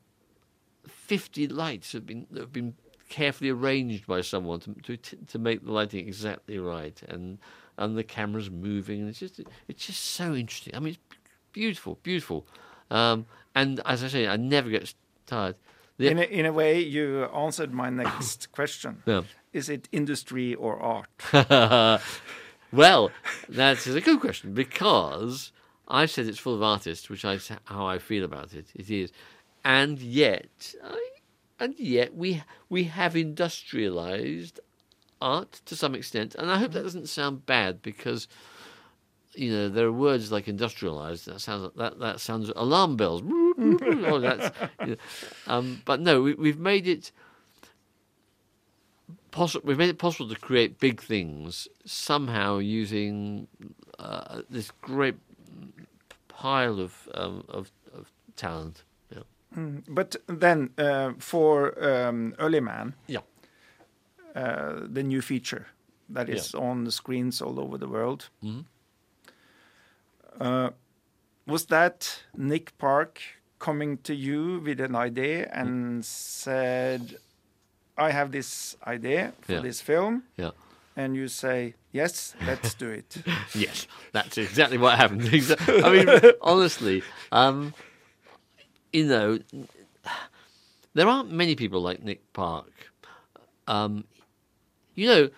fifty 1.11 1.45
lights 1.65 1.89
have 1.93 2.05
been 2.11 2.27
have 2.37 2.53
been 2.53 2.75
carefully 3.09 3.51
arranged 3.51 4.07
by 4.07 4.21
someone 4.33 4.59
to 4.61 4.97
to 4.97 5.17
to 5.33 5.39
make 5.39 5.59
the 5.65 5.73
lighting 5.79 6.07
exactly 6.09 6.59
right, 6.59 6.99
and 7.13 7.39
and 7.77 7.97
the 7.99 8.05
cameras 8.17 8.49
moving, 8.51 8.99
and 9.01 9.09
it's 9.11 9.19
just 9.27 9.41
it's 9.69 9.87
just 9.91 10.03
so 10.19 10.27
interesting. 10.43 10.75
I 10.77 10.79
mean, 10.81 10.95
it's 10.95 11.19
beautiful, 11.53 11.93
beautiful, 12.03 12.41
um, 12.91 13.27
and 13.55 13.81
as 13.85 14.05
I 14.05 14.09
say, 14.09 14.23
I 14.35 14.37
never 14.37 14.71
get 14.71 14.95
tired. 15.27 15.57
The- 15.99 16.11
In 16.11 16.19
a, 16.19 16.23
in 16.41 16.47
a 16.47 16.53
way, 16.53 16.81
you 16.97 17.25
answered 17.45 17.73
my 17.75 17.91
next 17.91 18.53
question. 18.59 19.03
Yeah. 19.07 19.23
Is 19.53 19.69
it 19.69 19.89
industry 19.93 20.55
or 20.55 20.73
art? 20.81 21.09
well, 22.73 23.11
that's 23.49 23.87
a 23.87 24.01
good 24.01 24.21
question 24.21 24.55
because 24.55 25.53
I 25.89 26.07
said 26.07 26.27
it's 26.27 26.39
full 26.39 26.55
of 26.55 26.63
artists, 26.63 27.09
which 27.11 27.25
is 27.25 27.51
how 27.65 27.85
I 27.95 27.99
feel 27.99 28.25
about 28.25 28.55
it. 28.55 28.67
It 28.75 28.89
is, 28.91 29.11
and 29.65 29.99
yet, 30.01 30.75
I, 30.83 31.11
and 31.59 31.79
yet 31.79 32.15
we 32.15 32.43
we 32.69 32.85
have 32.85 33.17
industrialized 33.17 34.61
art 35.21 35.61
to 35.67 35.77
some 35.77 35.95
extent, 35.95 36.35
and 36.35 36.51
I 36.51 36.59
hope 36.59 36.73
that 36.73 36.83
doesn't 36.83 37.09
sound 37.09 37.47
bad 37.47 37.83
because. 37.83 38.29
You 39.33 39.53
know, 39.53 39.69
there 39.69 39.87
are 39.87 39.93
words 39.93 40.33
like 40.33 40.49
industrialized. 40.49 41.27
That 41.27 41.41
sounds 41.41 41.71
that 41.77 42.01
that 42.01 42.19
sounds 42.19 42.51
alarm 42.57 42.97
bells. 42.97 43.23
oh, 43.29 44.19
that's, 44.19 44.51
you 44.81 44.87
know, 44.87 44.97
um, 45.47 45.83
but 45.85 46.01
no, 46.01 46.21
we, 46.21 46.35
we've 46.35 46.59
made 46.59 46.89
it 46.89 47.13
possible. 49.31 49.67
We've 49.67 49.79
made 49.79 49.89
it 49.89 49.99
possible 49.99 50.29
to 50.29 50.35
create 50.41 50.79
big 50.79 51.01
things 51.01 51.69
somehow 51.85 52.59
using 52.59 53.47
uh, 53.99 54.43
this 54.49 54.71
great 54.83 55.17
pile 56.29 56.81
of 56.81 57.09
um, 57.15 57.45
of, 57.49 57.71
of 57.95 58.11
talent. 58.37 58.83
Yeah. 59.57 59.81
But 59.89 60.17
then, 60.27 60.71
uh, 60.79 61.13
for 61.19 61.73
um, 61.85 62.35
Early 62.39 62.61
Man, 62.61 62.95
Yeah. 63.07 63.21
uh, 64.35 64.81
the 64.95 65.03
new 65.03 65.21
feature 65.23 65.67
that 66.09 66.29
is 66.29 66.55
on 66.55 66.85
the 66.85 66.93
screens 66.93 67.41
all 67.43 67.59
over 67.61 67.79
the 67.79 67.89
world. 67.89 68.29
Mhm. 68.43 68.65
Uh, 70.41 70.71
was 71.47 71.67
that 71.67 72.23
Nick 72.37 72.77
Park 72.79 73.21
coming 73.59 73.99
to 74.03 74.15
you 74.15 74.61
with 74.65 74.81
an 74.81 74.95
idea 74.95 75.49
and 75.53 76.05
said, 76.05 77.17
I 77.99 78.11
have 78.11 78.31
this 78.33 78.77
idea 78.87 79.33
for 79.43 79.53
Yeah. 79.55 79.61
this 79.63 79.81
film? 79.83 80.23
Yeah. 80.37 80.51
And 80.97 81.17
you 81.17 81.29
say, 81.29 81.75
Yes, 81.93 82.35
let's 82.47 82.75
do 82.75 82.89
it. 82.89 83.17
Yes, 83.55 83.89
that's 84.13 84.39
exactly 84.39 84.79
what 84.79 84.97
happened. 84.97 85.23
I 85.85 85.91
mean, 85.91 86.33
honestly, 86.41 87.03
um, 87.33 87.73
you 88.93 89.07
know, 89.07 89.39
there 90.95 91.09
aren't 91.09 91.31
many 91.31 91.55
people 91.55 91.81
like 91.81 92.03
Nick 92.03 92.33
Park. 92.33 92.71
Um, 93.67 94.05
you 94.95 95.07
know, 95.07 95.31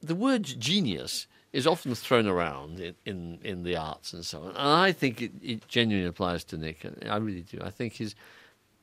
the 0.00 0.14
word 0.14 0.44
genius 0.44 1.26
is 1.52 1.66
often 1.66 1.94
thrown 1.94 2.26
around 2.26 2.78
in, 2.78 2.94
in, 3.04 3.38
in 3.42 3.62
the 3.64 3.76
arts 3.76 4.12
and 4.12 4.24
so 4.24 4.42
on. 4.42 4.48
And 4.50 4.58
I 4.58 4.92
think 4.92 5.20
it, 5.20 5.32
it 5.42 5.68
genuinely 5.68 6.08
applies 6.08 6.44
to 6.44 6.56
Nick. 6.56 6.84
And 6.84 7.04
I 7.08 7.16
really 7.16 7.42
do. 7.42 7.58
I 7.62 7.70
think 7.70 7.94
his 7.94 8.14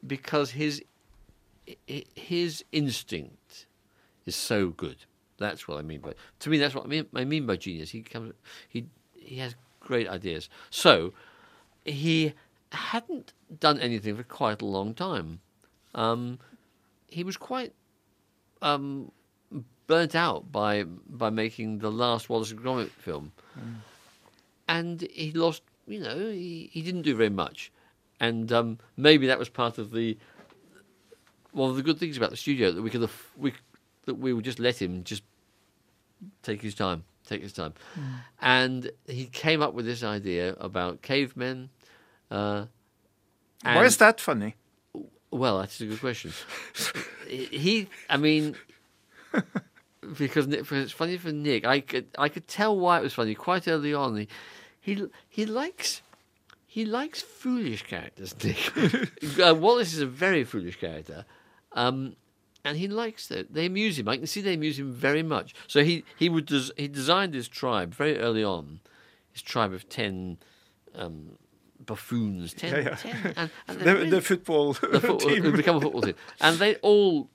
because 0.06 0.52
his 0.52 0.84
his 2.16 2.64
instinct 2.72 3.66
is 4.26 4.36
so 4.36 4.70
good. 4.70 4.98
That's 5.38 5.68
what 5.68 5.78
I 5.78 5.82
mean 5.82 6.02
by. 6.02 6.14
To 6.40 6.50
me, 6.50 6.58
that's 6.58 6.76
what 6.76 6.86
I 6.86 6.88
mean. 6.88 7.06
I 7.14 7.26
mean 7.26 7.46
by 7.46 7.56
genius. 7.56 7.92
He 7.92 8.02
comes. 8.02 8.34
He 8.68 8.86
he 9.14 9.38
has 9.38 9.56
great 9.80 10.08
ideas. 10.08 10.50
So 10.70 11.14
he 11.86 12.34
hadn't 12.72 13.34
done 13.60 13.80
anything 13.80 14.16
for 14.16 14.24
quite 14.24 14.62
a 14.62 14.66
long 14.66 14.94
time. 14.94 15.40
Um, 15.96 16.40
he 17.08 17.24
was 17.24 17.38
quite 17.38 17.74
um, 18.62 19.12
burnt 19.88 20.16
out 20.16 20.52
by 20.52 20.84
by 20.84 21.30
making 21.30 21.80
the 21.80 21.92
last 21.92 22.30
Wallace 22.30 22.52
and 22.52 22.60
Gromit 22.60 22.90
film, 22.90 23.32
mm. 23.58 23.76
and 24.68 25.02
he 25.12 25.32
lost. 25.32 25.64
You 25.88 26.02
know, 26.02 26.18
he, 26.18 26.70
he 26.74 26.82
didn't 26.82 27.04
do 27.04 27.16
very 27.16 27.30
much, 27.30 27.72
and 28.20 28.52
um, 28.52 28.78
maybe 28.98 29.28
that 29.28 29.40
was 29.40 29.48
part 29.48 29.78
of 29.78 29.92
the 29.92 30.18
one 31.54 31.70
of 31.70 31.78
the 31.78 31.84
good 31.84 31.98
things 31.98 32.18
about 32.18 32.30
the 32.30 32.38
studio 32.38 32.72
that 32.72 32.82
we 32.82 32.90
could 32.90 33.02
have, 33.02 33.24
we 33.38 33.54
that 34.06 34.16
we 34.16 34.34
would 34.34 34.44
just 34.44 34.60
let 34.60 34.82
him 34.82 35.04
just 35.04 35.24
take 36.44 36.62
his 36.62 36.76
time, 36.76 37.06
take 37.26 37.42
his 37.42 37.54
time, 37.54 37.74
mm. 37.98 38.04
and 38.42 38.92
he 39.08 39.26
came 39.26 39.62
up 39.62 39.74
with 39.74 39.86
this 39.86 40.04
idea 40.04 40.56
about 40.60 41.02
cavemen. 41.02 41.70
Uh, 42.30 42.66
Why 43.64 43.86
is 43.86 43.98
that 43.98 44.20
funny? 44.20 44.56
Well, 45.32 45.60
that's 45.60 45.80
a 45.82 45.86
good 45.86 46.00
question. 46.00 46.32
he, 47.28 47.88
I 48.10 48.18
mean, 48.18 48.56
because 50.18 50.48
it's 50.48 50.92
funny 50.92 51.18
for 51.18 51.32
Nick. 51.32 51.66
I 51.66 51.82
could 51.82 52.08
I 52.18 52.30
could 52.30 52.48
tell 52.48 52.78
why 52.78 53.00
it 53.00 53.04
was 53.04 53.14
funny 53.14 53.36
quite 53.36 53.68
early 53.68 53.94
on. 53.94 54.16
He 54.16 54.28
he, 54.80 55.06
he 55.28 55.46
likes 55.46 56.02
he 56.66 56.86
likes 56.86 57.22
foolish 57.22 57.84
characters. 57.84 58.36
Nick 58.44 58.72
uh, 59.40 59.54
Wallace 59.56 59.94
is 59.94 60.00
a 60.02 60.06
very 60.06 60.44
foolish 60.44 60.80
character, 60.80 61.26
um, 61.74 62.16
and 62.64 62.78
he 62.78 62.88
likes 62.88 63.28
that. 63.28 63.54
They 63.54 63.66
amuse 63.66 64.00
him. 64.00 64.08
I 64.08 64.18
can 64.18 64.28
see 64.28 64.42
they 64.42 64.54
amuse 64.54 64.80
him 64.80 64.92
very 64.94 65.24
much. 65.24 65.54
So 65.68 65.84
he 65.84 66.04
he 66.18 66.30
would 66.30 66.46
des- 66.46 66.72
he 66.78 66.88
designed 66.88 67.34
his 67.34 67.48
tribe 67.48 67.94
very 67.94 68.18
early 68.18 68.44
on, 68.44 68.80
his 69.32 69.42
tribe 69.42 69.74
of 69.74 69.90
ten. 69.90 70.38
Um, 70.96 71.38
buffoons, 71.86 72.54
ten, 72.54 72.74
yeah, 72.74 72.90
yeah. 72.90 72.96
10 72.96 73.34
and, 73.36 73.52
and 73.68 73.80
the, 73.80 73.94
really, 73.94 74.10
the, 74.10 74.22
football 74.22 74.74
the 74.74 74.80
football, 75.02 75.18
team. 75.18 75.52
become 75.56 75.78
a 75.78 75.82
football 75.82 76.02
team, 76.02 76.16
and 76.42 76.58
they 76.58 76.76
all, 76.78 77.30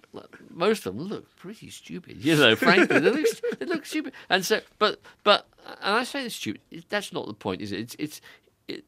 most 0.50 0.86
of 0.86 0.96
them 0.96 1.06
look 1.06 1.34
pretty 1.36 1.70
stupid. 1.70 2.24
You 2.24 2.36
know, 2.36 2.56
frankly, 2.56 2.98
they 2.98 3.10
look, 3.10 3.58
they 3.58 3.66
look 3.66 3.86
stupid. 3.86 4.12
And 4.28 4.44
so, 4.44 4.60
but 4.78 5.00
but, 5.24 5.46
and 5.66 5.96
I 5.96 6.04
say 6.04 6.20
they're 6.20 6.30
stupid. 6.30 6.60
That's 6.88 7.12
not 7.12 7.26
the 7.26 7.34
point, 7.34 7.60
is 7.60 7.72
it? 7.72 7.80
It's 7.80 7.96
it's. 7.98 8.20
It, 8.68 8.84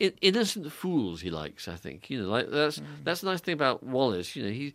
it, 0.00 0.16
innocent 0.20 0.70
fools 0.72 1.20
he 1.20 1.30
likes, 1.30 1.66
I 1.66 1.74
think. 1.74 2.08
You 2.08 2.22
know, 2.22 2.28
like 2.28 2.50
that's 2.50 2.78
mm. 2.78 2.84
that's 3.04 3.20
the 3.20 3.30
nice 3.30 3.40
thing 3.40 3.54
about 3.54 3.82
Wallace. 3.82 4.36
You 4.36 4.44
know, 4.44 4.50
he 4.50 4.74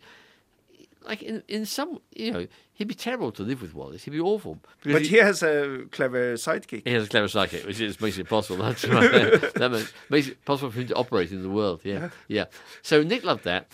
like 1.04 1.22
in 1.22 1.42
in 1.48 1.66
some 1.66 2.00
you 2.14 2.32
know 2.32 2.46
he'd 2.74 2.88
be 2.88 2.94
terrible 2.94 3.32
to 3.32 3.42
live 3.42 3.62
with 3.62 3.74
Wallace. 3.74 4.04
He'd 4.04 4.10
be 4.10 4.20
awful. 4.20 4.58
But 4.84 5.02
he, 5.02 5.08
he, 5.08 5.16
has 5.16 5.42
a 5.42 5.84
clever 5.90 6.34
sidekick. 6.34 6.86
He 6.86 6.92
has 6.92 7.06
a 7.06 7.08
clever 7.08 7.28
sidekick, 7.28 7.66
which 7.66 7.80
is, 7.80 8.00
makes 8.00 8.18
it 8.18 8.28
possible. 8.28 8.64
That's 8.64 8.84
right. 8.84 9.10
that 9.54 9.70
makes, 9.70 9.92
makes, 10.10 10.28
it 10.28 10.44
possible 10.44 10.70
for 10.70 10.80
him 10.80 10.88
to 10.88 10.94
operate 10.94 11.30
in 11.30 11.42
the 11.42 11.48
world. 11.48 11.80
Yeah, 11.84 12.10
yeah. 12.28 12.46
So 12.82 13.02
Nick 13.02 13.24
loved 13.24 13.44
that. 13.44 13.68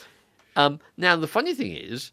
Um, 0.56 0.80
now 0.96 1.16
the 1.16 1.28
funny 1.28 1.54
thing 1.54 1.72
is, 1.72 2.12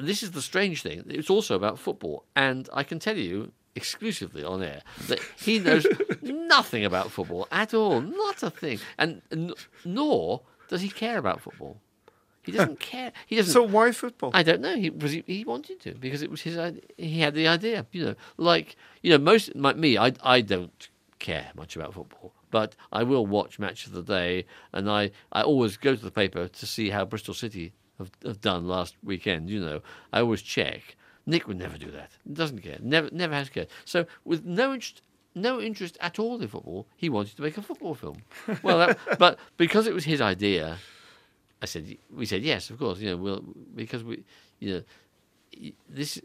this 0.00 0.22
is 0.22 0.32
the 0.32 0.42
strange 0.42 0.82
thing. 0.82 1.04
It's 1.08 1.30
also 1.30 1.54
about 1.56 1.78
football, 1.78 2.24
and 2.36 2.68
I 2.72 2.84
can 2.84 2.98
tell 2.98 3.16
you 3.16 3.52
exclusively 3.74 4.42
on 4.44 4.62
air 4.62 4.82
that 5.06 5.20
he 5.38 5.58
knows 5.58 5.86
nothing 6.22 6.84
about 6.84 7.10
football 7.10 7.46
at 7.50 7.72
all, 7.72 8.00
not 8.00 8.42
a 8.42 8.50
thing, 8.50 8.78
and 8.98 9.22
n- 9.32 9.52
nor 9.84 10.42
does 10.68 10.82
he 10.82 10.88
care 10.88 11.18
about 11.18 11.40
football. 11.40 11.80
He 12.42 12.52
doesn't 12.52 12.80
care. 12.92 13.12
He 13.26 13.36
doesn't. 13.36 13.52
So 13.52 13.62
why 13.62 13.92
football? 13.92 14.30
I 14.34 14.42
don't 14.42 14.60
know. 14.60 14.76
He 14.76 14.90
was 14.90 15.12
he, 15.12 15.24
he 15.26 15.44
wanted 15.44 15.80
to 15.80 15.94
because 15.94 16.22
it 16.22 16.30
was 16.30 16.42
his. 16.42 16.58
He 16.96 17.20
had 17.20 17.34
the 17.34 17.48
idea. 17.48 17.86
You 17.92 18.04
know, 18.06 18.14
like 18.36 18.76
you 19.02 19.10
know, 19.10 19.18
most 19.18 19.54
like 19.54 19.76
me, 19.76 19.98
I 19.98 20.12
I 20.22 20.40
don't 20.40 20.88
care 21.18 21.50
much 21.54 21.76
about 21.76 21.94
football, 21.94 22.32
but 22.50 22.74
I 22.92 23.02
will 23.02 23.26
watch 23.26 23.58
match 23.58 23.86
of 23.86 23.92
the 23.92 24.02
day, 24.02 24.46
and 24.72 24.90
I 24.90 25.10
I 25.32 25.42
always 25.42 25.76
go 25.76 25.94
to 25.94 26.02
the 26.02 26.10
paper 26.10 26.48
to 26.48 26.66
see 26.66 26.90
how 26.90 27.04
Bristol 27.04 27.34
City 27.34 27.72
have, 27.98 28.10
have 28.24 28.40
done 28.40 28.66
last 28.66 28.96
weekend. 29.02 29.50
You 29.50 29.60
know, 29.60 29.82
I 30.12 30.20
always 30.20 30.42
check. 30.42 30.96
Nick 31.26 31.46
would 31.46 31.58
never 31.58 31.76
do 31.76 31.90
that. 31.90 32.10
Doesn't 32.32 32.60
care. 32.60 32.78
Never 32.80 33.08
never 33.12 33.34
has 33.34 33.50
cared. 33.50 33.68
So 33.84 34.06
with 34.24 34.44
no 34.44 34.72
interest 34.72 35.02
no 35.34 35.60
interest 35.60 35.96
at 36.00 36.18
all 36.18 36.40
in 36.40 36.48
football. 36.48 36.88
He 36.96 37.08
wanted 37.08 37.36
to 37.36 37.42
make 37.42 37.56
a 37.56 37.62
football 37.62 37.94
film. 37.94 38.22
Well, 38.64 38.78
that, 38.78 38.98
but 39.18 39.38
because 39.56 39.86
it 39.86 39.94
was 39.94 40.04
his 40.04 40.20
idea, 40.20 40.78
I 41.62 41.66
said, 41.66 41.96
we 42.14 42.26
said 42.26 42.42
yes, 42.42 42.70
of 42.70 42.78
course. 42.78 42.98
You 42.98 43.10
know, 43.10 43.16
we'll 43.16 43.44
because 43.74 44.02
we, 44.02 44.24
you 44.60 44.74
know, 44.74 45.70
this, 45.88 46.20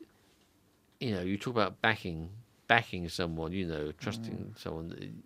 you 0.99 1.11
know, 1.15 1.21
you 1.21 1.38
talk 1.38 1.53
about 1.53 1.81
backing, 1.81 2.29
backing 2.67 3.09
someone. 3.09 3.51
You 3.51 3.67
know, 3.67 3.91
trusting 3.99 4.53
mm. 4.55 4.59
someone. 4.59 5.23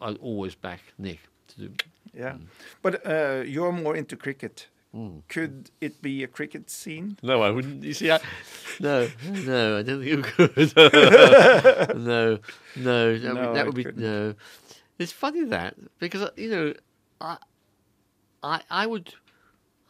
I 0.00 0.12
always 0.12 0.54
back 0.54 0.80
Nick 0.98 1.20
to 1.48 1.60
do. 1.60 1.72
Yeah, 2.14 2.32
mm. 2.32 2.46
but 2.82 3.06
uh, 3.06 3.42
you're 3.46 3.72
more 3.72 3.96
into 3.96 4.16
cricket. 4.16 4.68
Mm. 4.94 5.22
Could 5.28 5.70
it 5.80 6.00
be 6.00 6.22
a 6.22 6.26
cricket 6.26 6.70
scene? 6.70 7.18
No, 7.22 7.42
I 7.42 7.50
wouldn't. 7.50 7.84
You 7.84 7.92
see, 7.92 8.10
I, 8.10 8.20
no, 8.80 9.08
no, 9.28 9.78
I 9.78 9.82
don't 9.82 10.02
think 10.02 10.26
it 10.26 10.74
could. 10.76 10.76
no, 11.96 12.38
no, 12.76 13.18
that, 13.18 13.34
no, 13.34 13.46
would, 13.46 13.56
that 13.56 13.66
would 13.66 13.74
be 13.74 13.84
no. 13.96 14.34
It's 14.98 15.12
funny 15.12 15.44
that 15.44 15.74
because 15.98 16.30
you 16.36 16.50
know, 16.50 16.74
I 17.20 17.36
I 18.46 18.60
I 18.70 18.86
would, 18.86 19.14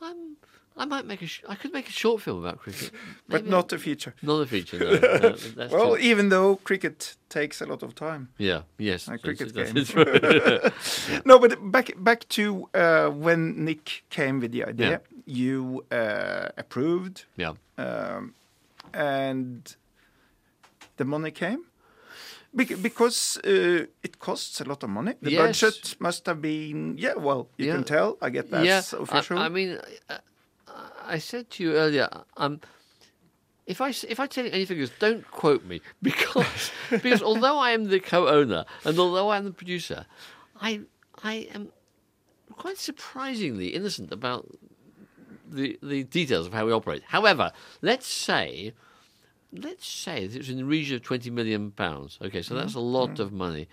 I'm, 0.01 0.37
I 0.77 0.85
might 0.85 1.07
make 1.07 1.23
a. 1.23 1.27
Sh- 1.27 1.45
I 1.49 1.55
could 1.55 1.73
make 1.73 1.89
a 1.89 1.93
short 1.93 2.23
film 2.23 2.39
about 2.45 2.59
cricket, 2.59 2.91
Maybe 3.29 3.43
but 3.43 3.47
not 3.47 3.73
a 3.73 3.79
feature. 3.79 4.15
Not 4.23 4.41
a 4.43 4.47
feature. 4.47 4.79
No, 4.79 5.37
no 5.57 5.69
well, 5.77 5.95
true. 5.95 6.11
even 6.11 6.29
though 6.29 6.57
cricket 6.57 7.17
takes 7.29 7.61
a 7.61 7.67
lot 7.67 7.83
of 7.83 7.95
time. 7.95 8.29
Yeah. 8.39 8.63
Yes. 8.79 9.09
A 9.09 9.19
cricket 9.19 9.55
game. 9.55 9.75
no, 11.25 11.39
but 11.39 11.71
back 11.71 11.93
back 11.97 12.29
to 12.29 12.69
uh, 12.75 13.09
when 13.11 13.65
Nick 13.65 14.05
came 14.11 14.41
with 14.41 14.53
the 14.53 14.65
idea. 14.65 14.91
Yeah. 14.91 14.99
You 15.27 15.85
uh, 15.91 16.49
approved. 16.57 17.25
Yeah. 17.37 17.55
Um, 17.79 18.35
and 18.93 19.77
the 20.97 21.05
money 21.05 21.31
came. 21.31 21.65
Because 22.57 23.37
uh, 23.45 23.85
it 24.03 24.19
costs 24.19 24.61
a 24.63 24.65
lot 24.65 24.83
of 24.83 24.89
money. 24.89 25.15
The 25.21 25.33
yes. 25.33 25.61
budget 25.61 25.97
must 26.01 26.25
have 26.25 26.41
been, 26.41 26.97
yeah, 26.97 27.15
well, 27.15 27.51
you 27.59 27.67
yeah. 27.67 27.75
can 27.75 27.85
tell. 27.85 28.17
I 28.23 28.31
get 28.31 28.51
that 28.51 28.65
yeah. 28.65 28.79
official. 28.79 29.39
I, 29.39 29.47
I 29.47 29.49
mean, 29.51 29.79
I, 30.09 30.19
I, 31.07 31.19
said 31.19 31.51
to 31.51 31.63
you 31.63 31.75
earlier, 31.75 32.09
um, 32.39 32.61
if 33.67 33.81
I 33.83 33.91
if 34.09 34.19
I 34.19 34.27
tell 34.27 34.47
you 34.47 34.53
any 34.53 34.65
figures, 34.65 34.91
don't 34.99 35.31
quote 35.31 35.65
me 35.65 35.83
because 36.03 36.71
because 36.91 37.23
although 37.23 37.59
I 37.59 37.73
am 37.73 37.85
the 37.85 38.01
co-owner 38.01 38.65
and 38.85 38.99
although 38.99 39.29
I 39.29 39.37
am 39.37 39.45
the 39.45 39.53
producer, 39.53 40.07
I 40.61 40.81
I 41.23 41.49
am 41.55 41.73
quite 42.53 42.79
surprisingly 42.79 43.69
innocent 43.69 44.13
about 44.13 44.49
the 45.49 45.79
the 45.83 46.05
details 46.05 46.47
of 46.47 46.55
how 46.55 46.65
we 46.65 46.73
operate. 46.73 47.03
However, 47.09 47.53
let's 47.83 48.07
say 48.07 48.73
let's 49.53 49.87
say 49.87 50.25
it 50.25 50.37
was 50.37 50.51
in 50.51 50.57
the 50.59 50.65
region 50.65 50.97
of 50.97 51.03
20 51.03 51.31
million 51.31 51.71
pounds. 51.71 52.19
Okay, 52.23 52.43
so 52.43 52.55
that's 52.55 52.75
a 52.75 52.79
mm-hmm. 52.79 52.87
lot 52.87 53.19
of 53.19 53.33
money. 53.33 53.69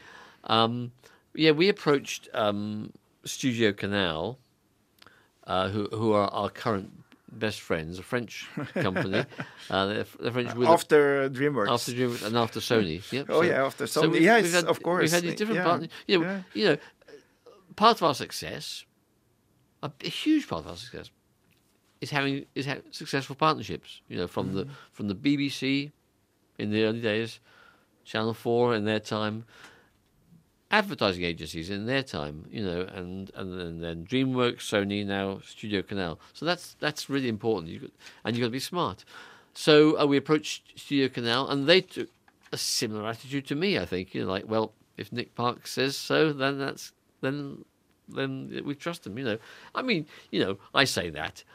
Um, 0.46 0.92
yeah, 1.34 1.52
we 1.52 1.70
approached 1.70 2.30
um, 2.34 2.92
Studio 3.26 3.72
Canal, 3.74 4.38
uh, 5.48 5.70
who 5.70 5.88
who 5.88 6.14
are 6.14 6.28
our 6.30 6.50
current 6.50 6.92
best 7.32 7.62
friends, 7.62 8.00
a 8.00 8.04
French 8.04 8.48
company. 8.74 9.26
uh, 9.70 9.86
they're, 9.86 10.06
they're 10.20 10.32
French 10.32 10.54
with 10.56 10.68
after 10.68 11.30
DreamWorks, 11.30 11.70
after 11.70 11.92
DreamWorks, 11.92 12.26
and 12.26 12.38
after 12.38 12.60
Sony. 12.72 13.12
Yep. 13.12 13.26
Oh 13.30 13.42
so, 13.42 13.48
yeah, 13.48 13.66
after 13.66 13.86
Sony. 13.86 13.90
So 13.90 14.10
we, 14.10 14.20
yes, 14.20 14.54
had, 14.54 14.66
of 14.66 14.82
course. 14.84 15.04
We've 15.04 15.12
had 15.12 15.24
these 15.24 15.36
different 15.36 15.60
yeah. 15.60 15.64
partners. 15.64 15.90
You 16.08 16.20
know, 16.20 16.26
yeah. 16.26 16.42
you 16.54 16.66
know, 16.66 16.78
part 17.76 17.98
of 17.98 18.04
our 18.04 18.16
success, 18.16 18.86
a, 19.82 19.92
a 20.04 20.10
huge 20.10 20.48
part 20.48 20.66
of 20.66 20.72
our 20.72 20.78
success, 20.78 21.10
is 22.04 22.10
having 22.10 22.46
is 22.54 22.66
having 22.66 22.84
successful 22.92 23.36
partnerships. 23.36 24.02
You 24.10 24.18
know, 24.18 24.28
from 24.28 24.50
mm. 24.50 24.56
the 24.56 24.68
from 24.92 25.08
the 25.08 25.16
BBC 25.16 25.92
in 26.60 26.70
the 26.70 26.84
early 26.84 27.00
days, 27.00 27.40
Channel 28.04 28.34
Four 28.34 28.76
in 28.76 28.84
their 28.84 29.00
time, 29.00 29.46
advertising 30.70 31.24
agencies 31.24 31.70
in 31.70 31.86
their 31.86 32.04
time. 32.04 32.46
You 32.52 32.64
know, 32.66 32.82
and 32.82 33.32
and, 33.36 33.60
and 33.60 33.82
then 33.82 34.06
DreamWorks, 34.06 34.64
Sony, 34.72 35.06
now 35.06 35.40
Studio 35.46 35.82
Canal. 35.82 36.20
So 36.34 36.46
that's 36.46 36.76
that's 36.82 37.10
really 37.10 37.30
important. 37.30 37.72
You 37.72 37.80
got, 37.80 37.92
and 38.26 38.36
you've 38.36 38.44
got 38.44 38.48
to 38.48 38.52
be 38.52 38.60
smart. 38.60 39.06
So 39.54 39.98
uh, 39.98 40.06
we 40.06 40.18
approached 40.18 40.78
Studio 40.78 41.08
Canal, 41.08 41.50
and 41.50 41.68
they 41.68 41.80
took 41.82 42.10
a 42.52 42.58
similar 42.58 43.08
attitude 43.08 43.48
to 43.48 43.56
me. 43.56 43.80
I 43.80 43.86
think 43.86 44.14
you 44.14 44.22
know, 44.22 44.30
like, 44.30 44.46
well, 44.50 44.74
if 44.98 45.14
Nick 45.14 45.36
Park 45.36 45.68
says 45.68 45.96
so, 45.96 46.34
then 46.34 46.60
that's 46.60 46.92
then 47.22 47.64
then 48.10 48.62
we 48.66 48.76
trust 48.76 49.08
him. 49.08 49.18
You 49.18 49.24
know, 49.24 49.38
I 49.74 49.82
mean, 49.82 50.06
you 50.32 50.44
know, 50.44 50.58
I 50.76 50.84
say 50.84 51.10
that 51.12 51.46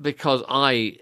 because 0.00 0.42
I 0.48 0.98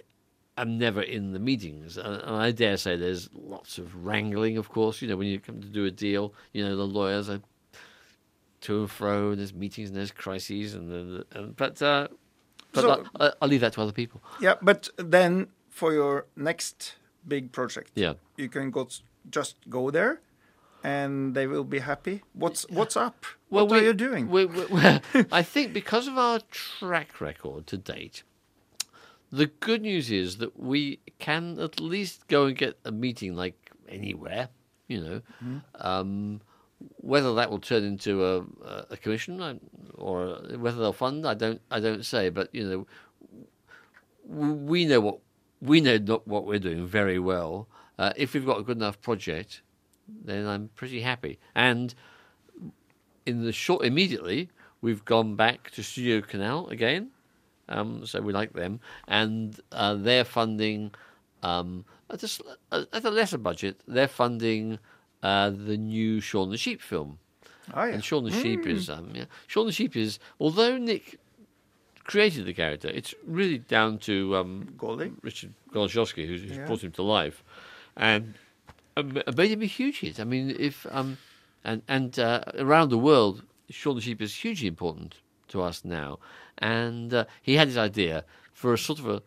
am 0.59 0.79
never 0.79 1.03
in 1.03 1.33
the 1.33 1.39
meetings, 1.39 1.97
and, 1.97 2.17
and 2.23 2.35
I 2.37 2.51
dare 2.51 2.77
say 2.77 2.97
there's 2.97 3.29
lots 3.35 3.79
of 3.79 4.05
wrangling. 4.07 4.57
Of 4.57 4.69
course, 4.69 5.03
you 5.03 5.09
know 5.09 5.17
when 5.17 5.29
you 5.29 5.39
come 5.41 5.61
to 5.61 5.69
do 5.69 5.85
a 5.85 5.91
deal, 5.91 6.33
you 6.53 6.65
know 6.65 6.77
the 6.77 6.87
lawyers 6.87 7.29
are 7.29 7.41
to 8.63 8.81
and 8.81 8.91
fro. 8.91 9.31
And 9.31 9.39
there's 9.39 9.55
meetings 9.55 9.91
and 9.91 9.97
there's 9.97 10.11
crises, 10.13 10.75
and, 10.75 10.91
and, 10.93 11.25
and 11.33 11.57
but 11.57 11.81
uh, 11.83 12.09
but 12.73 12.81
So- 12.83 13.05
I, 13.21 13.33
I'll 13.41 13.49
leave 13.49 13.61
that 13.61 13.73
to 13.75 13.83
other 13.83 13.93
people. 13.93 14.21
Yeah, 14.41 14.55
but 14.63 14.89
then 14.97 15.49
for 15.71 15.93
your 15.93 16.27
next 16.37 16.97
big 17.27 17.53
project, 17.53 17.91
Yeah. 17.95 18.15
you 18.37 18.49
can 18.49 18.71
go 18.71 18.89
just 19.31 19.57
go 19.69 19.91
there, 19.91 20.21
and 20.83 21.35
they 21.35 21.47
will 21.47 21.65
be 21.65 21.81
happy. 21.81 22.23
What's 22.33 22.67
what's 22.71 22.97
up? 22.97 23.25
what 23.49 23.71
are 23.73 23.83
you 23.83 23.93
doing? 23.95 24.29
We, 24.29 24.45
we, 24.47 24.65
we- 24.67 25.25
I 25.33 25.43
think 25.43 25.73
because 25.73 26.09
of 26.09 26.17
our 26.19 26.41
track 26.51 27.21
record 27.21 27.67
to 27.69 27.77
date, 27.77 28.23
the 29.31 29.47
good 29.47 29.83
news 29.83 30.11
is 30.11 30.39
that 30.39 30.59
we 30.59 31.01
can 31.19 31.59
at 31.59 31.81
least 31.81 32.29
go 32.29 32.47
and 32.47 32.57
get 32.57 32.79
a 32.85 32.93
meeting 32.93 33.35
like 33.35 33.71
anywhere, 33.89 34.49
you 34.89 35.01
know. 35.01 35.23
Mm-hmm. 35.43 35.59
Um, 35.75 36.41
whether 36.99 37.35
that 37.35 37.51
will 37.51 37.59
turn 37.59 37.85
into 37.85 38.25
a, 38.25 38.45
a- 38.91 38.97
commission 38.99 39.61
or 39.95 40.39
whether 40.59 40.79
they'll 40.79 40.93
fund, 40.93 41.27
I 41.27 41.35
don't, 41.35 41.61
I 41.71 41.81
don't 41.81 42.05
say. 42.05 42.29
But 42.29 42.55
you 42.55 42.69
know, 42.69 42.87
we 44.27 44.85
know 44.85 45.01
what 45.01 45.19
we 45.61 45.81
know 45.81 45.97
not 45.97 46.27
what 46.29 46.47
we're 46.47 46.59
doing 46.59 46.87
very 46.87 47.19
well. 47.19 47.69
Uh, 47.99 48.13
if 48.17 48.35
we've 48.35 48.45
got 48.45 48.59
a 48.59 48.63
good 48.63 48.77
enough 48.77 49.01
project, 49.01 49.63
then 50.07 50.47
I'm 50.47 50.69
pretty 50.75 51.01
happy. 51.01 51.39
And 51.55 51.95
in 53.25 53.43
the 53.43 53.53
short, 53.53 53.85
immediately, 53.85 54.51
we've 54.81 55.05
gone 55.05 55.35
back 55.35 55.71
to 55.73 55.83
Studio 55.83 56.21
Canal 56.21 56.69
again. 56.69 57.11
Um, 57.69 58.07
so 58.07 58.21
we 58.21 58.33
like 58.33 58.53
them, 58.53 58.81
and 59.09 59.59
uh, 59.73 59.95
they're 59.95 60.25
funding 60.25 60.93
um, 61.43 61.85
at, 62.11 62.23
a, 62.73 62.87
at 62.93 63.05
a 63.05 63.11
lesser 63.11 63.39
budget. 63.39 63.81
They're 63.89 64.07
funding 64.09 64.79
uh, 65.23 65.51
the 65.51 65.77
new 65.77 66.21
Shaun 66.21 66.51
the 66.51 66.57
Sheep 66.59 66.81
film. 66.81 67.19
oh 67.75 67.85
yeah, 67.85 67.95
And 67.95 68.05
Shaun 68.05 68.23
the 68.25 68.31
Sheep 68.31 68.67
is 68.67 68.89
um, 68.89 69.11
yeah, 69.15 69.25
Shaun 69.49 69.67
the 69.67 69.73
Sheep 69.73 69.97
is 69.97 70.19
although 70.39 70.77
Nick 70.77 71.19
created 72.05 72.47
the 72.47 72.55
character, 72.55 72.89
it's 72.89 73.15
really 73.27 73.59
down 73.59 73.99
to 73.99 74.37
um, 74.37 74.73
Goldie. 74.79 75.13
Richard 75.23 75.53
Goleszowski 75.73 76.27
who's, 76.27 76.43
who's 76.43 76.57
Yeah. 76.57 76.67
brought 76.67 76.85
him 76.85 76.93
to 76.93 77.03
life, 77.03 77.43
and 77.97 78.35
um, 78.97 79.21
made 79.37 79.51
him 79.51 79.63
a 79.63 79.67
huge 79.67 80.01
hit. 80.01 80.21
I 80.21 80.25
mean, 80.25 80.55
if 80.59 80.87
um, 80.93 81.19
and 81.65 81.83
and 81.89 82.17
uh, 82.19 82.43
around 82.59 82.91
the 82.91 82.99
world, 82.99 83.43
Shaun 83.71 83.97
the 83.97 84.01
Sheep 84.03 84.23
is 84.23 84.35
hugely 84.37 84.69
important 84.69 85.17
to 85.49 85.63
us 85.63 85.85
now, 85.85 86.19
and 86.59 87.13
uh, 87.15 87.25
he 87.43 87.55
had 87.57 87.69
his 87.69 87.77
idea 87.77 88.25
for 88.53 88.73
a 88.73 88.79
sort 88.79 88.99
of 88.99 89.09
a. 89.09 89.23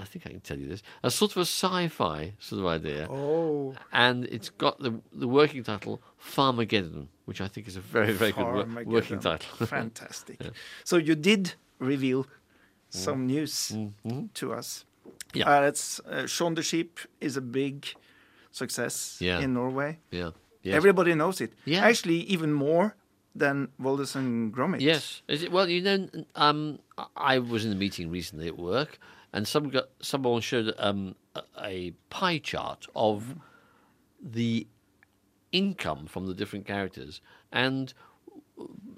I 0.00 0.04
think 0.04 0.26
I 0.26 0.30
can 0.30 0.40
tell 0.40 0.58
you 0.58 0.68
this. 0.68 0.82
A 1.02 1.10
sort 1.10 1.32
of 1.32 1.38
a 1.38 1.40
sci-fi 1.46 2.34
sort 2.38 2.60
of 2.60 2.66
idea 2.66 3.08
Oh, 3.10 3.74
and 3.92 4.24
it's 4.26 4.48
got 4.50 4.78
the 4.78 4.92
the 5.12 5.26
working 5.26 5.64
title 5.64 6.00
Farmageddon, 6.20 7.08
which 7.24 7.40
I 7.40 7.48
think 7.48 7.66
is 7.66 7.76
a 7.76 7.80
very 7.80 8.12
very 8.12 8.32
good 8.32 8.46
wor- 8.46 8.84
working 8.84 9.18
title. 9.18 9.66
Fantastic. 9.66 10.38
So 10.84 10.96
you 10.98 11.14
did 11.16 11.54
reveal 11.80 12.26
some 12.90 13.26
news 13.26 13.76
to 14.34 14.52
us. 14.52 14.84
Mm-hmm. 15.04 15.38
Yeah. 15.38 15.50
Uh, 15.58 15.62
it's 15.68 16.00
uh, 16.00 16.26
Shaun 16.26 16.54
the 16.54 16.62
Sheep 16.62 17.00
is 17.20 17.36
a 17.36 17.40
big 17.42 17.86
success 18.52 19.18
Yeah. 19.20 19.40
in 19.40 19.52
Norway. 19.54 19.98
yeah. 20.10 20.30
Yes. 20.62 20.74
Everybody 20.76 21.14
knows 21.14 21.40
it. 21.40 21.52
Yeah. 21.64 21.84
Actually, 21.88 22.20
even 22.34 22.52
more 22.52 22.94
than 23.38 23.68
Wallace 23.78 24.14
and 24.14 24.52
Gromit. 24.52 24.80
Yes. 24.80 25.22
Is 25.28 25.42
it, 25.42 25.52
well, 25.52 25.68
you 25.68 25.82
know, 25.82 26.08
um, 26.34 26.78
I 27.16 27.38
was 27.38 27.64
in 27.64 27.72
a 27.72 27.76
meeting 27.76 28.10
recently 28.10 28.46
at 28.48 28.58
work, 28.58 28.98
and 29.32 29.46
some 29.46 29.68
got, 29.70 29.84
someone 30.00 30.40
showed 30.40 30.74
um, 30.78 31.14
a, 31.34 31.42
a 31.62 31.90
pie 32.10 32.38
chart 32.38 32.86
of 32.94 33.36
the 34.22 34.66
income 35.52 36.06
from 36.06 36.26
the 36.26 36.34
different 36.34 36.66
characters, 36.66 37.20
and 37.52 37.94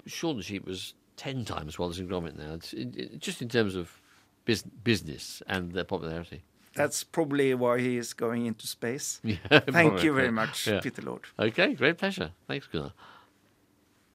Shaun 0.05 0.37
the 0.37 0.43
Sheep 0.43 0.65
was 0.65 0.93
ten 1.15 1.45
times 1.45 1.77
Wallace 1.77 1.99
and 1.99 2.09
Gromit 2.09 2.37
now. 2.37 2.53
It's, 2.55 2.73
it, 2.73 2.95
it- 2.95 3.19
just 3.19 3.41
in 3.41 3.49
terms 3.49 3.75
of 3.75 4.01
bus- 4.45 4.63
business 4.83 5.41
and 5.47 5.71
their 5.73 5.83
popularity. 5.83 6.43
That's 6.73 7.03
probably 7.03 7.53
why 7.53 7.79
he 7.81 7.97
is 7.97 8.13
going 8.13 8.45
into 8.45 8.65
space. 8.65 9.19
Yeah, 9.25 9.35
Thank 9.49 9.65
probably. 9.73 10.03
you 10.05 10.13
very 10.13 10.31
much, 10.31 10.67
Yeah. 10.67 10.79
Peter 10.79 11.01
Lord. 11.01 11.23
Okay, 11.37 11.73
great 11.73 11.97
pleasure. 11.97 12.31
Thanks, 12.47 12.67
Gunnar. 12.67 12.93